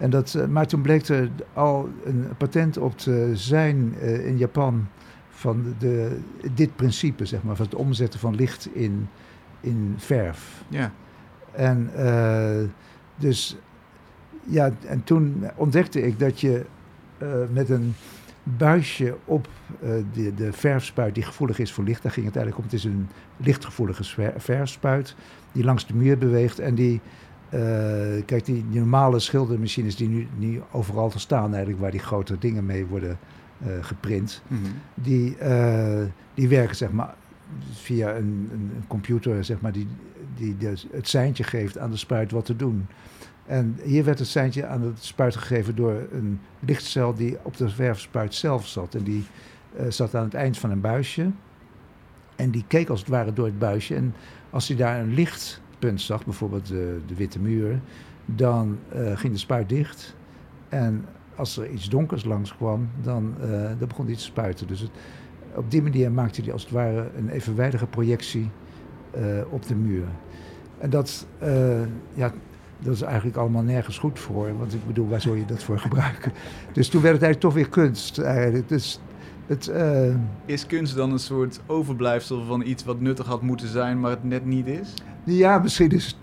En 0.00 0.10
dat, 0.10 0.34
eh, 0.34 0.46
maar 0.46 0.66
toen 0.66 0.80
bleek 0.80 1.08
er 1.08 1.30
al 1.52 1.88
een 2.04 2.28
patent 2.36 2.78
op 2.78 2.98
te 2.98 3.30
zijn 3.32 3.94
eh, 4.00 4.26
in 4.26 4.38
Japan 4.38 4.88
van 5.30 5.74
de, 5.78 6.18
dit 6.54 6.76
principe, 6.76 7.24
zeg 7.24 7.42
maar, 7.42 7.56
van 7.56 7.64
het 7.64 7.74
omzetten 7.74 8.20
van 8.20 8.34
licht 8.34 8.68
in, 8.72 9.08
in 9.60 9.94
verf. 9.96 10.64
Ja. 10.68 10.92
En 11.52 11.90
eh, 11.94 12.68
dus 13.16 13.56
ja, 14.44 14.70
en 14.86 15.04
toen 15.04 15.44
ontdekte 15.54 16.02
ik 16.02 16.18
dat 16.18 16.40
je 16.40 16.64
met 17.50 17.70
een 17.70 17.94
buisje 18.42 19.16
op 19.24 19.48
de, 20.12 20.34
de 20.34 20.52
verfspuit 20.52 21.14
die 21.14 21.22
gevoelig 21.22 21.58
is 21.58 21.72
voor 21.72 21.84
licht, 21.84 22.02
daar 22.02 22.12
ging 22.12 22.26
het 22.26 22.36
eigenlijk 22.36 22.64
om. 22.64 22.70
Het 22.70 22.80
is 22.80 22.90
een 22.90 23.08
lichtgevoelige 23.36 24.32
verfspuit 24.36 25.14
die 25.52 25.64
langs 25.64 25.86
de 25.86 25.94
muur 25.94 26.18
beweegt 26.18 26.58
en 26.58 26.74
die 26.74 27.00
eh, 27.50 27.60
kijk, 28.26 28.44
die, 28.44 28.64
die 28.70 28.80
normale 28.80 29.18
schildermachines 29.18 29.96
die 29.96 30.26
nu, 30.38 30.62
overal 30.70 31.10
te 31.10 31.18
staan, 31.18 31.50
eigenlijk 31.50 31.80
waar 31.80 31.90
die 31.90 32.00
grote 32.00 32.38
dingen 32.38 32.66
mee 32.66 32.86
worden 32.86 33.18
eh, 33.58 33.68
geprint, 33.80 34.42
Mhm. 34.46 34.60
die, 34.94 35.36
eh, 35.36 36.02
die 36.34 36.48
werken 36.48 36.76
zeg 36.76 36.90
maar 36.90 37.14
via 37.72 38.16
een, 38.16 38.48
een, 38.52 38.84
computer, 38.86 39.44
zeg 39.44 39.60
maar, 39.60 39.72
die, 39.72 39.86
die 40.36 40.56
dus 40.56 40.86
het 40.92 41.08
seintje 41.08 41.44
geeft 41.44 41.78
aan 41.78 41.90
de 41.90 41.96
spuit 41.96 42.30
wat 42.30 42.44
te 42.44 42.56
doen. 42.56 42.86
En 43.46 43.78
hier 43.82 44.04
werd 44.04 44.18
het 44.18 44.28
seintje 44.28 44.66
aan 44.66 44.82
het 44.82 45.04
spuit 45.04 45.36
gegeven 45.36 45.76
door 45.76 46.06
een 46.12 46.40
lichtcel 46.60 47.14
die 47.14 47.36
op 47.42 47.56
de 47.56 47.68
verfspuit 47.68 48.34
zelf 48.34 48.66
zat. 48.66 48.94
En 48.94 49.02
die 49.02 49.24
uh, 49.80 49.90
zat 49.90 50.14
aan 50.14 50.24
het 50.24 50.34
eind 50.34 50.58
van 50.58 50.70
een 50.70 50.80
buisje. 50.80 51.30
En 52.36 52.50
die 52.50 52.64
keek 52.66 52.88
als 52.88 53.00
het 53.00 53.08
ware 53.08 53.32
door 53.32 53.44
het 53.46 53.58
buisje. 53.58 53.94
En 53.94 54.14
als 54.50 54.68
hij 54.68 54.76
daar 54.76 55.00
een 55.00 55.14
lichtpunt 55.80 56.00
zag, 56.00 56.24
bijvoorbeeld 56.24 56.66
de, 56.66 57.00
de 57.06 57.14
witte 57.14 57.40
muur, 57.40 57.80
dan 58.24 58.78
uh, 58.94 59.16
ging 59.16 59.32
de 59.32 59.38
spuit 59.38 59.68
dicht. 59.68 60.16
En 60.68 61.04
als 61.36 61.56
er 61.56 61.70
iets 61.70 61.88
donkers 61.88 62.24
langs 62.24 62.56
kwam, 62.56 62.88
dan, 63.02 63.34
uh, 63.40 63.48
dan 63.78 63.88
begon 63.88 64.06
hij 64.06 64.14
te 64.14 64.20
spuiten. 64.20 64.66
Dus 64.66 64.80
het, 64.80 64.90
op 65.54 65.70
die 65.70 65.82
manier 65.82 66.12
maakte 66.12 66.42
hij 66.42 66.52
als 66.52 66.62
het 66.62 66.70
ware 66.70 67.10
een 67.16 67.28
evenwijdige 67.28 67.86
projectie 67.86 68.50
uh, 69.16 69.22
op 69.50 69.66
de 69.66 69.74
muur. 69.74 70.04
En 70.78 70.90
dat, 70.90 71.26
ja, 72.14 72.32
dat 72.78 72.94
is 72.94 73.02
eigenlijk 73.02 73.36
allemaal 73.36 73.62
nergens 73.62 73.98
goed 73.98 74.18
voor. 74.18 74.58
Want 74.58 74.74
ik 74.74 74.86
bedoel, 74.86 75.08
waar 75.08 75.20
zou 75.20 75.38
je 75.38 75.44
dat 75.44 75.62
voor 75.62 75.78
gebruiken? 75.88 76.32
Dus 76.72 76.88
toen 76.88 77.02
werd 77.02 77.14
het 77.14 77.22
eigenlijk 77.22 77.40
toch 77.40 77.54
weer 77.54 77.68
kunst. 77.68 78.14
Dus 78.68 79.00
het. 79.46 79.72
Is 80.46 80.66
kunst 80.66 80.96
dan 80.96 81.12
een 81.12 81.18
soort 81.18 81.60
overblijfsel 81.66 82.44
van 82.44 82.62
iets 82.62 82.84
wat 82.84 83.00
nuttig 83.00 83.26
had 83.26 83.42
moeten 83.42 83.68
zijn, 83.68 84.00
maar 84.00 84.10
het 84.10 84.24
net 84.24 84.44
niet 84.44 84.66
is? 84.66 84.94
Ja, 85.36 85.58
misschien 85.58 85.90
is, 85.90 86.18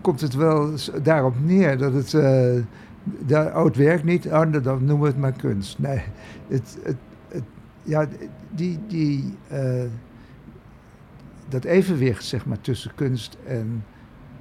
komt 0.00 0.20
het 0.20 0.34
wel 0.34 0.74
daarop 1.02 1.34
neer 1.44 1.78
dat 1.78 1.92
het. 1.92 2.12
Uh, 2.12 2.62
het 3.64 3.76
werkt 3.76 4.04
niet, 4.04 4.26
oh, 4.26 4.52
dan 4.52 4.84
noemen 4.84 5.00
we 5.00 5.06
het 5.06 5.18
maar 5.18 5.32
kunst. 5.32 5.78
Nee, 5.78 6.02
het, 6.48 6.78
het, 6.82 6.96
ja, 7.82 8.06
die, 8.50 8.78
die, 8.86 9.34
uh, 9.52 9.84
dat 11.48 11.64
evenwicht 11.64 12.24
zeg 12.24 12.46
maar, 12.46 12.60
tussen 12.60 12.94
kunst 12.94 13.36
en, 13.46 13.84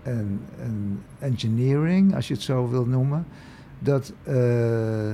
en, 0.03 0.39
en 0.61 1.01
engineering, 1.19 2.15
als 2.15 2.27
je 2.27 2.33
het 2.33 2.43
zo 2.43 2.69
wil 2.69 2.85
noemen, 2.85 3.25
dat. 3.79 4.13
Uh, 4.27 5.13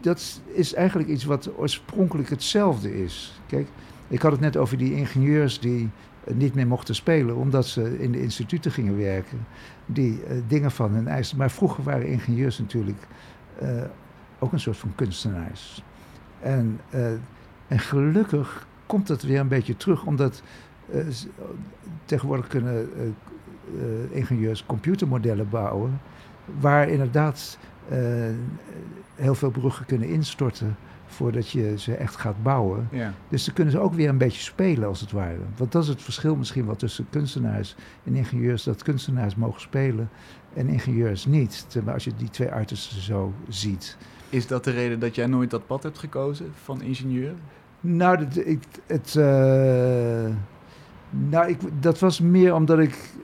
dat 0.00 0.40
is 0.46 0.74
eigenlijk 0.74 1.08
iets 1.08 1.24
wat 1.24 1.50
oorspronkelijk 1.56 2.28
hetzelfde 2.28 3.02
is. 3.02 3.40
Kijk, 3.46 3.68
ik 4.08 4.22
had 4.22 4.32
het 4.32 4.40
net 4.40 4.56
over 4.56 4.78
die 4.78 4.94
ingenieurs 4.94 5.60
die 5.60 5.90
niet 6.34 6.54
meer 6.54 6.66
mochten 6.66 6.94
spelen 6.94 7.36
omdat 7.36 7.66
ze 7.66 7.98
in 7.98 8.12
de 8.12 8.20
instituten 8.20 8.70
gingen 8.70 8.96
werken, 8.96 9.46
die 9.86 10.12
uh, 10.12 10.42
dingen 10.48 10.70
van 10.70 10.92
hun 10.92 11.08
eisen. 11.08 11.38
Maar 11.38 11.50
vroeger 11.50 11.84
waren 11.84 12.06
ingenieurs 12.06 12.58
natuurlijk 12.58 13.06
uh, 13.62 13.82
ook 14.38 14.52
een 14.52 14.60
soort 14.60 14.76
van 14.76 14.92
kunstenaars. 14.94 15.82
En, 16.40 16.80
uh, 16.94 17.10
en 17.68 17.78
gelukkig 17.78 18.66
komt 18.86 19.06
dat 19.06 19.22
weer 19.22 19.40
een 19.40 19.48
beetje 19.48 19.76
terug, 19.76 20.04
omdat 20.04 20.42
tegenwoordig 22.04 22.46
kunnen 22.46 22.88
ingenieurs 24.10 24.66
computermodellen 24.66 25.48
bouwen, 25.48 26.00
waar 26.60 26.88
inderdaad 26.88 27.58
heel 29.14 29.34
veel 29.34 29.50
bruggen 29.50 29.86
kunnen 29.86 30.08
instorten 30.08 30.76
voordat 31.08 31.50
je 31.50 31.78
ze 31.78 31.94
echt 31.94 32.16
gaat 32.16 32.42
bouwen. 32.42 32.88
Ja. 32.90 33.12
Dus 33.28 33.44
dan 33.44 33.54
kunnen 33.54 33.72
ze 33.72 33.80
ook 33.80 33.94
weer 33.94 34.08
een 34.08 34.18
beetje 34.18 34.40
spelen, 34.40 34.88
als 34.88 35.00
het 35.00 35.12
ware. 35.12 35.38
Want 35.56 35.72
dat 35.72 35.82
is 35.82 35.88
het 35.88 36.02
verschil 36.02 36.36
misschien 36.36 36.66
wel 36.66 36.76
tussen 36.76 37.06
kunstenaars 37.10 37.74
en 38.04 38.14
ingenieurs, 38.14 38.62
dat 38.62 38.82
kunstenaars 38.82 39.34
mogen 39.34 39.60
spelen 39.60 40.10
en 40.54 40.68
ingenieurs 40.68 41.26
niet. 41.26 41.66
Maar 41.84 41.94
als 41.94 42.04
je 42.04 42.12
die 42.16 42.30
twee 42.30 42.50
uitersten 42.50 43.00
zo 43.00 43.32
ziet. 43.48 43.96
Is 44.30 44.46
dat 44.46 44.64
de 44.64 44.70
reden 44.70 44.98
dat 44.98 45.14
jij 45.14 45.26
nooit 45.26 45.50
dat 45.50 45.66
pad 45.66 45.82
hebt 45.82 45.98
gekozen 45.98 46.46
van 46.62 46.82
ingenieur? 46.82 47.34
Nou, 47.80 48.18
dat, 48.18 48.36
ik, 48.46 48.62
het, 48.86 49.14
uh, 49.18 49.24
nou 51.10 51.48
ik, 51.48 51.58
dat 51.80 51.98
was 51.98 52.20
meer 52.20 52.54
omdat 52.54 52.78
ik 52.78 53.16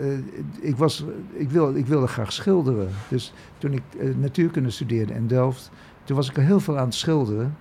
uh, 0.00 0.18
ik, 0.60 0.76
was, 0.76 1.04
ik, 1.32 1.50
wil, 1.50 1.74
ik 1.74 1.86
wilde 1.86 2.06
graag 2.06 2.32
schilderen. 2.32 2.88
Dus 3.08 3.32
toen 3.58 3.72
ik 3.72 3.82
uh, 3.96 4.16
natuurkunde 4.16 4.70
studeerde 4.70 5.14
in 5.14 5.26
Delft, 5.26 5.70
toen 6.06 6.16
was 6.16 6.28
ik 6.28 6.36
er 6.36 6.42
heel 6.42 6.60
veel 6.60 6.78
aan 6.78 6.84
het 6.84 6.94
schilderen. 6.94 7.56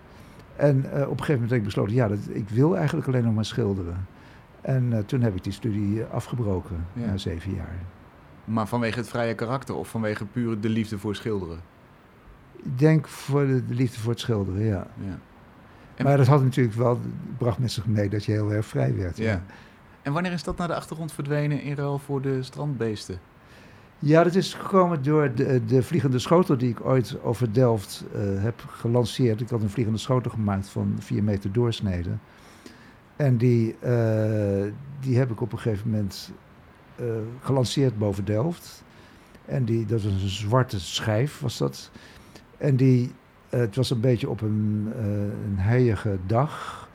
En 0.55 0.77
uh, 0.77 0.83
op 0.83 0.93
een 0.93 1.07
gegeven 1.09 1.33
moment 1.33 1.49
heb 1.49 1.59
ik 1.59 1.65
besloten, 1.65 1.93
ja, 1.93 2.07
dat, 2.07 2.19
ik 2.29 2.49
wil 2.49 2.77
eigenlijk 2.77 3.07
alleen 3.07 3.23
nog 3.23 3.33
maar 3.33 3.45
schilderen. 3.45 4.07
En 4.61 5.03
toen 5.05 5.21
heb 5.21 5.35
ik 5.35 5.43
die 5.43 5.53
studie 5.53 6.03
afgebroken, 6.03 6.85
ja. 6.93 7.05
na 7.05 7.17
zeven 7.17 7.55
jaar. 7.55 7.75
Maar 8.45 8.67
vanwege 8.67 8.99
het 8.99 9.09
vrije 9.09 9.35
karakter 9.35 9.75
of 9.75 9.89
vanwege 9.89 10.25
puur 10.25 10.59
de 10.59 10.69
liefde 10.69 10.97
voor 10.97 11.15
schilderen? 11.15 11.59
Ik 12.55 12.79
denk 12.79 13.07
voor 13.07 13.45
de, 13.45 13.63
liefde 13.67 13.99
voor 13.99 14.11
het 14.11 14.19
schilderen, 14.19 14.63
ja. 14.63 14.87
ja. 14.95 16.03
Maar 16.03 16.17
dat 16.17 16.27
had 16.27 16.43
natuurlijk 16.43 16.75
wel, 16.75 16.99
bracht 17.37 17.57
met 17.57 17.71
zich 17.71 17.85
mee 17.85 18.09
dat 18.09 18.25
je 18.25 18.31
heel 18.31 18.51
erg 18.51 18.65
vrij 18.65 18.95
werd. 18.95 19.17
ja. 19.17 19.43
En 20.01 20.13
wanneer 20.13 20.31
is 20.31 20.43
dat 20.43 20.57
naar 20.57 20.67
de 20.67 20.75
achtergrond 20.75 21.11
verdwenen 21.11 21.61
in 21.61 21.75
ruil 21.75 21.99
voor 21.99 22.21
de 22.21 22.43
strandbeesten? 22.43 23.19
Ja, 23.99 24.23
dat 24.23 24.35
is 24.35 24.53
gekomen 24.53 25.03
door 25.03 25.35
de, 25.35 25.65
de 25.65 25.83
vliegende 25.83 26.19
schotel 26.19 26.57
die 26.57 26.69
ik 26.69 26.85
ooit 26.85 27.23
over 27.23 27.53
Delft 27.53 28.05
uh, 28.15 28.43
heb 28.43 28.63
gelanceerd. 28.67 29.41
Ik 29.41 29.49
had 29.49 29.61
een 29.61 29.69
vliegende 29.69 29.99
schotel 29.99 30.31
gemaakt 30.31 30.67
van 30.67 30.95
4 30.99 31.23
meter 31.23 31.51
doorsnede. 31.51 32.09
En 33.15 33.37
die, 33.37 33.75
uh, 33.85 34.63
die 34.99 35.17
heb 35.17 35.31
ik 35.31 35.41
op 35.41 35.51
een 35.51 35.59
gegeven 35.59 35.89
moment 35.89 36.31
uh, 37.01 37.05
gelanceerd 37.41 37.97
boven 37.97 38.25
Delft. 38.25 38.83
En 39.45 39.65
die, 39.65 39.85
dat 39.85 40.01
was 40.01 40.11
een 40.11 40.29
zwarte 40.29 40.79
schijf, 40.79 41.39
was 41.39 41.57
dat. 41.57 41.91
En 42.57 42.75
die, 42.75 43.11
het 43.49 43.75
was 43.75 43.89
een 43.89 43.99
beetje 43.99 44.29
op 44.29 44.41
een, 44.41 44.91
een 45.45 45.57
heilige 45.57 46.17
dag. 46.25 46.87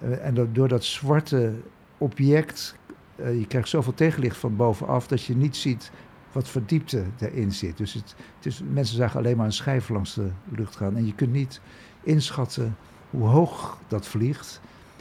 en 0.00 0.48
door 0.52 0.68
dat 0.68 0.84
zwarte 0.84 1.52
object, 1.98 2.76
je 3.16 3.44
krijgt 3.48 3.68
zoveel 3.68 3.94
tegenlicht 3.94 4.36
van 4.36 4.56
bovenaf 4.56 5.06
dat 5.06 5.24
je 5.24 5.36
niet 5.36 5.56
ziet 5.56 5.90
wat 6.34 6.48
voor 6.48 6.62
diepte 6.66 7.04
erin 7.18 7.52
zit. 7.52 7.76
Dus 7.76 7.92
het, 7.92 8.14
het 8.36 8.46
is, 8.46 8.62
mensen 8.72 8.96
zagen 8.96 9.18
alleen 9.18 9.36
maar 9.36 9.46
een 9.46 9.52
schijf 9.52 9.88
langs 9.88 10.14
de 10.14 10.28
lucht 10.48 10.76
gaan. 10.76 10.96
En 10.96 11.06
je 11.06 11.14
kunt 11.14 11.32
niet 11.32 11.60
inschatten 12.02 12.76
hoe 13.10 13.26
hoog 13.28 13.78
dat 13.88 14.06
vliegt. 14.06 14.60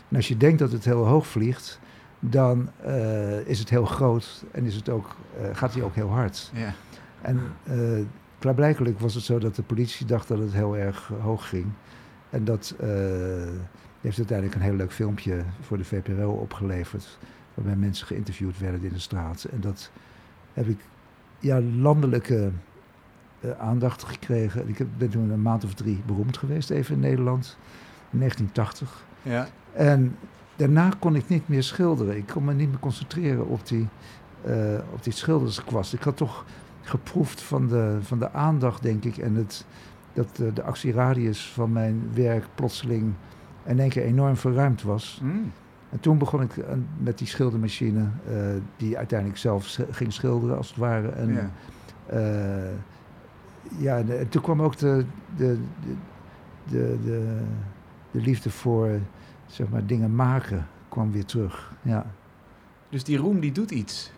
En 0.09 0.15
als 0.15 0.27
je 0.27 0.37
denkt 0.37 0.59
dat 0.59 0.71
het 0.71 0.85
heel 0.85 1.05
hoog 1.05 1.27
vliegt, 1.27 1.79
dan 2.19 2.69
uh, 2.85 3.47
is 3.47 3.59
het 3.59 3.69
heel 3.69 3.85
groot 3.85 4.43
en 4.51 4.65
is 4.65 4.75
het 4.75 4.89
ook, 4.89 5.15
uh, 5.41 5.47
gaat 5.53 5.73
hij 5.73 5.83
ook 5.83 5.95
heel 5.95 6.09
hard. 6.09 6.51
Ja. 6.53 6.73
En 7.21 7.39
uh, 7.69 8.05
klaarblijkelijk 8.39 8.99
was 8.99 9.13
het 9.13 9.23
zo 9.23 9.39
dat 9.39 9.55
de 9.55 9.63
politie 9.63 10.05
dacht 10.05 10.27
dat 10.27 10.39
het 10.39 10.53
heel 10.53 10.77
erg 10.77 11.11
hoog 11.21 11.49
ging. 11.49 11.65
En 12.29 12.45
dat 12.45 12.75
heeft 14.01 14.17
uiteindelijk 14.17 14.55
een 14.55 14.61
heel 14.61 14.75
leuk 14.75 14.91
filmpje 14.91 15.43
voor 15.61 15.77
de 15.77 15.83
VPRO 15.83 16.31
opgeleverd. 16.31 17.17
Waarbij 17.53 17.75
mensen 17.75 18.07
geïnterviewd 18.07 18.59
werden 18.59 18.83
in 18.83 18.93
de 18.93 18.99
straat. 18.99 19.43
En 19.43 19.61
dat 19.61 19.91
heb 20.53 20.67
ik 20.67 20.79
ja, 21.43 21.61
landelijke 21.61 22.51
uh, 23.39 23.51
aandacht 23.59 24.03
gekregen. 24.03 24.67
Ik 24.67 24.97
ben 24.97 25.09
toen 25.09 25.29
een 25.29 25.41
maand 25.41 25.63
of 25.63 25.73
drie 25.73 26.01
beroemd 26.05 26.37
geweest, 26.37 26.69
even 26.69 26.95
in 26.95 27.01
Nederland. 27.01 27.57
In 28.11 28.19
1980. 28.19 29.05
Ja. 29.21 29.47
En 29.73 30.17
daarna 30.55 30.91
kon 30.99 31.15
ik 31.15 31.29
niet 31.29 31.47
meer 31.47 31.63
schilderen. 31.63 32.17
Ik 32.17 32.27
kon 32.27 32.43
me 32.43 32.53
niet 32.53 32.69
meer 32.69 32.79
concentreren 32.79 33.47
op 33.47 33.67
die, 33.67 33.87
uh, 34.47 34.55
op 34.93 35.03
die 35.03 35.13
schilderskwast. 35.13 35.93
Ik 35.93 36.03
had 36.03 36.17
toch 36.17 36.45
geproefd 36.81 37.41
van 37.41 37.67
de, 37.67 37.97
van 38.01 38.19
de 38.19 38.31
aandacht, 38.31 38.83
denk 38.83 39.03
ik. 39.03 39.17
En 39.17 39.35
het, 39.35 39.65
dat 40.13 40.39
uh, 40.41 40.47
de 40.53 40.63
actieradius 40.63 41.51
van 41.51 41.71
mijn 41.71 42.09
werk 42.13 42.45
plotseling 42.55 43.13
in 43.65 43.79
één 43.79 43.89
keer 43.89 44.03
enorm 44.03 44.35
verruimd 44.35 44.81
was. 44.81 45.19
Mm. 45.23 45.51
En 45.93 45.99
toen 45.99 46.17
begon 46.17 46.41
ik 46.41 46.55
uh, 46.55 46.65
met 46.97 47.17
die 47.17 47.27
schildermachine, 47.27 47.99
uh, 48.29 48.37
die 48.77 48.97
uiteindelijk 48.97 49.39
zelf 49.39 49.77
ging 49.91 50.13
schilderen 50.13 50.57
als 50.57 50.67
het 50.67 50.77
ware. 50.77 51.07
En, 51.07 51.33
ja. 51.33 51.49
Uh, 52.13 52.71
ja, 53.77 53.97
en 53.97 54.29
toen 54.29 54.41
kwam 54.41 54.61
ook 54.61 54.77
de, 54.77 55.05
de, 55.35 55.57
de, 56.69 56.97
de, 57.03 57.41
de, 58.11 58.21
liefde 58.21 58.49
voor 58.49 58.99
zeg 59.45 59.69
maar, 59.69 59.85
dingen 59.85 60.15
maken 60.15 60.67
kwam 60.89 61.11
weer 61.11 61.25
terug. 61.25 61.73
Ja. 61.81 62.05
Dus 62.89 63.03
die 63.03 63.17
roem 63.17 63.39
die 63.39 63.51
doet 63.51 63.71
iets? 63.71 64.11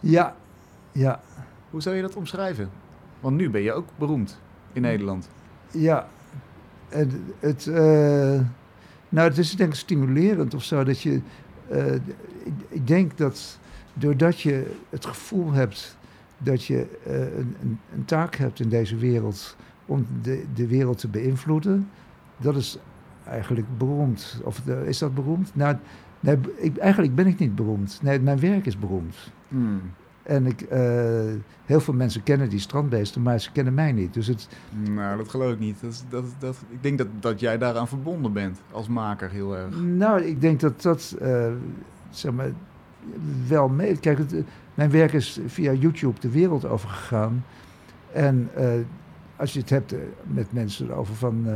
Ja, 0.00 0.34
ja. 0.92 1.20
Hoe 1.70 1.82
zou 1.82 1.96
je 1.96 2.02
dat 2.02 2.16
omschrijven? 2.16 2.70
Want 3.20 3.36
nu 3.36 3.50
ben 3.50 3.60
je 3.62 3.72
ook 3.72 3.88
beroemd 3.98 4.40
in 4.72 4.82
Nederland. 4.82 5.28
Ja, 5.70 6.08
het, 6.88 7.12
het 7.38 7.66
uh, 7.66 8.40
nou, 9.10 9.28
het 9.28 9.38
is 9.38 9.56
denk 9.56 9.70
ik 9.70 9.78
stimulerend 9.78 10.54
of 10.54 10.64
zo. 10.64 10.84
Dat 10.84 11.00
je, 11.00 11.20
uh, 11.72 11.94
ik, 12.68 12.86
denk 12.86 13.16
dat 13.16 13.58
doordat 13.94 14.40
je 14.40 14.72
het 14.88 15.06
gevoel 15.06 15.52
hebt 15.52 15.98
dat 16.38 16.64
je 16.64 16.98
uh, 17.06 17.38
een, 17.38 17.56
een, 17.94 18.04
taak 18.04 18.36
hebt 18.36 18.60
in 18.60 18.68
deze 18.68 18.96
wereld 18.96 19.56
om 19.86 20.06
de, 20.22 20.44
de 20.54 20.66
wereld 20.66 20.98
te 20.98 21.08
beïnvloeden, 21.08 21.88
dat 22.36 22.56
is 22.56 22.78
eigenlijk 23.24 23.66
beroemd. 23.78 24.40
Of 24.44 24.60
de, 24.60 24.82
is 24.86 24.98
dat 24.98 25.14
beroemd? 25.14 25.50
Nou, 25.54 25.76
nee, 26.20 26.38
ik, 26.56 26.76
eigenlijk 26.76 27.14
ben 27.14 27.26
ik 27.26 27.38
niet 27.38 27.54
beroemd. 27.54 27.98
Nee, 28.02 28.20
mijn 28.20 28.40
werk 28.40 28.66
is 28.66 28.78
beroemd. 28.78 29.16
Hmm. 29.48 29.80
En 30.30 30.46
ik, 30.46 30.60
uh, 30.60 30.78
heel 31.64 31.80
veel 31.80 31.94
mensen 31.94 32.22
kennen 32.22 32.48
die 32.48 32.58
strandbeesten, 32.58 33.22
maar 33.22 33.40
ze 33.40 33.52
kennen 33.52 33.74
mij 33.74 33.92
niet. 33.92 34.14
Dus 34.14 34.26
het... 34.26 34.48
Nou, 34.90 35.16
dat 35.16 35.28
geloof 35.28 35.52
ik 35.52 35.58
niet. 35.58 35.80
Dat, 35.80 36.04
dat, 36.08 36.24
dat, 36.38 36.56
ik 36.68 36.82
denk 36.82 36.98
dat, 36.98 37.06
dat 37.20 37.40
jij 37.40 37.58
daaraan 37.58 37.88
verbonden 37.88 38.32
bent 38.32 38.60
als 38.70 38.88
maker 38.88 39.30
heel 39.30 39.56
erg. 39.56 39.80
Nou, 39.80 40.22
ik 40.22 40.40
denk 40.40 40.60
dat 40.60 40.82
dat... 40.82 41.16
Uh, 41.22 41.46
zeg 42.10 42.32
maar, 42.32 42.50
wel 43.48 43.68
mee. 43.68 43.96
Kijk, 43.98 44.18
het, 44.18 44.34
mijn 44.74 44.90
werk 44.90 45.12
is 45.12 45.40
via 45.46 45.72
YouTube 45.72 46.20
de 46.20 46.30
wereld 46.30 46.64
overgegaan. 46.64 47.44
En 48.12 48.50
als 49.36 49.52
je 49.52 49.60
het 49.60 49.70
hebt 49.70 49.94
met 50.22 50.52
mensen 50.52 50.90
over 50.90 51.14
van 51.14 51.46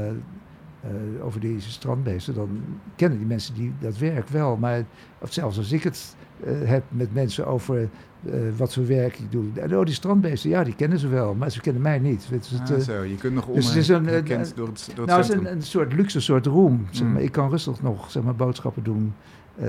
uh, 0.84 1.24
over 1.24 1.40
deze 1.40 1.70
strandbeesten, 1.70 2.34
dan 2.34 2.60
kennen 2.96 3.18
die 3.18 3.26
mensen 3.26 3.54
die 3.54 3.72
dat 3.80 3.98
werk 3.98 4.28
wel. 4.28 4.56
Maar 4.56 4.84
zelfs 5.28 5.58
als 5.58 5.72
ik 5.72 5.82
het 5.82 6.16
uh, 6.46 6.68
heb 6.68 6.84
met 6.88 7.14
mensen 7.14 7.46
over 7.46 7.88
uh, 8.22 8.34
wat 8.56 8.74
voor 8.74 8.86
werk 8.86 9.18
ik 9.18 9.32
doe. 9.32 9.44
En 9.54 9.76
oh, 9.76 9.84
die 9.84 9.94
strandbeesten, 9.94 10.50
ja, 10.50 10.64
die 10.64 10.74
kennen 10.74 10.98
ze 10.98 11.08
wel, 11.08 11.34
maar 11.34 11.50
ze 11.50 11.60
kennen 11.60 11.82
mij 11.82 11.98
niet. 11.98 12.28
Het, 12.30 12.50
ah, 12.70 12.78
zo, 12.78 13.02
je 13.02 13.16
kunt 13.16 13.34
nog 13.34 13.46
om 13.46 13.54
dus 13.54 13.66
het 13.66 13.76
is 13.76 13.88
een, 13.88 14.04
door 14.04 14.14
het, 14.14 14.52
door 14.56 14.68
het 14.68 14.92
Nou, 14.96 15.10
het 15.10 15.28
is 15.28 15.34
een, 15.34 15.50
een, 15.52 15.62
soort 15.62 15.92
luxe 15.92 16.20
soort 16.20 16.46
roem. 16.46 16.86
Zeg 16.90 17.02
maar. 17.02 17.10
Mm. 17.10 17.26
Ik 17.26 17.32
kan 17.32 17.50
rustig 17.50 17.82
nog 17.82 18.10
zeg 18.10 18.22
maar, 18.22 18.34
boodschappen 18.34 18.82
doen 18.82 19.14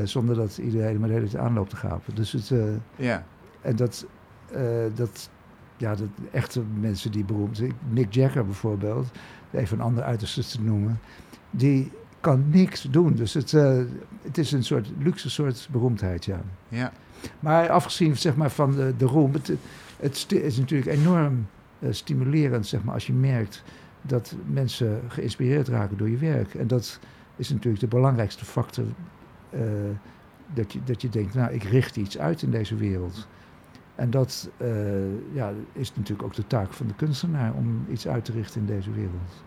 zonder 0.03 0.35
dat 0.35 0.57
iedereen 0.57 0.99
me 0.99 1.07
de 1.07 1.13
hele 1.13 1.27
tijd 1.27 1.43
aanloopt 1.43 1.69
te 1.69 1.75
gapen. 1.75 2.15
Dus 2.15 2.31
het, 2.31 2.51
ja. 2.95 3.25
En 3.61 3.75
dat, 3.75 4.05
dat, 4.95 5.29
ja, 5.77 5.95
dat 5.95 6.07
echte 6.31 6.61
mensen 6.79 7.11
die 7.11 7.25
beroemd 7.25 7.57
zijn. 7.57 7.73
Nick 7.89 8.13
Jagger 8.13 8.45
bijvoorbeeld 8.45 9.11
even 9.55 9.77
een 9.77 9.85
ander 9.85 10.03
uiterste 10.03 10.41
te 10.41 10.61
noemen, 10.61 10.99
die 11.49 11.91
kan 12.25 12.49
niks 12.49 12.81
doen. 12.81 13.13
Dus 13.13 13.33
het, 13.33 13.51
uh, 13.51 13.81
het 14.21 14.37
is 14.37 14.51
een 14.51 14.63
soort 14.63 14.91
luxe 14.97 15.29
soort 15.29 15.67
beroemdheid, 15.71 16.25
ja. 16.25 16.41
ja. 16.67 16.91
Maar 17.39 17.69
afgezien 17.69 18.17
zeg 18.17 18.35
maar, 18.35 18.51
van 18.51 18.71
de, 18.71 18.93
de 18.97 19.05
roem, 19.05 19.33
het, 19.33 19.51
het 19.99 20.31
is 20.31 20.57
natuurlijk 20.57 20.97
enorm 20.97 21.47
uh, 21.79 21.91
stimulerend 21.91 22.67
zeg 22.67 22.83
maar, 22.83 22.93
als 22.93 23.07
je 23.07 23.13
merkt 23.13 23.63
dat 24.01 24.35
mensen 24.45 25.01
geïnspireerd 25.07 25.67
raken 25.67 25.97
door 25.97 26.09
je 26.09 26.17
werk. 26.17 26.53
En 26.53 26.67
dat 26.67 26.99
is 27.35 27.49
natuurlijk 27.49 27.79
de 27.79 27.87
belangrijkste 27.87 28.45
factor. 28.45 28.85
Uh, 29.53 29.61
dat, 30.53 30.73
je, 30.73 30.79
dat 30.83 31.01
je 31.01 31.09
denkt, 31.09 31.33
nou, 31.33 31.53
ik 31.53 31.63
richt 31.63 31.95
iets 31.95 32.17
uit 32.17 32.41
in 32.41 32.51
deze 32.51 32.75
wereld. 32.75 33.27
En 33.95 34.09
dat 34.09 34.49
ja, 35.33 35.53
is 35.71 35.95
natuurlijk 35.95 36.27
ook 36.27 36.33
de 36.33 36.47
taak 36.47 36.73
van 36.73 36.87
de 36.87 36.93
kunstenaar 36.93 37.53
om 37.53 37.85
iets 37.91 38.07
uit 38.07 38.25
te 38.25 38.31
richten 38.31 38.61
in 38.61 38.67
deze 38.67 38.91
wereld. 38.91 39.43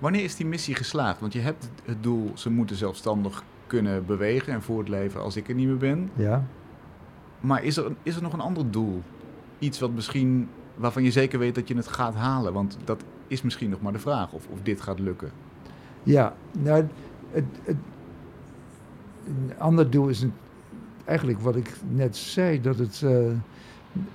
Wanneer 0.00 0.24
is 0.24 0.36
die 0.36 0.46
missie 0.46 0.74
geslaagd? 0.74 1.20
Want 1.20 1.32
je 1.32 1.40
hebt 1.40 1.70
het 1.84 2.02
doel, 2.02 2.30
ze 2.34 2.50
moeten 2.50 2.76
zelfstandig 2.76 3.44
kunnen 3.66 4.06
bewegen 4.06 4.52
en 4.52 4.62
voortleven 4.62 5.22
als 5.22 5.36
ik 5.36 5.48
er 5.48 5.54
niet 5.54 5.66
meer 5.66 5.76
ben. 5.76 6.10
Ja. 6.14 6.44
Maar 7.40 7.64
is 7.64 7.76
er, 7.76 7.92
is 8.02 8.16
er 8.16 8.22
nog 8.22 8.32
een 8.32 8.40
ander 8.40 8.70
doel? 8.70 9.02
Iets 9.58 9.78
wat 9.78 9.90
misschien, 9.90 10.48
waarvan 10.74 11.02
je 11.02 11.10
zeker 11.10 11.38
weet 11.38 11.54
dat 11.54 11.68
je 11.68 11.76
het 11.76 11.88
gaat 11.88 12.14
halen? 12.14 12.52
Want 12.52 12.78
dat 12.84 13.04
is 13.26 13.42
misschien 13.42 13.70
nog 13.70 13.80
maar 13.80 13.92
de 13.92 13.98
vraag 13.98 14.32
of, 14.32 14.46
of 14.46 14.62
dit 14.62 14.80
gaat 14.80 14.98
lukken. 14.98 15.30
Ja, 16.02 16.34
nou, 16.52 16.86
het, 17.30 17.44
het, 17.62 17.76
een 19.26 19.58
ander 19.58 19.90
doel 19.90 20.08
is 20.08 20.26
eigenlijk 21.04 21.40
wat 21.40 21.56
ik 21.56 21.72
net 21.88 22.16
zei, 22.16 22.60
dat, 22.60 22.78
het, 22.78 23.00
uh, 23.04 23.30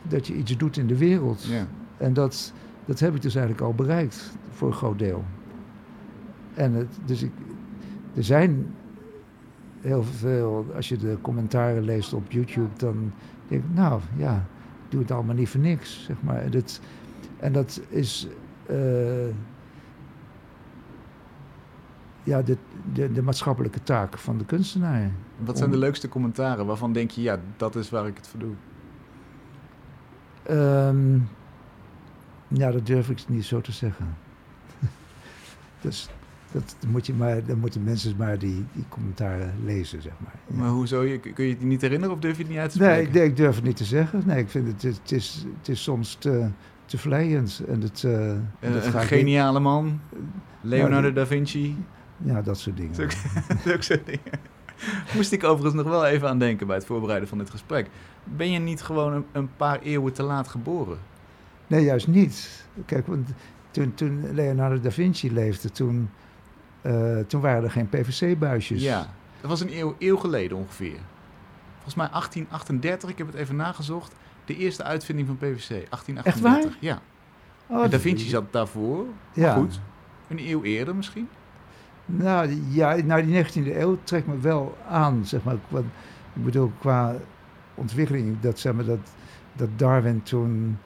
dat 0.02 0.28
je 0.28 0.36
iets 0.36 0.58
doet 0.58 0.78
in 0.78 0.88
de 0.88 0.98
wereld. 0.98 1.44
Ja. 1.44 1.68
En 1.98 2.14
dat, 2.14 2.54
dat 2.86 3.00
heb 3.00 3.16
ik 3.16 3.22
dus 3.22 3.36
eigenlijk 3.36 3.66
al 3.66 3.74
bereikt 3.74 4.32
voor 4.52 4.68
een 4.68 4.74
groot 4.74 5.00
deel. 5.00 5.24
En 6.56 6.74
het, 6.74 6.98
dus 7.06 7.24
ik, 7.24 7.32
er 8.16 8.24
zijn 8.24 8.76
heel 9.82 10.04
veel, 10.04 10.66
als 10.76 10.90
je 10.90 10.98
de 10.98 11.18
commentaren 11.22 11.84
leest 11.84 12.14
op 12.14 12.32
YouTube, 12.32 12.70
dan 12.78 13.14
denk 13.48 13.64
ik, 13.64 13.70
nou 13.74 14.02
ja, 14.18 14.46
doe 14.90 15.02
het 15.02 15.12
allemaal 15.12 15.36
niet 15.36 15.50
voor 15.50 15.60
niks, 15.60 16.04
zeg 16.04 16.16
maar. 16.22 16.42
En 16.42 16.52
dat, 16.52 16.80
en 17.38 17.54
dat 17.54 17.82
is, 17.90 18.28
uh, 18.70 19.28
ja, 22.24 22.42
de, 22.42 22.58
de, 22.94 23.12
de, 23.12 23.22
maatschappelijke 23.22 23.84
taak 23.84 24.18
van 24.18 24.38
de 24.38 24.46
kunstenaar. 24.46 25.12
Wat 25.38 25.58
zijn 25.58 25.72
de 25.72 25.78
leukste 25.78 26.10
commentaren 26.10 26.66
waarvan 26.66 26.94
denk 26.94 27.12
je, 27.12 27.22
ja, 27.22 27.40
dat 27.58 27.76
is 27.76 27.90
waar 27.90 28.08
ik 28.08 28.18
het 28.18 28.28
voor 28.28 28.40
doe? 28.40 28.54
Um, 30.50 31.30
ja, 32.48 32.72
dat 32.72 32.86
durf 32.86 33.10
ik 33.10 33.24
niet 33.28 33.46
zo 33.46 33.62
te 33.62 33.72
zeggen. 33.72 34.18
dus 35.82 36.10
dat 36.56 36.76
moet 36.88 37.06
je 37.06 37.14
maar, 37.14 37.46
dan 37.46 37.60
moeten 37.60 37.84
mensen 37.84 38.16
maar 38.18 38.40
die, 38.40 38.66
die 38.74 38.86
commentaren 38.90 39.54
lezen, 39.64 40.02
zeg 40.02 40.14
maar. 40.18 40.36
Ja. 40.48 40.56
Maar 40.56 40.70
hoezo? 40.70 41.02
Je, 41.02 41.20
kun 41.20 41.46
je 41.46 41.50
het 41.54 41.64
niet 41.64 41.82
herinneren 41.82 42.16
of 42.16 42.22
durf 42.22 42.36
je 42.36 42.42
het 42.42 42.52
niet 42.52 42.60
uit 42.60 42.72
te 42.72 42.78
spreken? 42.78 43.14
Nee, 43.14 43.24
ik, 43.24 43.30
ik 43.30 43.38
durf 43.38 43.56
het 43.56 43.64
niet 43.64 43.76
te 43.76 43.84
zeggen. 43.84 44.22
Nee, 44.26 44.40
ik 44.40 44.50
vind 44.50 44.68
het, 44.68 44.82
het, 44.82 45.12
is, 45.12 45.46
het 45.60 45.70
is 45.70 45.84
soms 45.84 46.16
te, 46.16 46.50
te 46.86 46.98
vlijend. 46.98 47.62
En 47.68 47.82
het, 47.82 48.04
uh, 48.04 48.34
een 48.60 48.94
geniale 48.94 49.60
man, 49.60 50.00
Leonardo 50.62 51.14
da 51.14 51.26
Vinci. 51.26 51.78
Ja, 52.18 52.42
dat 52.42 52.60
soort 52.60 52.78
dingen. 52.78 52.96
Dat 53.66 53.84
soort 53.84 54.06
dingen. 54.06 54.40
Moest 55.16 55.32
ik 55.32 55.44
overigens 55.44 55.84
nog 55.84 55.92
wel 55.92 56.06
even 56.06 56.28
aan 56.28 56.40
denken 56.40 56.68
bij 56.68 56.76
het 56.76 56.86
voorbereiden 56.86 57.30
van 57.30 57.38
dit 57.38 57.50
gesprek. 57.50 57.90
Ben 58.24 58.52
je 58.52 58.60
niet 58.60 58.82
gewoon 58.82 59.14
een, 59.14 59.26
een 59.32 59.50
paar 59.56 59.80
eeuwen 59.80 60.14
te 60.14 60.24
laat 60.24 60.48
geboren? 60.48 60.98
Nee, 61.68 61.84
juist 61.84 62.08
niet. 62.08 62.66
Kijk, 62.86 63.08
want 63.08 63.30
toen, 63.72 63.94
toen 63.94 64.34
Leonardo 64.34 64.80
da 64.80 64.92
Vinci 64.92 65.34
leefde, 65.34 65.72
toen 65.72 66.10
uh, 66.86 67.20
toen 67.20 67.42
waren 67.42 67.64
er 67.64 67.72
geen 67.72 67.90
PVC-buisjes. 67.90 68.82
Ja, 68.82 69.08
dat 69.42 69.50
was 69.50 69.62
een 69.62 69.78
eeuw, 69.78 69.96
eeuw 70.00 70.18
geleden 70.18 70.58
ongeveer. 70.58 71.00
Volgens 71.74 71.96
mij 71.96 72.08
1838, 72.10 73.10
ik 73.10 73.18
heb 73.18 73.28
het 73.28 73.36
even 73.36 73.56
nagezocht. 73.56 74.16
De 74.46 74.58
eerste 74.58 74.84
uitvinding 74.84 75.28
van 75.28 75.38
PVC, 75.38 75.68
1838. 75.68 76.26
Echt 76.26 76.42
waar? 76.42 76.78
Ja. 76.80 77.02
Oh, 77.68 77.90
da 77.90 78.00
Vinci 78.00 78.30
zat 78.30 78.54
daarvoor. 78.54 79.06
Ja. 79.34 79.54
Goed, 79.54 79.80
een 80.28 80.40
eeuw 80.40 80.64
eerder 80.64 80.96
misschien? 80.96 81.28
Nou 82.06 82.62
ja, 82.70 82.96
nou 82.96 83.26
die 83.26 83.46
19e 83.46 83.78
eeuw 83.78 83.98
trekt 84.04 84.28
me 84.28 84.38
wel 84.38 84.78
aan, 84.90 85.26
zeg 85.26 85.44
maar. 85.44 85.56
Wat, 85.68 85.84
ik 86.34 86.44
bedoel, 86.44 86.72
qua 86.80 87.16
ontwikkeling, 87.76 88.40
dat, 88.40 88.60
zeg 88.60 88.74
maar, 88.74 88.86
dat, 88.86 89.00
dat 89.54 89.70
Darwin 89.76 90.24
toen 90.24 90.78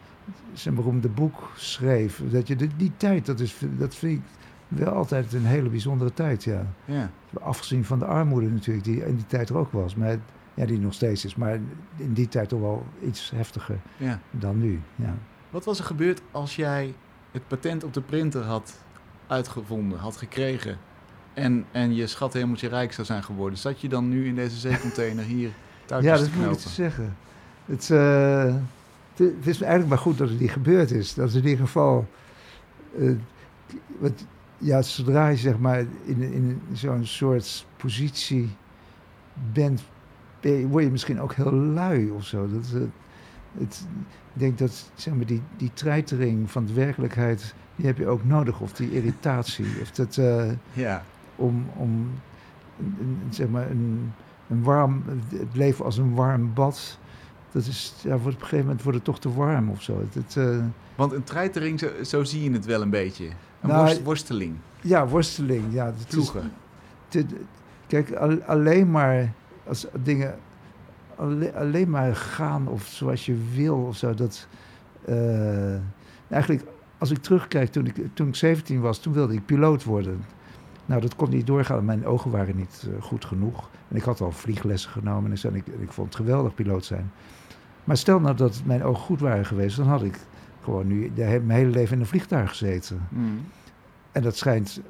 zijn 0.53 0.75
beroemde 0.75 1.09
boek 1.09 1.51
schreef. 1.55 2.21
Dat 2.29 2.47
je 2.47 2.55
de, 2.55 2.67
die 2.75 2.91
tijd, 2.97 3.25
dat, 3.25 3.39
is, 3.39 3.55
dat 3.77 3.95
vind 3.95 4.17
ik 4.17 4.23
wel 4.69 4.93
altijd 4.93 5.33
een 5.33 5.45
hele 5.45 5.69
bijzondere 5.69 6.13
tijd, 6.13 6.43
ja. 6.43 6.65
ja. 6.85 7.11
Afgezien 7.41 7.85
van 7.85 7.99
de 7.99 8.05
armoede 8.05 8.49
natuurlijk, 8.49 8.85
die 8.85 9.05
in 9.05 9.15
die 9.15 9.25
tijd 9.25 9.49
er 9.49 9.57
ook 9.57 9.71
was. 9.71 9.95
Maar 9.95 10.17
ja, 10.53 10.65
die 10.65 10.79
nog 10.79 10.93
steeds 10.93 11.25
is. 11.25 11.35
Maar 11.35 11.59
in 11.95 12.13
die 12.13 12.27
tijd 12.27 12.49
toch 12.49 12.59
wel 12.59 12.85
iets 13.05 13.31
heftiger 13.35 13.79
ja. 13.97 14.19
dan 14.31 14.59
nu. 14.59 14.81
Ja. 14.95 15.15
Wat 15.49 15.65
was 15.65 15.79
er 15.79 15.85
gebeurd 15.85 16.21
als 16.31 16.55
jij 16.55 16.93
het 17.31 17.47
patent 17.47 17.83
op 17.83 17.93
de 17.93 18.01
printer 18.01 18.43
had 18.43 18.73
uitgevonden, 19.27 19.99
had 19.99 20.17
gekregen... 20.17 20.77
en, 21.33 21.65
en 21.71 21.95
je 21.95 22.07
schat 22.07 22.33
helemaal 22.33 22.55
rijk 22.55 22.93
zou 22.93 23.07
zijn 23.07 23.23
geworden? 23.23 23.59
Zat 23.59 23.81
je 23.81 23.89
dan 23.89 24.09
nu 24.09 24.27
in 24.27 24.35
deze 24.35 24.57
zeecontainer 24.57 25.23
hier 25.23 25.49
Ja, 25.87 26.17
dat 26.17 26.33
moet 26.33 26.51
ik 26.51 26.57
te 26.57 26.69
zeggen. 26.69 27.15
Het, 27.65 27.89
uh, 27.89 28.55
het, 29.15 29.47
is 29.47 29.61
eigenlijk 29.61 29.89
maar 29.89 29.97
goed 29.97 30.17
dat 30.17 30.29
het 30.29 30.39
niet 30.39 30.51
gebeurd 30.51 30.91
is. 30.91 31.13
Dat 31.13 31.29
is 31.29 31.35
in 31.35 31.47
ieder 31.47 31.65
geval... 31.65 32.07
Uh, 32.97 33.17
wat, 33.97 34.25
ja, 34.59 34.81
zodra 34.81 35.27
je 35.27 35.37
zeg 35.37 35.59
maar 35.59 35.79
in, 36.05 36.21
in 36.21 36.61
zo'n 36.73 37.05
soort 37.05 37.65
positie 37.77 38.49
bent, 39.53 39.83
word 40.67 40.83
je 40.83 40.91
misschien 40.91 41.21
ook 41.21 41.33
heel 41.33 41.53
lui 41.53 42.09
of 42.09 42.25
zo. 42.25 42.47
Dat, 42.47 42.69
het, 42.71 42.89
het, 43.57 43.87
ik 44.33 44.39
denk 44.39 44.57
dat 44.57 44.91
zeg 44.95 45.13
maar, 45.13 45.25
die, 45.25 45.41
die 45.57 45.71
treitering 45.73 46.51
van 46.51 46.65
de 46.65 46.73
werkelijkheid, 46.73 47.53
die 47.75 47.85
heb 47.85 47.97
je 47.97 48.07
ook 48.07 48.25
nodig. 48.25 48.59
Of 48.59 48.73
die 48.73 48.91
irritatie. 48.91 49.65
of 49.81 49.91
dat, 49.91 50.17
uh, 50.17 50.51
ja. 50.73 51.03
Om, 51.35 51.65
om 51.75 52.09
zeg 53.29 53.47
maar 53.47 53.69
een, 53.69 54.13
een 54.47 54.63
warm, 54.63 55.03
het 55.29 55.55
leven 55.55 55.85
als 55.85 55.97
een 55.97 56.13
warm 56.13 56.53
bad. 56.53 56.99
Dat 57.51 57.65
is, 57.65 57.93
ja, 58.03 58.15
op 58.15 58.25
een 58.25 58.31
gegeven 58.31 58.57
moment 58.57 58.81
wordt 58.81 58.97
het 58.97 59.05
toch 59.05 59.19
te 59.19 59.33
warm 59.33 59.69
of 59.69 59.81
zo. 59.81 60.03
Uh, 60.37 60.63
Want 60.95 61.11
een 61.11 61.23
treitering, 61.23 61.79
zo, 61.79 61.87
zo 62.03 62.23
zie 62.23 62.43
je 62.43 62.51
het 62.51 62.65
wel 62.65 62.81
een 62.81 62.89
beetje. 62.89 63.25
Een 63.61 63.69
nou, 63.69 64.03
worsteling. 64.03 64.55
Ja, 64.81 65.07
worsteling. 65.07 65.73
Ja, 65.73 65.93
Ploegen. 66.09 66.51
Is, 67.09 67.23
kijk, 67.87 68.11
alleen 68.45 68.91
maar 68.91 69.33
als 69.63 69.85
dingen 70.03 70.35
alleen, 71.53 71.89
maar 71.89 72.15
gaan 72.15 72.67
of 72.67 72.87
zoals 72.87 73.25
je 73.25 73.37
wil 73.53 73.77
of 73.77 73.97
zo. 73.97 74.13
Dat, 74.13 74.47
uh, 75.09 75.73
eigenlijk, 76.29 76.63
als 76.97 77.11
ik 77.11 77.17
terugkijk, 77.17 77.71
toen 77.71 77.85
ik, 77.85 77.95
toen 78.13 78.27
ik 78.27 78.35
17 78.35 78.79
was, 78.79 78.99
toen 78.99 79.13
wilde 79.13 79.33
ik 79.33 79.45
piloot 79.45 79.83
worden. 79.83 80.25
Nou, 80.85 81.01
dat 81.01 81.15
kon 81.15 81.29
niet 81.29 81.47
doorgaan. 81.47 81.85
Mijn 81.85 82.05
ogen 82.05 82.31
waren 82.31 82.55
niet 82.55 82.85
uh, 82.87 83.01
goed 83.01 83.25
genoeg. 83.25 83.69
En 83.87 83.95
ik 83.95 84.03
had 84.03 84.21
al 84.21 84.31
vlieglessen 84.31 84.91
genomen 84.91 85.31
en 85.43 85.55
ik, 85.55 85.67
ik, 85.67 85.91
vond 85.91 86.07
het 86.07 86.15
geweldig 86.15 86.53
piloot 86.53 86.85
zijn. 86.85 87.11
Maar 87.83 87.97
stel 87.97 88.19
nou 88.19 88.35
dat 88.35 88.61
mijn 88.65 88.83
ogen 88.83 89.03
goed 89.03 89.19
waren 89.19 89.45
geweest, 89.45 89.77
dan 89.77 89.87
had 89.87 90.03
ik 90.03 90.19
gewoon 90.69 90.87
nu 90.87 91.11
de, 91.15 91.41
mijn 91.45 91.59
hele 91.59 91.71
leven 91.71 91.95
in 91.95 91.99
een 91.99 92.07
vliegtuig 92.07 92.49
gezeten. 92.49 93.07
Mm. 93.09 93.41
En 94.11 94.21
dat 94.21 94.35
schijnt 94.35 94.81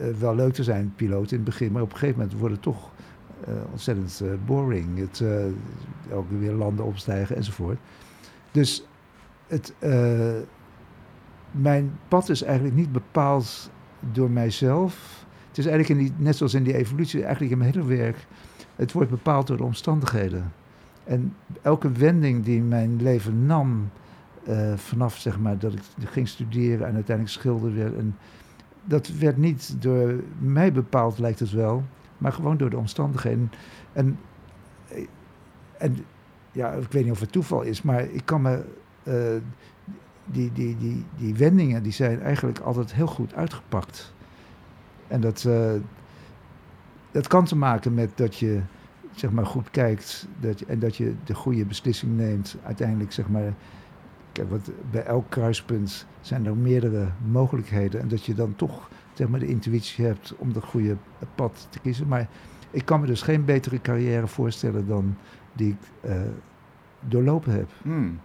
uh, 0.00 0.06
wel 0.18 0.34
leuk 0.34 0.52
te 0.52 0.62
zijn, 0.62 0.92
piloot 0.96 1.30
in 1.30 1.36
het 1.36 1.44
begin, 1.44 1.72
maar 1.72 1.82
op 1.82 1.92
een 1.92 1.98
gegeven 1.98 2.20
moment 2.20 2.38
wordt 2.38 2.54
het 2.54 2.62
toch 2.62 2.90
uh, 3.48 3.54
ontzettend 3.70 4.20
uh, 4.22 4.30
boring. 4.46 4.98
Het, 4.98 5.22
ook 6.12 6.30
weer 6.30 6.52
landen 6.52 6.84
opstijgen 6.84 7.36
enzovoort. 7.36 7.78
Dus 8.50 8.86
het, 9.46 9.74
mijn 11.50 11.98
pad 12.08 12.28
is 12.28 12.42
eigenlijk 12.42 12.76
niet 12.76 12.92
bepaald 12.92 13.70
door 14.12 14.30
mijzelf. 14.30 15.24
Het 15.48 15.58
is 15.58 15.66
eigenlijk 15.66 16.00
in 16.00 16.06
die, 16.06 16.24
net 16.24 16.36
zoals 16.36 16.54
in 16.54 16.62
die 16.62 16.76
evolutie, 16.76 17.22
eigenlijk 17.22 17.52
in 17.52 17.58
mijn 17.58 17.72
hele 17.72 17.86
werk 17.86 18.26
het 18.76 18.92
wordt 18.92 19.10
bepaald 19.10 19.46
door 19.46 19.56
de 19.56 19.64
omstandigheden. 19.64 20.52
En 21.04 21.34
elke 21.62 21.92
wending 21.92 22.44
die 22.44 22.62
mijn 22.62 23.02
leven 23.02 23.46
nam, 23.46 23.90
eh, 23.94 24.05
vanaf 24.76 25.16
zeg 25.16 25.38
maar 25.38 25.58
dat 25.58 25.72
ik 25.72 25.82
ging 26.04 26.28
studeren 26.28 26.86
en 26.86 26.94
uiteindelijk 26.94 27.36
schilder 27.36 27.74
werd. 27.74 27.96
En 27.96 28.16
dat 28.84 29.08
werd 29.08 29.36
niet 29.36 29.82
door 29.82 30.14
mij 30.38 30.72
bepaald, 30.72 31.18
lijkt 31.18 31.38
het 31.38 31.50
wel, 31.50 31.84
maar 32.18 32.32
gewoon 32.32 32.56
door 32.56 32.70
de 32.70 32.76
omstandigheden. 32.76 33.50
En, 33.92 34.18
en 35.78 35.96
ja, 36.52 36.72
ik 36.72 36.92
weet 36.92 37.02
niet 37.02 37.12
of 37.12 37.20
het 37.20 37.32
toeval 37.32 37.62
is, 37.62 37.82
maar 37.82 38.02
ik 38.02 38.22
kan 38.24 38.42
me. 38.42 38.64
eh, 39.02 39.36
die, 40.26 40.52
die, 40.52 40.76
die, 40.76 41.04
die 41.16 41.34
wendingen 41.34 41.82
die 41.82 41.92
zijn 41.92 42.20
eigenlijk 42.20 42.58
altijd 42.58 42.94
heel 42.94 43.06
goed 43.06 43.34
uitgepakt. 43.34 44.14
En 45.08 45.20
dat, 45.20 45.44
eh, 45.44 45.72
dat 47.10 47.26
kan 47.26 47.44
te 47.44 47.56
maken 47.56 47.94
met 47.94 48.10
dat 48.14 48.36
je 48.36 48.60
zeg 49.14 49.30
maar, 49.30 49.46
goed 49.46 49.70
kijkt 49.70 50.26
dat 50.40 50.60
en 50.60 50.78
dat 50.78 50.96
je 50.96 51.14
de 51.24 51.34
goede 51.34 51.64
beslissing 51.64 52.16
neemt. 52.16 52.56
Uiteindelijk, 52.64 53.12
zeg 53.12 53.28
maar, 53.28 53.54
wat, 54.48 54.70
bij 54.90 55.04
elk 55.04 55.30
kruispunt 55.30 56.06
zijn 56.20 56.46
er 56.46 56.56
meerdere 56.56 57.06
mogelijkheden. 57.30 58.00
En 58.00 58.08
dat 58.08 58.24
je 58.24 58.34
dan 58.34 58.56
toch 58.56 58.88
zeg 59.14 59.28
maar, 59.28 59.40
de 59.40 59.46
intuïtie 59.46 60.04
hebt 60.04 60.34
om 60.38 60.52
dat 60.52 60.64
goede 60.64 60.96
pad 61.34 61.66
te 61.70 61.78
kiezen. 61.78 62.08
Maar 62.08 62.28
ik 62.70 62.84
kan 62.84 63.00
me 63.00 63.06
dus 63.06 63.22
geen 63.22 63.44
betere 63.44 63.80
carrière 63.80 64.26
voorstellen 64.26 64.86
dan 64.86 65.16
die 65.52 65.68
ik 65.70 66.10
eh, 66.10 66.20
doorlopen 67.00 67.52
heb. 67.52 67.68
Hmm. 67.82 68.20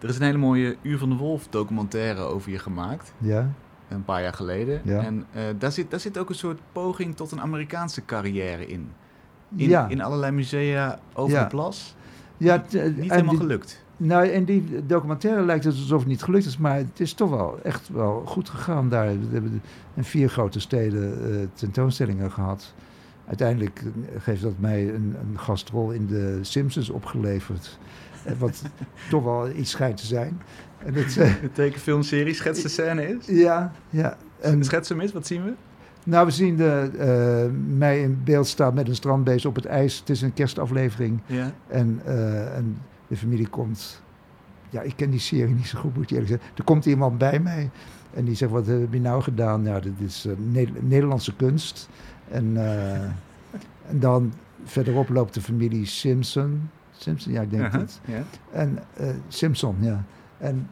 Er 0.00 0.08
is 0.08 0.16
een 0.18 0.22
hele 0.24 0.38
mooie 0.38 0.76
Uur 0.82 0.98
van 0.98 1.08
de 1.08 1.16
Wolf 1.16 1.48
documentaire 1.48 2.20
over 2.20 2.50
je 2.50 2.58
gemaakt. 2.58 3.12
Ja, 3.18 3.52
Een 3.88 4.04
paar 4.04 4.22
jaar 4.22 4.32
geleden. 4.34 4.80
Ja. 4.84 5.02
En 5.02 5.26
eh, 5.32 5.42
daar, 5.58 5.72
zit, 5.72 5.90
daar 5.90 6.00
zit 6.00 6.18
ook 6.18 6.28
een 6.28 6.34
soort 6.34 6.60
poging 6.72 7.16
tot 7.16 7.30
een 7.32 7.40
Amerikaanse 7.40 8.04
carrière 8.04 8.66
in. 8.66 8.90
In, 9.56 9.68
ja. 9.68 9.88
in 9.88 10.00
allerlei 10.02 10.32
musea 10.32 10.98
over 11.12 11.36
Ja. 11.36 11.42
de 11.42 11.48
plas. 11.48 11.96
Ja 12.40 12.64
eh, 12.72 12.82
Niet 12.84 12.96
en 12.96 13.10
helemaal 13.10 13.34
gelukt. 13.34 13.82
Nou, 13.96 14.26
in 14.26 14.44
die 14.44 14.86
documentaire 14.86 15.44
lijkt 15.44 15.64
het 15.64 15.74
alsof 15.74 15.98
het 15.98 16.08
niet 16.08 16.22
gelukt 16.22 16.46
is, 16.46 16.56
maar 16.58 16.76
het 16.76 17.00
is 17.00 17.12
toch 17.12 17.30
wel 17.30 17.58
echt 17.62 17.88
wel 17.88 18.22
goed 18.26 18.48
gegaan 18.48 18.88
daar. 18.88 19.06
We 19.06 19.26
hebben 19.32 19.62
in 19.94 20.04
vier 20.04 20.28
grote 20.28 20.60
steden 20.60 21.32
eh, 21.32 21.46
tentoonstellingen 21.54 22.30
gehad. 22.30 22.74
Uiteindelijk 23.26 23.78
eh, 23.84 24.20
heeft 24.22 24.42
dat 24.42 24.58
mij 24.58 24.88
een, 24.88 25.16
een 25.20 25.38
gastrol 25.38 25.90
in 25.90 26.06
de 26.06 26.38
Simpsons 26.40 26.90
opgeleverd. 26.90 27.78
Eh, 28.24 28.32
Wat 28.38 28.62
toch 29.10 29.24
wel 29.24 29.50
iets 29.50 29.70
schijnt 29.70 29.96
te 29.96 30.06
zijn. 30.06 30.42
En 30.78 30.94
het, 30.94 31.16
eh, 31.16 31.32
De 31.42 31.52
tekenfilmserie 31.52 32.34
Schets 32.34 32.62
de 32.62 32.68
scène 32.68 33.08
is. 33.08 33.26
ja, 33.26 33.72
ja. 33.90 34.16
En, 34.40 34.64
Schets 34.64 34.88
hem 34.88 35.00
eens, 35.00 35.12
wat 35.12 35.26
zien 35.26 35.44
we? 35.44 35.52
Nou, 36.04 36.26
we 36.26 36.32
zien 36.32 36.56
de, 36.56 36.90
eh, 36.98 37.76
mij 37.76 38.00
in 38.00 38.20
beeld 38.24 38.46
staan 38.46 38.74
met 38.74 38.88
een 38.88 38.94
strandbeest 38.94 39.46
op 39.46 39.54
het 39.54 39.64
ijs. 39.64 39.98
Het 39.98 40.10
is 40.10 40.22
een 40.22 40.32
kerstaflevering. 40.32 41.20
Ja. 41.26 41.52
En, 41.68 42.00
eh, 42.04 42.56
en 42.56 42.76
de 43.08 43.16
familie 43.16 43.48
komt. 43.48 44.02
Ja, 44.70 44.80
ik 44.80 44.96
ken 44.96 45.10
die 45.10 45.20
serie 45.20 45.54
niet 45.54 45.66
zo 45.66 45.78
goed, 45.78 45.94
moet 45.94 46.02
ik 46.04 46.10
eerlijk 46.10 46.28
zeggen. 46.28 46.48
Er 46.56 46.64
komt 46.64 46.86
iemand 46.86 47.18
bij 47.18 47.38
mij 47.38 47.70
en 48.14 48.24
die 48.24 48.34
zegt: 48.34 48.50
Wat 48.52 48.66
heb 48.66 48.92
je 48.92 49.00
nou 49.00 49.22
gedaan? 49.22 49.62
Nou, 49.62 49.80
dit 49.82 50.00
is 50.00 50.26
eh, 50.26 50.32
Ne- 50.52 50.72
Nederlandse 50.80 51.36
kunst. 51.36 51.88
En, 52.30 52.56
en 53.88 53.98
dan 53.98 54.32
verderop 54.64 55.08
loopt 55.08 55.34
de 55.34 55.40
familie 55.40 55.86
Simpson. 55.86 56.70
Simpson, 56.90 57.32
ja, 57.32 57.40
ik 57.40 57.50
denk 57.50 57.62
Aha, 57.62 57.78
het. 57.78 58.00
ja. 58.04 58.22
En 58.52 58.78
Simpson, 59.28 59.76
ja. 59.80 60.04
En 60.38 60.68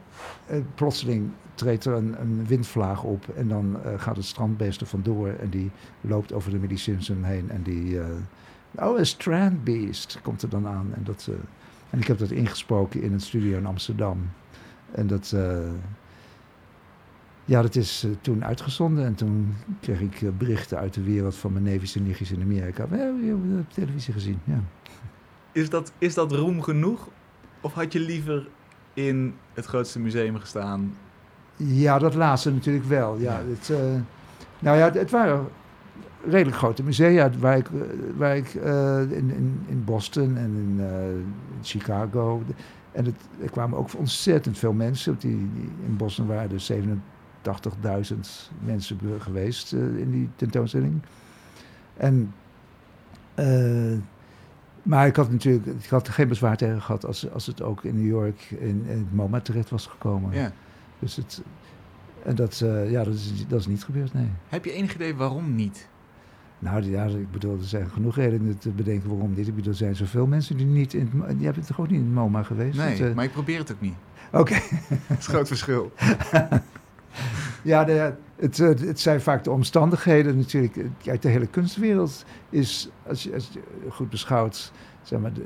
plotseling 0.75 1.29
treedt 1.59 1.85
er 1.85 1.93
een, 1.93 2.21
een 2.21 2.45
windvlaag 2.47 3.03
op 3.03 3.29
en 3.35 3.47
dan 3.47 3.83
eh, 3.83 3.93
gaat 3.97 4.15
het 4.15 4.25
strandbeest 4.25 4.81
er 4.81 4.87
vandoor 4.87 5.27
en 5.27 5.49
die 5.49 5.71
loopt 6.01 6.33
over 6.33 6.67
de 6.67 6.77
Simpson 6.77 7.23
heen 7.23 7.49
en 7.49 7.63
die... 7.63 7.99
eh, 7.99 8.87
oh, 8.87 8.97
een 8.97 9.05
strandbeest 9.05 10.19
komt 10.21 10.41
er 10.41 10.49
dan 10.49 10.67
aan. 10.67 10.91
En, 10.95 11.03
dat, 11.03 11.27
eh, 11.29 11.35
en 11.89 11.99
ik 11.99 12.07
heb 12.07 12.17
dat 12.17 12.31
ingesproken 12.31 13.01
in 13.01 13.13
een 13.13 13.21
studio 13.21 13.57
in 13.57 13.65
Amsterdam. 13.65 14.29
En 14.91 15.07
dat... 15.07 15.35
ja, 17.45 17.61
dat 17.61 17.75
is 17.75 18.07
toen 18.21 18.45
uitgezonden 18.45 19.05
en 19.05 19.15
toen 19.15 19.55
kreeg 19.79 20.01
ik 20.01 20.37
berichten 20.37 20.77
uit 20.77 20.93
de 20.93 21.03
wereld 21.03 21.35
van 21.35 21.51
mijn 21.51 21.63
neefjes 21.63 21.95
en 21.95 22.03
nichtjes 22.03 22.31
in 22.31 22.41
Amerika. 22.41 22.87
We 22.87 22.97
hebben 22.97 23.59
op 23.59 23.73
televisie 23.73 24.13
gezien, 24.13 24.39
ja. 24.43 24.63
Is, 25.51 25.69
dat, 25.69 25.91
is 25.97 26.13
dat 26.13 26.31
roem 26.31 26.61
genoeg? 26.61 27.07
Of 27.61 27.73
had 27.73 27.93
je 27.93 27.99
liever 27.99 28.47
in 28.93 29.33
het 29.53 29.65
grootste 29.65 29.99
museum 29.99 30.35
gestaan? 30.35 30.93
Ja, 31.65 31.99
dat 31.99 32.13
laatste 32.13 32.51
natuurlijk 32.51 32.85
wel. 32.85 33.17
Ja. 33.17 33.41
Het, 33.47 33.69
eh, 33.69 33.77
nou 34.59 34.77
ja, 34.77 34.91
het 34.91 35.11
waren 35.11 35.47
redelijk 36.25 36.57
grote 36.57 36.83
musea 36.83 37.29
waar 37.39 37.57
ik, 37.57 37.67
waar 38.17 38.37
ik 38.37 38.55
eh, 38.55 39.01
in, 39.01 39.31
in, 39.31 39.63
in 39.67 39.83
Boston 39.83 40.37
en 40.37 40.55
in, 40.55 40.85
eh, 40.85 41.65
Chicago. 41.65 42.43
En 42.91 43.05
het, 43.05 43.15
er 43.41 43.49
kwamen 43.49 43.77
ook 43.77 43.89
ontzettend 43.97 44.57
veel 44.57 44.73
mensen. 44.73 45.15
Die, 45.19 45.49
die, 45.53 45.71
in 45.85 45.97
Boston 45.97 46.27
waren 46.27 46.51
er 46.51 46.83
87.000 48.13 48.19
mensen 48.59 48.97
geweest 49.19 49.73
in 49.73 50.11
die 50.11 50.29
tentoonstelling. 50.35 51.01
En, 51.97 52.33
maar 54.83 55.07
ik 55.07 55.15
had 55.15 55.31
natuurlijk 55.31 55.65
ik 55.65 55.89
had 55.89 56.07
er 56.07 56.13
geen 56.13 56.27
bezwaar 56.27 56.57
tegen 56.57 56.81
gehad 56.81 57.05
als, 57.05 57.31
als 57.31 57.45
het 57.45 57.61
ook 57.61 57.83
in 57.83 57.95
New 57.95 58.09
York 58.09 58.41
in, 58.49 58.85
in 58.87 58.97
het 58.97 59.13
MoMA 59.13 59.39
terecht 59.39 59.69
was 59.69 59.87
gekomen. 59.87 60.33
Ja. 60.33 60.51
Dus 60.99 61.15
het, 61.15 61.41
en 62.23 62.35
dat, 62.35 62.61
eh, 62.61 62.91
ja, 62.91 63.03
dat, 63.03 63.13
is, 63.13 63.47
dat 63.47 63.59
is 63.59 63.67
niet 63.67 63.83
gebeurd, 63.83 64.13
nee. 64.13 64.29
Heb 64.47 64.65
je 64.65 64.71
enig 64.71 64.95
idee 64.95 65.15
waarom 65.15 65.55
niet? 65.55 65.87
Nou, 66.59 66.83
ja, 66.83 67.05
ik 67.05 67.31
bedoel, 67.31 67.57
er 67.57 67.63
zijn 67.63 67.89
genoeg 67.89 68.15
redenen 68.15 68.57
te 68.57 68.69
bedenken 68.69 69.09
waarom 69.09 69.33
dit. 69.33 69.47
Ik 69.47 69.55
bedoel, 69.55 69.71
er 69.71 69.77
zijn 69.77 69.95
zoveel 69.95 70.27
mensen 70.27 70.57
die 70.57 70.65
niet 70.65 70.93
in 70.93 71.11
het, 71.25 71.37
die 71.37 71.45
hebben 71.45 71.65
toch 71.65 71.79
ook 71.79 71.89
niet 71.89 71.99
in 71.99 72.05
het 72.05 72.15
MoMA 72.15 72.43
geweest? 72.43 72.77
Nee, 72.77 73.07
eh, 73.07 73.13
maar 73.13 73.25
ik 73.25 73.31
probeer 73.31 73.59
het 73.59 73.71
ook 73.71 73.81
niet. 73.81 73.95
Oké. 74.31 74.53
Dat 75.07 75.17
is 75.17 75.27
groot 75.27 75.47
verschil. 75.47 75.91
Ja, 77.63 77.83
de, 77.83 78.13
het, 78.35 78.59
eh, 78.59 78.67
het 78.67 78.99
zijn 78.99 79.21
vaak 79.21 79.43
de 79.43 79.51
omstandigheden 79.51 80.37
natuurlijk. 80.37 80.77
Kijk, 81.03 81.21
de 81.21 81.27
hele 81.27 81.47
kunstwereld 81.47 82.25
is, 82.49 82.89
als 83.07 83.23
je, 83.23 83.33
als 83.33 83.49
je 83.53 83.59
goed 83.89 84.09
beschouwt, 84.09 84.71
zeg 85.01 85.19
maar, 85.19 85.33
de, 85.33 85.45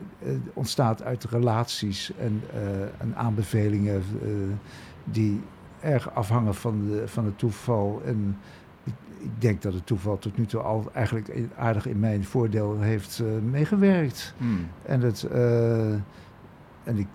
ontstaat 0.54 1.04
uit 1.04 1.24
relaties 1.24 2.12
en, 2.20 2.42
en 2.98 3.16
aanbevelingen 3.16 4.04
die 5.04 5.42
erg 5.80 6.14
afhangen 6.14 6.56
van, 6.56 6.88
de, 6.88 7.08
van 7.08 7.26
het 7.26 7.38
toeval. 7.38 8.02
En 8.06 8.38
ik, 8.84 8.94
ik 9.20 9.42
denk 9.42 9.62
dat 9.62 9.74
het 9.74 9.86
toeval 9.86 10.18
tot 10.18 10.38
nu 10.38 10.46
toe 10.46 10.62
al 10.62 10.90
eigenlijk 10.94 11.32
aardig 11.58 11.86
in 11.86 12.00
mijn 12.00 12.24
voordeel 12.24 12.80
heeft 12.80 13.20
eh, 13.20 13.28
meegewerkt. 13.52 14.34
Hmm. 14.38 14.68
En, 14.82 15.02
het, 15.02 15.24
eh, 15.24 15.92
en 16.84 16.98
ik, 16.98 17.08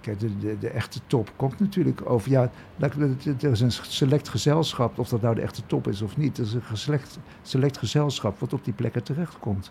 kijk, 0.00 0.20
de, 0.20 0.38
de, 0.38 0.58
de 0.58 0.70
echte 0.70 1.00
top 1.06 1.32
komt 1.36 1.60
natuurlijk 1.60 2.10
over. 2.10 2.30
Ja, 2.30 2.50
er 2.78 3.50
is 3.50 3.60
een 3.60 3.72
select 3.72 4.28
gezelschap, 4.28 4.98
of 4.98 5.08
dat 5.08 5.20
nou 5.20 5.34
de 5.34 5.40
echte 5.40 5.66
top 5.66 5.88
is 5.88 6.02
of 6.02 6.16
niet. 6.16 6.38
Er 6.38 6.44
is 6.44 6.54
een 6.54 6.62
select, 6.72 7.18
select 7.42 7.78
gezelschap 7.78 8.38
wat 8.38 8.52
op 8.52 8.64
die 8.64 8.74
plekken 8.74 9.02
terechtkomt. 9.02 9.70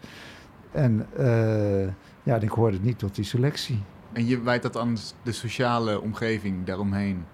En 0.71 1.07
eh, 1.17 1.88
ja, 2.23 2.35
en 2.35 2.41
ik 2.41 2.49
hoorde 2.49 2.75
het 2.75 2.85
niet 2.85 2.99
tot 2.99 3.15
die 3.15 3.25
selectie. 3.25 3.79
En 4.13 4.27
je 4.27 4.41
wijt 4.41 4.61
dat 4.61 4.77
aan 4.77 4.97
de 5.23 5.31
sociale 5.31 6.01
omgeving 6.01 6.65
daaromheen. 6.65 7.25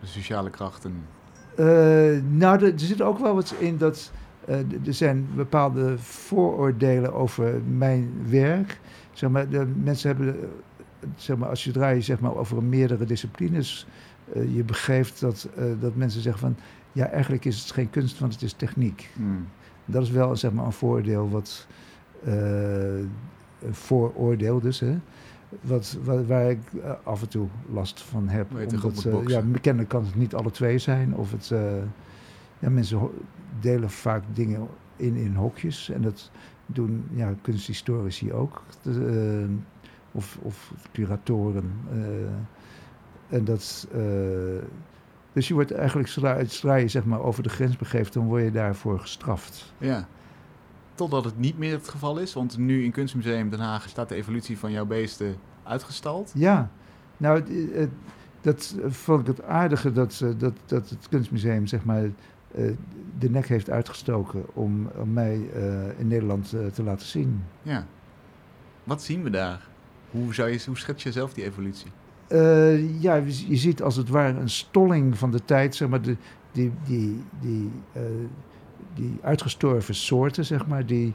De 0.00 0.06
sociale 0.06 0.50
krachten. 0.50 0.94
Eh, 1.56 1.66
nou, 2.28 2.64
er, 2.64 2.72
zit 2.76 3.02
ook 3.02 3.18
wel 3.18 3.34
wat 3.34 3.54
in 3.58 3.76
dat. 3.76 4.12
eh, 4.44 4.58
er 4.86 4.94
zijn 4.94 5.26
bepaalde 5.34 5.98
vooroordelen 5.98 7.14
over 7.14 7.62
mijn 7.76 8.12
werk. 8.28 8.80
Zeg 9.12 9.30
maar, 9.30 9.48
de 9.48 9.66
mensen 9.82 10.08
hebben. 10.08 10.36
Zeg 11.16 11.36
maar, 11.36 11.48
als 11.48 11.64
je 11.64 11.70
draait 11.70 12.04
zeg 12.04 12.20
maar, 12.20 12.36
over 12.36 12.62
meerdere 12.62 13.04
disciplines. 13.04 13.86
eh, 14.32 14.54
je 14.56 14.64
begeeft 14.64 15.20
dat, 15.20 15.48
dat 15.80 15.94
mensen 15.96 16.20
zeggen 16.20 16.40
van. 16.40 16.56
Ja, 16.92 17.06
eigenlijk 17.06 17.44
is 17.44 17.60
het 17.60 17.70
geen 17.70 17.90
kunst, 17.90 18.18
want 18.18 18.32
het 18.32 18.42
is 18.42 18.52
techniek. 18.52 19.10
Hmm. 19.14 19.46
Dat 19.84 20.02
is 20.02 20.10
wel 20.10 20.36
zeg 20.36 20.52
maar, 20.52 20.64
een 20.64 20.72
voordeel 20.72 21.30
wat. 21.30 21.66
een 22.24 23.10
vooroordeel 23.74 24.60
dus, 24.60 24.80
hè. 24.80 24.98
Wat, 25.60 25.98
wa- 26.04 26.24
waar 26.24 26.50
ik 26.50 26.58
eh, 26.82 26.90
af 27.02 27.22
en 27.22 27.28
toe 27.28 27.46
last 27.72 28.00
van 28.02 28.28
heb. 28.28 28.52
Omdat, 28.74 29.04
eh, 29.04 29.12
ja, 29.28 29.42
kennelijk 29.60 29.90
kan 29.90 30.04
het 30.04 30.14
niet 30.14 30.34
alle 30.34 30.50
twee 30.50 30.78
zijn. 30.78 31.14
Of 31.14 31.32
het, 31.32 31.50
eh, 31.50 31.76
ja, 32.58 32.70
mensen 32.70 33.10
delen 33.60 33.90
vaak 33.90 34.22
dingen 34.32 34.68
in, 34.96 35.14
in 35.14 35.34
hokjes. 35.34 35.90
En 35.90 36.02
dat 36.02 36.30
doen 36.66 37.04
ja, 37.12 37.34
kunsthistorici 37.42 38.32
ook. 38.32 38.62
De, 38.82 39.46
of, 40.12 40.38
of 40.42 40.72
curatoren. 40.92 41.72
en 43.28 43.44
dat... 43.44 43.88
dus 45.32 45.48
je 45.48 45.54
wordt 45.54 45.72
eigenlijk, 45.72 46.08
zodra, 46.08 46.44
zodra 46.44 46.74
je 46.74 46.88
zeg 46.88 47.04
maar, 47.04 47.20
over 47.20 47.42
de 47.42 47.48
grens 47.48 47.76
begeeft, 47.76 48.12
dan 48.12 48.26
word 48.26 48.42
je 48.42 48.50
daarvoor 48.50 49.00
gestraft. 49.00 49.72
Ja. 49.78 50.08
Totdat 51.00 51.24
het 51.24 51.38
niet 51.38 51.58
meer 51.58 51.72
het 51.72 51.88
geval 51.88 52.18
is. 52.18 52.32
Want 52.32 52.58
nu 52.58 52.84
in 52.84 52.90
Kunstmuseum 52.90 53.50
Den 53.50 53.60
Haag 53.60 53.88
staat 53.88 54.08
de 54.08 54.14
evolutie 54.14 54.58
van 54.58 54.72
jouw 54.72 54.86
beesten 54.86 55.36
uitgestald. 55.62 56.32
Ja, 56.34 56.70
nou, 57.16 57.42
dat 58.40 58.74
vond 58.86 59.20
ik 59.20 59.26
het 59.26 59.42
aardige 59.42 59.92
dat, 59.92 60.20
eh, 60.22 60.28
dat, 60.38 60.52
dat 60.66 60.90
het 60.90 61.08
kunstmuseum 61.08 61.66
zeg 61.66 61.84
maar 61.84 62.10
de 63.18 63.30
nek 63.30 63.46
heeft 63.46 63.70
uitgestoken 63.70 64.44
om, 64.52 64.90
om 64.96 65.12
mij 65.12 65.34
in 65.98 66.08
Nederland 66.08 66.48
te 66.48 66.82
laten 66.82 67.06
zien. 67.06 67.44
Ja. 67.62 67.86
Wat 68.84 69.02
zien 69.02 69.22
we 69.22 69.30
daar? 69.30 69.68
Hoe, 70.10 70.34
zou 70.34 70.50
je, 70.50 70.62
hoe 70.66 70.78
schets 70.78 71.02
je 71.02 71.12
zelf 71.12 71.32
die 71.32 71.44
evolutie? 71.44 71.90
ja, 72.98 73.14
je 73.48 73.56
ziet 73.56 73.82
als 73.82 73.96
het 73.96 74.08
ware 74.08 74.38
een 74.38 74.50
stolling 74.50 75.18
van 75.18 75.30
de 75.30 75.44
tijd, 75.44 75.74
zeg 75.74 75.88
maar, 75.88 76.02
de, 76.02 76.16
die, 76.52 76.72
die, 76.84 77.22
die, 77.40 77.70
die 78.94 79.18
uitgestorven 79.22 79.94
soorten, 79.94 80.44
zeg 80.44 80.66
maar, 80.66 80.86
die, 80.86 81.14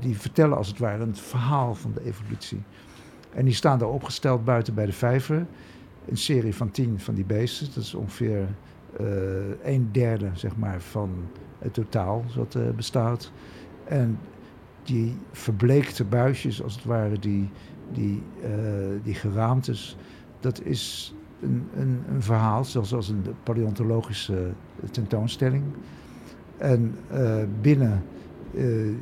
die 0.00 0.18
vertellen 0.18 0.56
als 0.56 0.68
het 0.68 0.78
ware 0.78 1.02
een 1.02 1.16
verhaal 1.16 1.74
van 1.74 1.92
de 1.92 2.04
evolutie. 2.04 2.62
En 3.34 3.44
die 3.44 3.54
staan 3.54 3.78
daar 3.78 3.88
opgesteld 3.88 4.44
buiten 4.44 4.74
bij 4.74 4.86
de 4.86 4.92
vijver. 4.92 5.46
Een 6.08 6.16
serie 6.16 6.54
van 6.54 6.70
tien 6.70 7.00
van 7.00 7.14
die 7.14 7.24
beesten. 7.24 7.66
Dat 7.66 7.82
is 7.82 7.94
ongeveer 7.94 8.48
uh, 9.00 9.06
een 9.64 9.88
derde 9.92 10.30
zeg 10.32 10.56
maar, 10.56 10.80
van 10.80 11.10
het 11.58 11.74
totaal 11.74 12.24
wat 12.36 12.54
uh, 12.54 12.70
bestaat. 12.70 13.32
En 13.84 14.18
die 14.82 15.16
verbleekte 15.32 16.04
buisjes, 16.04 16.62
als 16.62 16.74
het 16.74 16.84
ware, 16.84 17.18
die, 17.18 17.50
die, 17.92 18.22
die 19.02 19.14
geraamtes, 19.14 19.96
dat 20.40 20.62
is 20.62 21.14
een, 21.42 21.68
een, 21.76 22.02
een 22.08 22.22
verhaal, 22.22 22.64
zoals 22.64 22.94
als 22.94 23.08
een 23.08 23.24
paleontologische 23.42 24.50
tentoonstelling. 24.90 25.64
En 26.58 26.94
binnen 27.60 28.02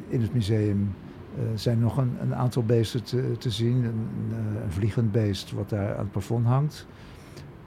in 0.09 0.21
het 0.21 0.35
museum 0.35 0.95
eh, 1.39 1.43
zijn 1.55 1.79
nog 1.79 1.97
een, 1.97 2.17
een, 2.21 2.35
aantal 2.35 2.65
beesten 2.65 3.03
te, 3.03 3.33
te 3.39 3.51
zien. 3.51 3.77
Een, 3.77 3.85
een, 3.85 4.37
eh, 4.37 4.69
vliegend 4.69 5.13
beest 5.13 5.53
wat 5.53 5.69
daar 5.69 5.93
aan 5.93 6.03
het 6.03 6.11
plafond 6.11 6.47
hangt. 6.47 6.87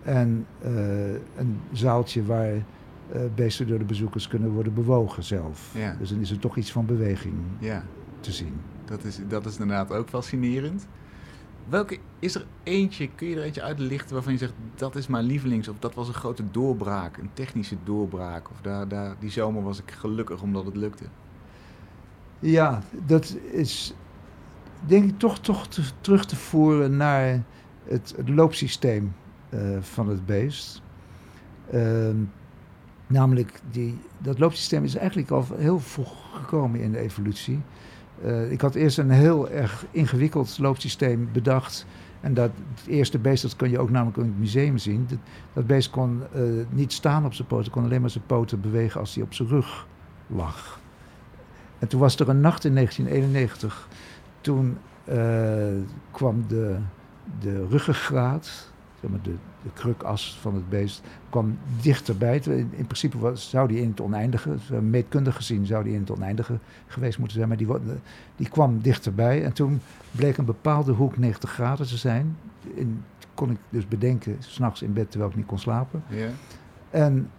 En 0.03 0.45
een 1.37 1.59
zaaltje 1.71 2.25
waar 2.25 2.53
uh, 2.53 2.61
beesten 3.35 3.67
door 3.67 3.79
de 3.79 3.85
bezoekers 3.85 4.27
kunnen 4.27 4.49
worden 4.49 4.73
bewogen 4.73 5.23
zelf. 5.23 5.71
Ja. 5.75 5.95
Dus 5.99 6.09
dan 6.09 6.19
is 6.19 6.31
er 6.31 6.39
toch 6.39 6.57
iets 6.57 6.71
van 6.71 6.85
beweging 6.85 7.35
ja. 7.59 7.83
te 8.19 8.31
zien. 8.31 8.53
Dat 8.85 9.03
is, 9.03 9.19
dat 9.27 9.45
is 9.45 9.51
inderdaad 9.51 9.91
ook 9.91 10.09
fascinerend. 10.09 10.87
Welke 11.69 11.97
is 12.19 12.35
er 12.35 12.45
eentje, 12.63 13.09
kun 13.15 13.27
je 13.27 13.35
er 13.35 13.43
eentje 13.43 13.61
uitlichten 13.61 14.13
waarvan 14.13 14.31
je 14.31 14.39
zegt 14.39 14.53
dat 14.75 14.95
is 14.95 15.07
mijn 15.07 15.25
lievelings 15.25 15.67
of 15.67 15.75
dat 15.79 15.93
was 15.93 16.07
een 16.07 16.13
grote 16.13 16.51
doorbraak, 16.51 17.17
een 17.17 17.29
technische 17.33 17.75
doorbraak 17.83 18.49
of 18.49 18.61
daar, 18.61 18.87
daar, 18.87 19.15
die 19.19 19.29
zomer 19.29 19.63
was 19.63 19.79
ik 19.79 19.91
gelukkig 19.91 20.41
omdat 20.41 20.65
het 20.65 20.75
lukte? 20.75 21.03
Ja, 22.39 22.81
dat 23.05 23.37
is 23.51 23.93
denk 24.85 25.09
ik 25.09 25.19
toch, 25.19 25.39
toch 25.39 25.67
terug 26.01 26.25
te 26.25 26.35
voeren 26.35 26.97
naar 26.97 27.43
het, 27.83 28.15
loopsysteem 28.25 29.15
uh, 29.49 29.77
van 29.81 30.09
het 30.09 30.25
beest. 30.25 30.81
Uh, 31.73 32.09
namelijk, 33.07 33.59
die, 33.71 33.99
dat 34.17 34.39
loopsysteem 34.39 34.83
is 34.83 34.95
eigenlijk 34.95 35.31
al 35.31 35.45
heel 35.55 35.79
vroeg 35.79 36.13
gekomen 36.33 36.79
in 36.79 36.91
de 36.91 36.99
evolutie. 36.99 37.61
Uh, 38.25 38.51
ik 38.51 38.61
had 38.61 38.75
eerst 38.75 38.97
een 38.97 39.09
heel 39.09 39.49
erg 39.49 39.85
ingewikkeld 39.91 40.57
loopsysteem 40.57 41.29
bedacht. 41.33 41.85
En 42.21 42.33
dat 42.33 42.51
eerste 42.87 43.19
beest, 43.19 43.41
dat 43.41 43.55
kun 43.55 43.69
je 43.69 43.79
ook 43.79 43.89
namelijk 43.89 44.17
in 44.17 44.23
het 44.23 44.39
museum 44.39 44.77
zien. 44.77 45.07
Dat, 45.53 45.67
beest 45.67 45.89
kon 45.89 46.23
uh, 46.35 46.65
niet 46.69 46.93
staan 46.93 47.25
op 47.25 47.33
zijn 47.33 47.47
poten, 47.47 47.71
kon 47.71 47.83
alleen 47.83 48.01
maar 48.01 48.09
zijn 48.09 48.25
poten 48.25 48.61
bewegen 48.61 48.99
als 48.99 49.15
hij 49.15 49.23
op 49.23 49.33
zijn 49.33 49.47
rug 49.47 49.87
lag. 50.27 50.79
En 51.79 51.87
toen 51.87 51.99
was 51.99 52.19
er 52.19 52.29
een 52.29 52.41
nacht 52.41 52.65
in 52.65 52.73
1991. 52.73 53.87
Toen 54.41 54.77
uh, 55.09 55.15
kwam 56.11 56.43
de, 56.47 56.77
de 57.39 57.67
ruggengraat, 57.67 58.71
zeg 59.01 59.09
maar 59.09 59.21
de, 59.21 59.35
de 59.63 59.69
krukas 59.73 60.37
van 60.41 60.55
het 60.55 60.69
beest, 60.69 61.01
kwam 61.29 61.57
dichterbij. 61.81 62.41
In, 62.43 62.69
in 62.71 62.85
principe 62.85 63.17
was, 63.17 63.49
zou 63.49 63.67
die 63.67 63.81
in 63.81 63.89
het 63.89 64.01
oneindige, 64.01 64.55
meetkundig 64.81 65.35
gezien 65.35 65.65
zou 65.65 65.83
die 65.83 65.93
in 65.93 65.99
het 65.99 66.11
oneindige 66.11 66.59
geweest 66.87 67.17
moeten 67.17 67.37
zijn, 67.37 67.49
maar 67.49 67.57
die, 67.57 67.67
die 68.35 68.49
kwam 68.49 68.81
dichterbij. 68.81 69.43
En 69.43 69.53
toen 69.53 69.81
bleek 70.11 70.37
een 70.37 70.45
bepaalde 70.45 70.91
hoek 70.91 71.17
90 71.17 71.51
graden 71.51 71.87
te 71.87 71.97
zijn. 71.97 72.37
In, 72.73 73.03
kon 73.33 73.51
ik 73.51 73.57
dus 73.69 73.87
bedenken, 73.87 74.35
s'nachts 74.39 74.81
in 74.81 74.93
bed 74.93 75.09
terwijl 75.11 75.31
ik 75.31 75.37
niet 75.37 75.45
kon 75.45 75.59
slapen. 75.59 76.03
Ja. 76.07 76.29
En 76.89 77.29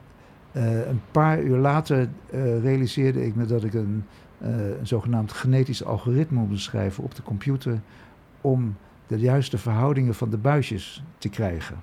uh, 0.53 0.87
een 0.87 1.01
paar 1.11 1.43
uur 1.43 1.59
later 1.59 2.09
uh, 2.31 2.63
realiseerde 2.63 3.27
ik 3.27 3.35
me 3.35 3.47
dat 3.47 3.65
ik 3.65 3.75
een 3.75 4.05
uh, 4.43 4.79
een 4.79 4.87
zogenaamd 4.87 5.33
genetisch 5.33 5.85
algoritme 5.85 6.43
beschrijven 6.43 7.05
op 7.05 7.15
de 7.15 7.23
computer 7.23 7.81
om 8.41 8.77
de 9.09 9.19
juiste 9.19 9.59
verhoudingen 9.59 10.15
van 10.15 10.31
de 10.31 10.37
buisjes 10.37 11.03
te 11.19 11.29
krijgen. 11.29 11.77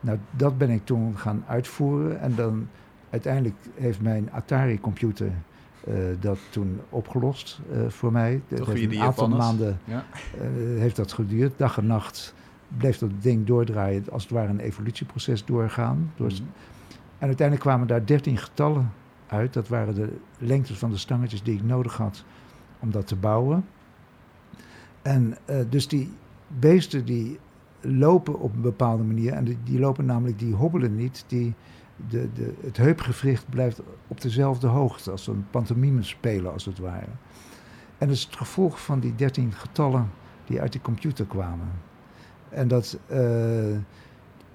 Nou, 0.00 0.18
dat 0.30 0.58
ben 0.58 0.70
ik 0.70 0.84
toen 0.84 1.18
gaan 1.18 1.44
uitvoeren 1.46 2.20
en 2.20 2.34
dan 2.34 2.68
uiteindelijk 3.10 3.56
heeft 3.74 4.00
mijn 4.00 4.32
Atari-computer 4.32 5.30
uh, 5.88 5.94
dat 6.20 6.38
toen 6.50 6.80
opgelost 6.88 7.60
uh, 7.72 7.88
voor 7.88 8.12
mij. 8.12 8.40
Dat 8.48 8.66
heeft 8.66 8.92
een 8.92 9.00
aantal 9.00 9.28
maanden 9.28 9.80
ja. 9.84 10.04
heeft 10.78 10.96
dat 10.96 11.12
geduurd. 11.12 11.52
Dag 11.56 11.78
en 11.78 11.86
nacht 11.86 12.34
bleef 12.76 12.98
dat 12.98 13.10
ding 13.20 13.46
doordraaien, 13.46 14.04
als 14.10 14.22
het 14.22 14.32
ware 14.32 14.48
een 14.48 14.60
evolutieproces 14.60 15.44
doorgaan. 15.44 16.12
Door... 16.16 16.30
Mm 16.30 16.36
-hmm. 16.36 16.46
En 17.18 17.26
uiteindelijk 17.26 17.66
kwamen 17.66 17.86
daar 17.86 18.06
dertien 18.06 18.36
getallen 18.36 18.92
uit. 19.26 19.52
Dat 19.52 19.68
waren 19.68 19.94
de 19.94 20.16
lengtes 20.38 20.78
van 20.78 20.90
de 20.90 20.96
stangetjes 20.96 21.42
die 21.42 21.54
ik 21.54 21.64
nodig 21.64 21.96
had 21.96 22.24
om 22.78 22.90
dat 22.90 23.06
te 23.06 23.16
bouwen. 23.16 23.64
En 25.08 25.36
uh, 25.50 25.56
dus 25.68 25.88
die 25.88 26.12
beesten 26.46 27.04
die 27.04 27.38
lopen 27.80 28.40
op 28.40 28.54
een 28.54 28.60
bepaalde 28.60 29.02
manier. 29.02 29.32
En 29.32 29.44
die, 29.44 29.58
die 29.64 29.78
lopen 29.78 30.04
namelijk, 30.04 30.38
die 30.38 30.54
hobbelen 30.54 30.96
niet. 30.96 31.24
Die, 31.26 31.54
de, 32.08 32.28
de, 32.32 32.54
het 32.60 32.76
heupgewricht 32.76 33.48
blijft 33.48 33.82
op 34.08 34.20
dezelfde 34.20 34.66
hoogte 34.66 35.10
als 35.10 35.26
een 35.26 35.46
pantomime 35.50 36.02
spelen, 36.02 36.52
als 36.52 36.64
het 36.64 36.78
ware. 36.78 37.10
En 37.98 38.06
dat 38.06 38.16
is 38.16 38.24
het 38.24 38.36
gevolg 38.36 38.84
van 38.84 39.00
die 39.00 39.14
dertien 39.14 39.52
getallen 39.52 40.10
die 40.44 40.60
uit 40.60 40.72
de 40.72 40.80
computer 40.80 41.26
kwamen. 41.26 41.70
En 42.48 42.68
dat, 42.68 42.98
uh, 43.10 43.72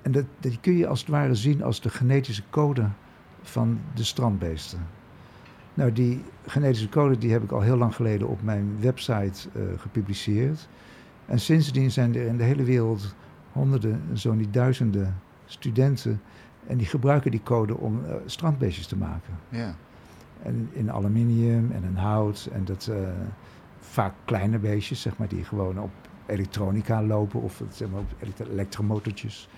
en 0.01 0.11
dat, 0.11 0.25
dat 0.39 0.59
kun 0.59 0.77
je 0.77 0.87
als 0.87 0.99
het 0.99 1.09
ware 1.09 1.35
zien 1.35 1.63
als 1.63 1.81
de 1.81 1.89
genetische 1.89 2.43
code 2.49 2.89
van 3.41 3.79
de 3.93 4.03
strandbeesten. 4.03 4.87
Nou, 5.73 5.91
die 5.91 6.23
genetische 6.45 6.89
code 6.89 7.17
die 7.17 7.31
heb 7.31 7.43
ik 7.43 7.51
al 7.51 7.61
heel 7.61 7.77
lang 7.77 7.95
geleden 7.95 8.27
op 8.27 8.41
mijn 8.41 8.77
website 8.79 9.49
uh, 9.55 9.63
gepubliceerd. 9.77 10.67
En 11.25 11.39
sindsdien 11.39 11.91
zijn 11.91 12.15
er 12.15 12.25
in 12.25 12.37
de 12.37 12.43
hele 12.43 12.63
wereld 12.63 13.15
honderden, 13.51 14.01
zo 14.13 14.33
niet 14.33 14.53
duizenden 14.53 15.19
studenten. 15.45 16.21
En 16.67 16.77
die 16.77 16.87
gebruiken 16.87 17.31
die 17.31 17.43
code 17.43 17.77
om 17.77 17.99
uh, 18.05 18.13
strandbeestjes 18.25 18.87
te 18.87 18.97
maken. 18.97 19.33
Ja. 19.49 19.75
En 20.43 20.69
in 20.71 20.91
aluminium 20.91 21.71
en 21.71 21.83
in 21.83 21.95
hout. 21.95 22.49
En 22.53 22.65
dat 22.65 22.87
uh, 22.91 22.97
vaak 23.79 24.13
kleine 24.25 24.57
beestjes, 24.57 25.01
zeg 25.01 25.17
maar, 25.17 25.27
die 25.27 25.43
gewoon 25.43 25.79
op 25.79 25.91
elektronica 26.25 27.03
lopen 27.03 27.41
of 27.41 27.63
zeg 27.69 27.89
maar, 27.89 27.99
op 27.99 28.47
elektromotortjes. 28.49 29.49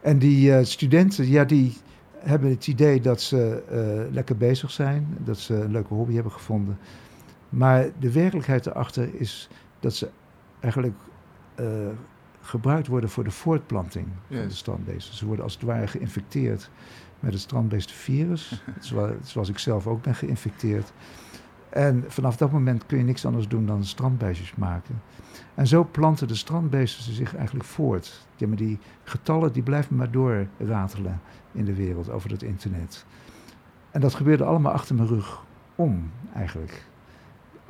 En 0.00 0.18
die 0.18 0.64
studenten, 0.64 1.28
ja, 1.28 1.44
die 1.44 1.76
hebben 2.24 2.50
het 2.50 2.66
idee 2.66 3.00
dat 3.00 3.20
ze 3.20 3.62
uh, 4.06 4.12
lekker 4.14 4.36
bezig 4.36 4.70
zijn, 4.70 5.16
dat 5.18 5.38
ze 5.38 5.54
een 5.54 5.70
leuke 5.70 5.94
hobby 5.94 6.14
hebben 6.14 6.32
gevonden. 6.32 6.78
Maar 7.48 7.86
de 7.98 8.12
werkelijkheid 8.12 8.66
erachter 8.66 9.08
is 9.14 9.48
dat 9.80 9.94
ze 9.94 10.08
eigenlijk 10.60 10.94
uh, 11.60 11.66
gebruikt 12.40 12.86
worden 12.86 13.10
voor 13.10 13.24
de 13.24 13.30
voortplanting 13.30 14.06
van 14.30 14.48
de 14.48 14.54
strandbeesten. 14.54 15.14
Ze 15.14 15.26
worden 15.26 15.44
als 15.44 15.54
het 15.54 15.62
ware 15.62 15.86
geïnfecteerd 15.86 16.70
met 17.20 17.32
het 17.32 17.42
strandbeestenvirus, 17.42 18.62
zoals, 18.80 19.12
zoals 19.22 19.48
ik 19.48 19.58
zelf 19.58 19.86
ook 19.86 20.02
ben 20.02 20.14
geïnfecteerd. 20.14 20.92
En 21.74 22.04
vanaf 22.06 22.36
dat 22.36 22.52
moment 22.52 22.86
kun 22.86 22.98
je 22.98 23.04
niks 23.04 23.26
anders 23.26 23.48
doen 23.48 23.66
dan 23.66 23.84
strandbeestjes 23.84 24.54
maken. 24.54 25.02
En 25.54 25.66
zo 25.66 25.88
planten 25.90 26.28
de 26.28 26.34
strandbeesten 26.34 27.12
zich 27.12 27.34
eigenlijk 27.36 27.66
voort. 27.66 28.26
Maar 28.46 28.56
die 28.56 28.78
getallen 29.04 29.52
die 29.52 29.62
blijven 29.62 29.96
maar 29.96 30.10
doorratelen 30.10 31.20
in 31.52 31.64
de 31.64 31.74
wereld 31.74 32.10
over 32.10 32.30
het 32.30 32.42
internet. 32.42 33.04
En 33.90 34.00
dat 34.00 34.14
gebeurde 34.14 34.44
allemaal 34.44 34.72
achter 34.72 34.94
mijn 34.94 35.08
rug 35.08 35.42
om, 35.74 36.10
eigenlijk. 36.34 36.84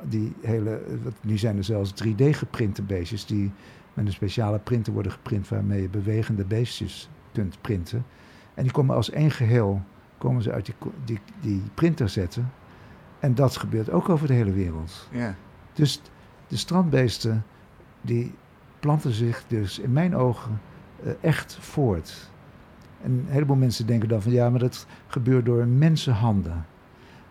Die 0.03 0.35
hele, 0.41 0.81
nu 1.21 1.37
zijn 1.37 1.57
er 1.57 1.63
zelfs 1.63 1.93
3D-geprinte 2.03 2.81
beestjes 2.81 3.25
die 3.25 3.51
met 3.93 4.05
een 4.05 4.13
speciale 4.13 4.59
printer 4.59 4.93
worden 4.93 5.11
geprint 5.11 5.47
waarmee 5.47 5.81
je 5.81 5.89
bewegende 5.89 6.45
beestjes 6.45 7.09
kunt 7.31 7.61
printen. 7.61 8.05
En 8.53 8.63
die 8.63 8.71
komen 8.71 8.95
als 8.95 9.09
één 9.09 9.31
geheel 9.31 9.81
komen 10.17 10.43
ze 10.43 10.51
uit 10.51 10.73
die, 11.05 11.19
die 11.39 11.61
printer 11.73 12.09
zetten. 12.09 12.51
En 13.25 13.35
dat 13.35 13.57
gebeurt 13.57 13.89
ook 13.89 14.09
over 14.09 14.27
de 14.27 14.33
hele 14.33 14.51
wereld. 14.51 15.07
Ja. 15.11 15.35
Dus 15.73 16.01
de 16.47 16.57
strandbeesten 16.57 17.45
die 18.01 18.33
planten 18.79 19.11
zich 19.11 19.43
dus 19.47 19.79
in 19.79 19.93
mijn 19.93 20.15
ogen 20.15 20.61
uh, 21.03 21.11
echt 21.21 21.57
voort. 21.59 22.29
En 23.01 23.11
een 23.11 23.25
heleboel 23.27 23.55
mensen 23.55 23.87
denken 23.87 24.09
dan 24.09 24.21
van 24.21 24.31
ja, 24.31 24.49
maar 24.49 24.59
dat 24.59 24.87
gebeurt 25.07 25.45
door 25.45 25.67
mensenhanden. 25.67 26.65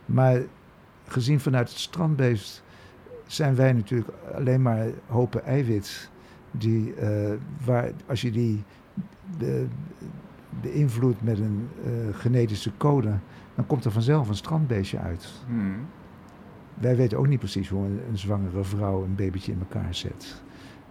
Maar 0.05 0.41
gezien 1.07 1.41
vanuit 1.41 1.69
het 1.69 1.79
strandbeest 1.79 2.63
zijn 3.27 3.55
wij 3.55 3.73
natuurlijk 3.73 4.11
alleen 4.35 4.63
maar 4.63 4.87
hopen 5.07 5.45
eiwit. 5.45 6.11
Die, 6.51 6.95
uh, 7.01 7.33
waar, 7.65 7.91
als 8.07 8.21
je 8.21 8.31
die 8.31 8.65
de, 9.39 9.67
beïnvloed 10.61 11.23
met 11.23 11.39
een 11.39 11.69
eh, 11.85 11.91
genetische 12.13 12.71
code, 12.77 13.19
dan 13.55 13.67
komt 13.67 13.85
er 13.85 13.91
vanzelf 13.91 14.29
een 14.29 14.35
strandbeestje 14.35 14.99
uit. 14.99 15.29
Hmm. 15.47 15.87
Wij 16.75 16.97
weten 16.97 17.19
ook 17.19 17.27
niet 17.27 17.39
precies 17.39 17.69
hoe 17.69 17.85
een, 17.85 18.01
een 18.09 18.19
zwangere 18.19 18.65
vrouw 18.65 19.05
een 19.05 19.15
babytje 19.15 19.53
in 19.53 19.59
elkaar 19.59 19.95
zet. 19.95 20.43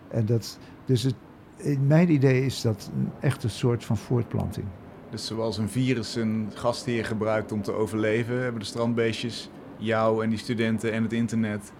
En 0.07 0.25
dat, 0.25 0.59
dus 0.85 1.03
het, 1.03 1.15
in 1.57 1.87
mijn 1.87 2.11
idee 2.11 2.45
is 2.45 2.61
dat 2.61 2.91
een 2.95 3.09
echte 3.19 3.49
soort 3.49 3.85
van 3.85 3.97
voortplanting. 3.97 4.65
Dus 5.09 5.25
zoals 5.25 5.57
een 5.57 5.69
virus 5.69 6.15
een 6.15 6.49
gastheer 6.53 7.05
gebruikt 7.05 7.51
om 7.51 7.61
te 7.61 7.71
overleven, 7.71 8.41
hebben 8.41 8.59
de 8.59 8.65
strandbeestjes 8.65 9.49
jou 9.77 10.23
en 10.23 10.29
die 10.29 10.39
studenten 10.39 10.91
en 10.91 11.03
het 11.03 11.13
internet 11.13 11.71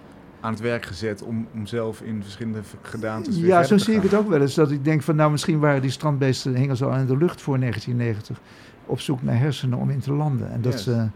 aan 0.44 0.52
het 0.52 0.62
werk 0.62 0.86
gezet 0.86 1.22
om, 1.22 1.48
om 1.54 1.66
zelf 1.66 2.02
in 2.02 2.24
verschillende 2.24 2.62
gedaantes 2.82 3.38
weer 3.38 3.46
Ja, 3.48 3.64
zo 3.64 3.78
zie 3.78 3.96
ik 3.96 4.02
het 4.04 4.14
ook 4.14 4.28
wel 4.30 4.41
eens. 4.41 4.54
Dat 4.54 4.72
ik 4.72 4.84
denk 4.84 5.02
van 5.02 5.16
nou 5.16 5.32
misschien 5.32 5.60
waren 5.60 5.82
die 5.82 5.91
strandbeesten 5.91 6.56
hingen 6.56 6.78
ze 6.78 6.86
al 6.86 6.96
in 6.96 7.06
de 7.06 7.18
lucht 7.18 7.41
voor 7.41 7.60
1990 7.60 8.39
op 8.86 9.00
zoek 9.00 9.22
naar 9.24 9.38
hersenen 9.39 9.78
om 9.78 9.89
in 9.89 10.00
te 10.00 10.14
landen. 10.14 10.52
En 10.52 10.62
dat, 10.62 10.74
Yes. 10.74 10.84
ze, 10.84 11.08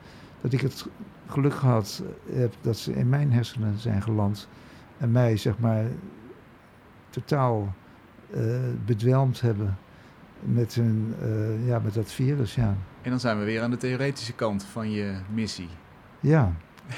dat 0.42 0.54
ik 0.54 0.62
het 0.62 0.86
geluk 1.28 1.54
gehad 1.54 2.04
heb 2.32 2.54
dat 2.62 2.78
ze 2.78 2.94
in 2.94 3.10
mijn 3.10 3.32
hersenen 3.34 3.78
zijn 3.78 4.02
geland 4.02 4.48
en 4.98 5.12
mij 5.12 5.38
zeg 5.38 5.60
maar 5.60 5.86
totaal 7.10 7.74
eh, 8.34 8.42
bedwelmd 8.86 9.42
hebben 9.42 9.78
met, 10.40 10.74
hun, 10.76 11.16
eh, 11.22 11.68
ja, 11.68 11.80
met 11.80 11.94
dat 11.94 12.12
virus. 12.12 12.56
Ja. 12.56 12.76
En 13.02 13.10
dan 13.10 13.20
zijn 13.20 13.40
we 13.40 13.46
weer 13.46 13.62
aan 13.62 13.72
de 13.72 13.78
theoretische 13.78 14.34
kant 14.34 14.64
van 14.64 14.92
je 14.92 15.14
missie. 15.34 15.70
ja. 16.20 16.52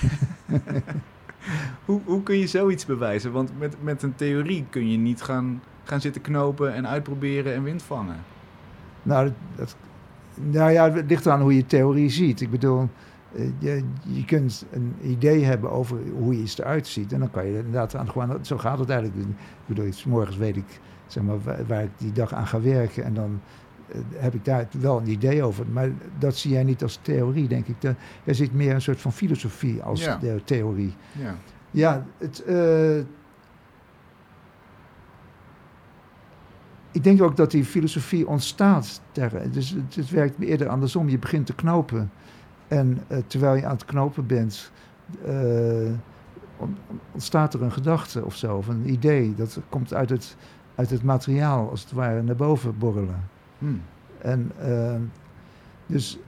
Hoe, 1.85 2.01
hoe 2.05 2.23
kun 2.23 2.37
je 2.37 2.47
zoiets 2.47 2.85
bewijzen? 2.85 3.31
Want 3.31 3.59
met, 3.59 3.75
met 3.81 4.03
een 4.03 4.15
theorie 4.15 4.65
kun 4.69 4.91
je 4.91 4.97
niet 4.97 5.21
gaan, 5.21 5.61
gaan 5.83 6.01
zitten 6.01 6.21
knopen 6.21 6.73
en 6.73 6.87
uitproberen 6.87 7.53
en 7.53 7.63
wind 7.63 7.83
vangen. 7.83 8.17
Nou, 9.03 9.31
dat, 9.55 9.75
nou 10.35 10.71
ja, 10.71 10.91
het 10.91 11.09
ligt 11.09 11.27
aan 11.27 11.41
hoe 11.41 11.55
je 11.55 11.65
theorie 11.65 12.09
ziet. 12.09 12.41
Ik 12.41 12.51
bedoel, 12.51 12.89
eh, 13.35 13.45
je, 13.59 13.83
je 14.01 14.25
kunt 14.25 14.65
een 14.71 14.95
idee 15.01 15.43
hebben 15.43 15.71
over 15.71 15.97
hoe 16.17 16.33
iets 16.33 16.59
eruit 16.59 16.87
ziet. 16.87 17.13
En 17.13 17.19
dan 17.19 17.31
kan 17.31 17.45
je 17.45 17.57
inderdaad 17.57 17.95
aan 17.95 18.09
gewoon, 18.09 18.45
zo 18.45 18.57
gaat 18.57 18.79
het 18.79 18.89
eigenlijk. 18.89 19.27
Ik 19.27 19.35
bedoel, 19.65 19.93
's 19.93 20.05
morgens 20.05 20.37
weet 20.37 20.57
ik 20.57 20.79
zeg 21.07 21.23
maar, 21.23 21.65
waar, 21.67 21.83
ik 21.83 21.89
die 21.97 22.11
dag 22.11 22.33
aan 22.33 22.47
ga 22.47 22.61
werken. 22.61 23.03
En 23.03 23.13
dan 23.13 23.41
heb 24.15 24.33
ik 24.33 24.45
daar 24.45 24.67
wel 24.79 24.97
een 24.97 25.07
idee 25.09 25.43
over. 25.43 25.65
Maar 25.71 25.89
dat 26.19 26.35
zie 26.35 26.51
jij 26.51 26.63
niet 26.63 26.83
als 26.83 26.99
theorie, 27.01 27.47
denk 27.47 27.67
ik. 27.67 27.75
Jij 28.23 28.33
ziet 28.33 28.53
meer 28.53 28.73
een 28.73 28.81
soort 28.81 29.01
van 29.01 29.11
filosofie 29.13 29.83
als 29.83 30.03
Ja. 30.03 30.17
de 30.17 30.41
theorie. 30.43 30.93
Ja. 31.11 31.35
Ja, 31.71 32.05
het, 32.17 32.43
eh, 32.43 32.97
ik 36.91 37.03
denk 37.03 37.21
ook 37.21 37.35
dat 37.37 37.51
die 37.51 37.65
filosofie 37.65 38.27
ontstaat. 38.27 39.01
Ter, 39.11 39.51
dus 39.51 39.69
het, 39.69 39.95
het 39.95 40.09
werkt 40.09 40.39
eerder 40.39 40.67
andersom. 40.69 41.09
Je 41.09 41.19
begint 41.19 41.45
te 41.45 41.55
knopen. 41.55 42.11
En 42.67 43.03
eh, 43.07 43.17
terwijl 43.27 43.55
je 43.55 43.65
aan 43.65 43.71
het 43.71 43.85
knopen 43.85 44.25
bent, 44.27 44.71
eh, 45.25 45.91
on- 46.57 46.77
ontstaat 47.11 47.53
er 47.53 47.61
een 47.63 47.71
gedachte 47.71 48.25
of 48.25 48.35
zo, 48.35 48.55
of 48.57 48.67
een 48.67 48.89
idee. 48.89 49.35
Dat 49.35 49.59
komt 49.69 49.93
uit 49.93 50.09
het, 50.09 50.35
uit 50.75 50.89
het 50.89 51.03
materiaal, 51.03 51.69
als 51.69 51.81
het 51.83 51.91
ware, 51.91 52.21
naar 52.21 52.35
boven 52.35 52.77
borrelen. 52.77 53.29
Hm. 53.59 53.73
En 54.21 54.51
eh, 54.59 54.95
dus 55.85 56.19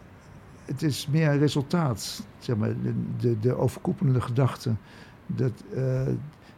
het 0.65 0.81
is 0.81 1.07
meer 1.07 1.29
een 1.29 1.39
resultaat, 1.39 2.25
zeg 2.39 2.55
maar, 2.55 2.69
de, 2.81 2.93
de, 3.17 3.39
de 3.39 3.55
overkoepelende 3.55 4.21
gedachte, 4.21 4.73
dat, 5.25 5.63
eh, 5.73 6.01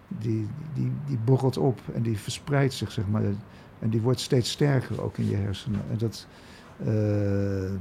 die, 0.07 0.47
die, 0.73 0.91
die 1.05 1.17
borrelt 1.17 1.57
op 1.57 1.81
en 1.93 2.01
die 2.01 2.17
verspreidt 2.17 2.73
zich, 2.73 2.91
zeg 2.91 3.07
maar. 3.07 3.21
En 3.79 3.89
die 3.89 4.01
wordt 4.01 4.19
steeds 4.19 4.51
sterker 4.51 5.01
ook 5.01 5.17
in 5.17 5.29
je 5.29 5.35
hersenen. 5.35 5.81
En 5.91 5.97
dat, 5.97 6.27
eh, 6.85 7.73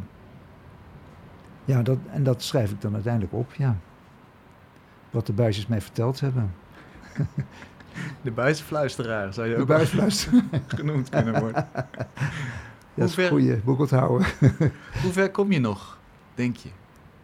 ja, 1.65 1.83
dat, 1.83 1.99
en 2.11 2.23
dat 2.23 2.43
schrijf 2.43 2.71
ik 2.71 2.81
dan 2.81 2.95
uiteindelijk 2.95 3.33
op, 3.33 3.55
ja. 3.55 3.77
Wat 5.11 5.27
de 5.27 5.33
buisjes 5.33 5.67
mij 5.67 5.81
verteld 5.81 6.21
hebben. 6.21 6.55
De 8.23 8.31
buisfluisteraar 8.31 9.33
zou 9.33 9.49
je 9.49 9.55
De 9.55 9.61
ook 9.61 9.67
buisluister. 9.67 10.33
genoemd 10.67 11.09
kunnen 11.09 11.41
worden. 11.41 11.69
Dat 12.95 13.09
is 13.09 13.17
een 13.17 13.29
goeie, 13.29 13.57
boek 13.57 13.79
onthouden. 13.79 14.27
Hoe 15.03 15.13
ver 15.13 15.31
kom 15.31 15.53
je 15.53 15.61
nog, 15.61 15.99
denk 16.35 16.57
je? 16.57 16.69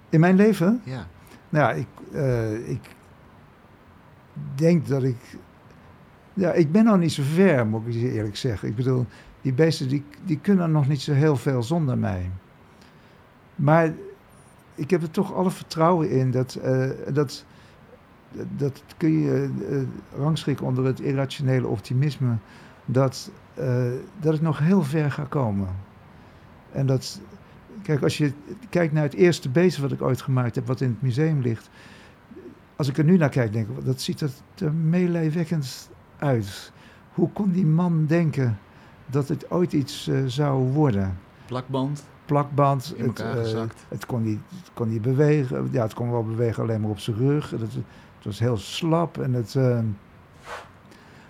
In 0.08 0.20
mijn 0.20 0.36
leven? 0.36 0.80
Ja. 0.84 1.06
Nou 1.48 1.68
ja, 1.68 1.72
ik, 1.72 1.86
eh, 2.12 2.68
ik 2.68 2.80
denk 4.54 4.86
dat 4.88 5.02
ik... 5.02 5.16
Ja, 6.34 6.52
ik 6.52 6.72
ben 6.72 6.84
nog 6.84 6.98
niet 6.98 7.12
zo 7.12 7.22
ver, 7.22 7.66
moet 7.66 7.86
ik 7.86 7.92
je 7.92 8.12
eerlijk 8.12 8.36
zeggen. 8.36 8.68
Ik 8.68 8.76
bedoel, 8.76 9.06
die 9.40 9.52
beesten 9.52 9.88
die, 9.88 10.04
die 10.24 10.38
kunnen 10.38 10.70
nog 10.70 10.88
niet 10.88 11.00
zo 11.00 11.12
heel 11.12 11.36
veel 11.36 11.62
zonder 11.62 11.98
mij. 11.98 12.30
Maar 13.54 13.92
ik 14.74 14.90
heb 14.90 15.02
er 15.02 15.10
toch 15.10 15.34
alle 15.34 15.50
vertrouwen 15.50 16.10
in 16.10 16.30
dat... 16.30 16.54
eh, 16.54 16.88
dat 17.12 17.44
dat 18.56 18.82
kun 18.96 19.18
je 19.18 19.50
eh, 19.70 20.20
rangschikken 20.20 20.66
onder 20.66 20.84
het 20.84 21.00
irrationele 21.00 21.66
optimisme. 21.66 22.36
Dat, 22.90 23.30
eh, 23.54 23.90
dat 24.20 24.34
ik 24.34 24.40
nog 24.40 24.58
heel 24.58 24.82
ver 24.82 25.10
ga 25.10 25.24
komen. 25.24 25.68
En 26.72 26.86
dat, 26.86 27.20
kijk, 27.82 28.02
als 28.02 28.18
je 28.18 28.32
kijkt 28.68 28.92
naar 28.92 29.02
het 29.02 29.14
eerste 29.14 29.48
beest 29.48 29.78
wat 29.78 29.92
ik 29.92 30.02
ooit 30.02 30.22
gemaakt 30.22 30.54
heb, 30.54 30.66
wat 30.66 30.80
in 30.80 30.88
het 30.88 31.02
museum 31.02 31.40
ligt. 31.40 31.70
Als 32.76 32.88
ik 32.88 32.98
er 32.98 33.04
nu 33.04 33.16
naar 33.16 33.28
kijk, 33.28 33.52
denk 33.52 33.68
ik, 33.68 33.84
dat 33.84 34.00
ziet 34.00 34.20
er 34.54 34.72
meelijwekkend 34.72 35.90
uit. 36.18 36.72
Hoe 37.14 37.30
kon 37.32 37.52
die 37.52 37.66
man 37.66 38.06
denken 38.06 38.58
dat 39.06 39.28
het 39.28 39.50
ooit 39.50 39.72
iets 39.72 40.08
eh, 40.08 40.18
zou 40.26 40.72
worden? 40.72 41.18
Plakband 41.46 42.04
Plakband, 42.24 42.94
het, 42.96 43.20
eh, 43.20 43.62
het 43.88 44.06
kon 44.06 44.22
niet, 44.22 44.40
het 44.48 44.70
kon 44.74 44.88
niet 44.88 45.02
bewegen. 45.02 45.68
Ja, 45.70 45.82
het 45.82 45.94
kon 45.94 46.10
wel 46.10 46.24
bewegen 46.24 46.62
alleen 46.62 46.80
maar 46.80 46.90
op 46.90 46.98
zijn 46.98 47.16
rug. 47.16 47.50
Het, 47.50 47.60
het 47.60 48.24
was 48.24 48.38
heel 48.38 48.56
slap. 48.56 49.18
En 49.18 49.32
het, 49.32 49.54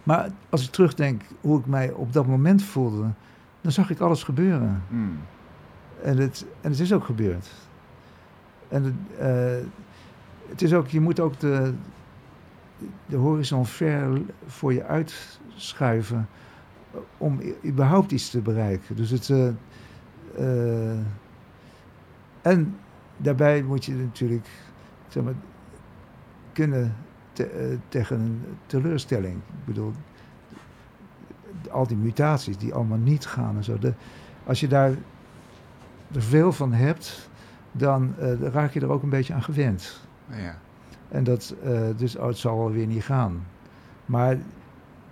maar 0.08 0.30
als 0.48 0.64
ik 0.64 0.70
terugdenk 0.70 1.22
hoe 1.40 1.58
ik 1.58 1.66
mij 1.66 1.92
op 1.92 2.12
dat 2.12 2.26
moment 2.26 2.62
voelde, 2.62 3.10
dan 3.60 3.72
zag 3.72 3.90
ik 3.90 4.00
alles 4.00 4.22
gebeuren. 4.22 4.82
Hm. 4.88 4.96
En 6.02 6.18
het, 6.18 6.46
en 6.60 6.70
het 6.70 6.80
is 6.80 6.92
ook 6.92 7.04
gebeurd. 7.04 7.48
En 8.68 8.84
het, 8.84 8.94
eh, 9.18 9.66
het 10.48 10.62
is 10.62 10.74
ook, 10.74 10.88
je 10.88 11.00
moet 11.00 11.20
ook 11.20 11.40
de, 11.40 11.72
de 13.06 13.16
horizon 13.16 13.66
ver 13.66 14.20
voor 14.46 14.72
je 14.72 14.84
uitschuiven 14.84 16.28
om 17.16 17.40
überhaupt 17.64 18.12
iets 18.12 18.30
te 18.30 18.40
bereiken. 18.40 18.96
Dus 18.96 19.10
het. 19.10 19.30
eh, 19.30 19.48
eh, 20.36 20.98
en 22.42 22.76
daarbij 23.16 23.62
moet 23.62 23.84
je 23.84 23.94
natuurlijk 23.94 24.48
zeg 25.08 25.22
maar, 25.22 25.34
kunnen 26.52 26.94
te- 27.38 27.50
eh, 27.70 27.78
tegen 27.88 28.20
een 28.20 28.42
teleurstelling. 28.66 29.34
Ik 29.36 29.64
bedoel, 29.64 29.92
al 31.70 31.86
die 31.86 31.96
mutaties 31.96 32.58
die 32.58 32.74
allemaal 32.74 32.98
niet 32.98 33.26
gaan 33.26 33.56
en 33.56 33.64
zo. 33.64 33.78
De, 33.78 33.92
als 34.44 34.60
je 34.60 34.68
daar 34.68 34.90
er 36.14 36.22
veel 36.22 36.52
van 36.52 36.72
hebt, 36.72 37.28
dan 37.72 38.14
eh, 38.18 38.40
dan 38.40 38.50
raak 38.50 38.72
je 38.72 38.80
er 38.80 38.90
ook 38.90 39.02
een 39.02 39.08
beetje 39.08 39.34
aan 39.34 39.42
gewend. 39.42 40.00
Ja. 40.30 40.58
En 41.08 41.24
dat, 41.24 41.54
eh, 41.62 41.80
dus 41.96 42.16
oh, 42.16 42.26
het 42.26 42.36
zal 42.38 42.58
wel 42.58 42.70
weer 42.70 42.86
niet 42.86 43.04
gaan. 43.04 43.44
Maar 44.06 44.36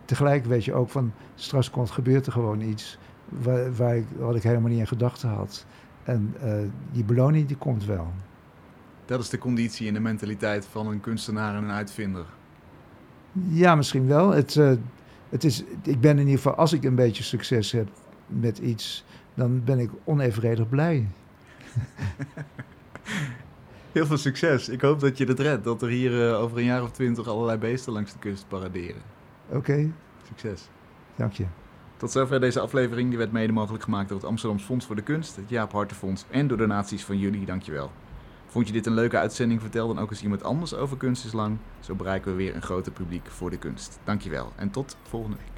tegelijk 0.05 0.45
weet 0.45 0.65
je 0.65 0.75
ook 0.75 0.89
van, 0.91 1.13
straks 1.35 1.71
komt, 1.71 1.91
gebeurt 1.91 2.27
er 2.27 2.33
gewoon 2.33 2.61
iets 2.61 2.99
waar, 3.29 3.75
waar 3.75 3.97
ik, 3.97 4.07
wat 4.19 4.35
ik 4.37 4.43
helemaal 4.43 4.71
niet 4.71 4.79
in 4.79 4.87
gedachten 4.87 5.29
had. 5.29 5.67
En 6.05 6.35
die 6.93 7.05
beloning 7.05 7.47
die 7.47 7.57
komt 7.57 7.85
wel. 7.85 8.13
Dat 9.07 9.21
is 9.21 9.29
de 9.29 9.39
conditie 9.39 9.89
en 9.89 9.95
de 9.95 10.01
mentaliteit 10.01 10.67
van 10.67 10.87
een 10.87 11.01
kunstenaar 11.01 11.57
en 11.57 11.65
een 11.65 11.71
uitvinder. 11.71 12.25
Ja, 13.49 13.75
misschien 13.75 14.07
wel. 14.07 14.31
Het, 14.31 14.57
eh, 14.57 14.73
het 15.29 15.45
is, 15.45 15.65
ik 15.83 16.01
ben 16.01 16.13
in 16.13 16.19
ieder 16.19 16.37
geval, 16.37 16.55
als 16.55 16.73
ik 16.73 16.85
een 16.85 16.95
beetje 16.95 17.23
succes 17.23 17.73
heb 17.73 17.89
met 18.27 18.59
iets, 18.59 19.05
dan 19.35 19.65
ben 19.65 19.79
ik 19.79 19.91
onevenredig 20.05 20.69
blij. 20.69 21.09
Heel 23.93 24.07
veel 24.07 24.17
succes. 24.17 24.69
Ik 24.69 24.81
hoop 24.81 25.01
dat 25.01 25.19
je 25.19 25.25
het 25.25 25.41
redt. 25.41 25.65
Dat 25.65 25.83
er 25.83 25.89
hier 25.89 26.29
eh, 26.29 26.41
over 26.41 26.59
een 26.59 26.65
jaar 26.65 26.83
of 26.83 26.91
twintig 26.91 27.29
allerlei 27.29 27.59
beesten 27.59 27.93
langs 27.93 28.13
de 28.13 28.19
kust 28.19 28.49
paraderen. 28.49 29.03
Oké, 29.49 29.91
Succes. 30.27 30.69
dank 31.17 31.33
je. 31.33 31.45
Tot 31.97 32.11
zover 32.11 32.41
deze 32.41 32.61
aflevering. 32.61 33.09
Die 33.09 33.19
werd 33.19 33.33
mede 33.33 33.53
mogelijk 33.53 33.85
gemaakt 33.85 34.09
door 34.09 34.19
het 34.19 34.27
Amsterdams 34.27 34.65
Fonds 34.65 34.87
voor 34.87 34.97
de 34.97 35.03
Kunst, 35.03 35.37
het 35.37 35.49
Jaap 35.49 35.73
Hartenfonds 35.73 36.25
en 36.31 36.47
door 36.47 36.57
donaties 36.57 37.05
van 37.05 37.19
jullie. 37.19 37.45
Dankjewel. 37.45 37.91
Vond 38.57 38.69
je 38.69 38.75
dit 38.75 38.87
een 38.87 38.95
leuke 38.95 39.19
uitzending? 39.19 39.61
Vertel 39.61 39.87
dan 39.87 39.99
ook 39.99 40.11
eens 40.11 40.23
iemand 40.23 40.43
anders 40.43 40.75
over 40.75 40.97
Kunst 40.97 41.25
is 41.25 41.33
Lang. 41.33 41.59
Zo 41.81 41.95
bereiken 41.95 42.31
we 42.31 42.37
weer 42.37 42.55
een 42.55 42.63
groter 42.63 42.93
publiek 42.93 43.27
voor 43.27 43.51
de 43.51 43.59
kunst. 43.59 43.99
Dankjewel 44.05 44.53
en 44.57 44.71
tot 44.71 44.97
volgende 45.03 45.37
week. 45.37 45.56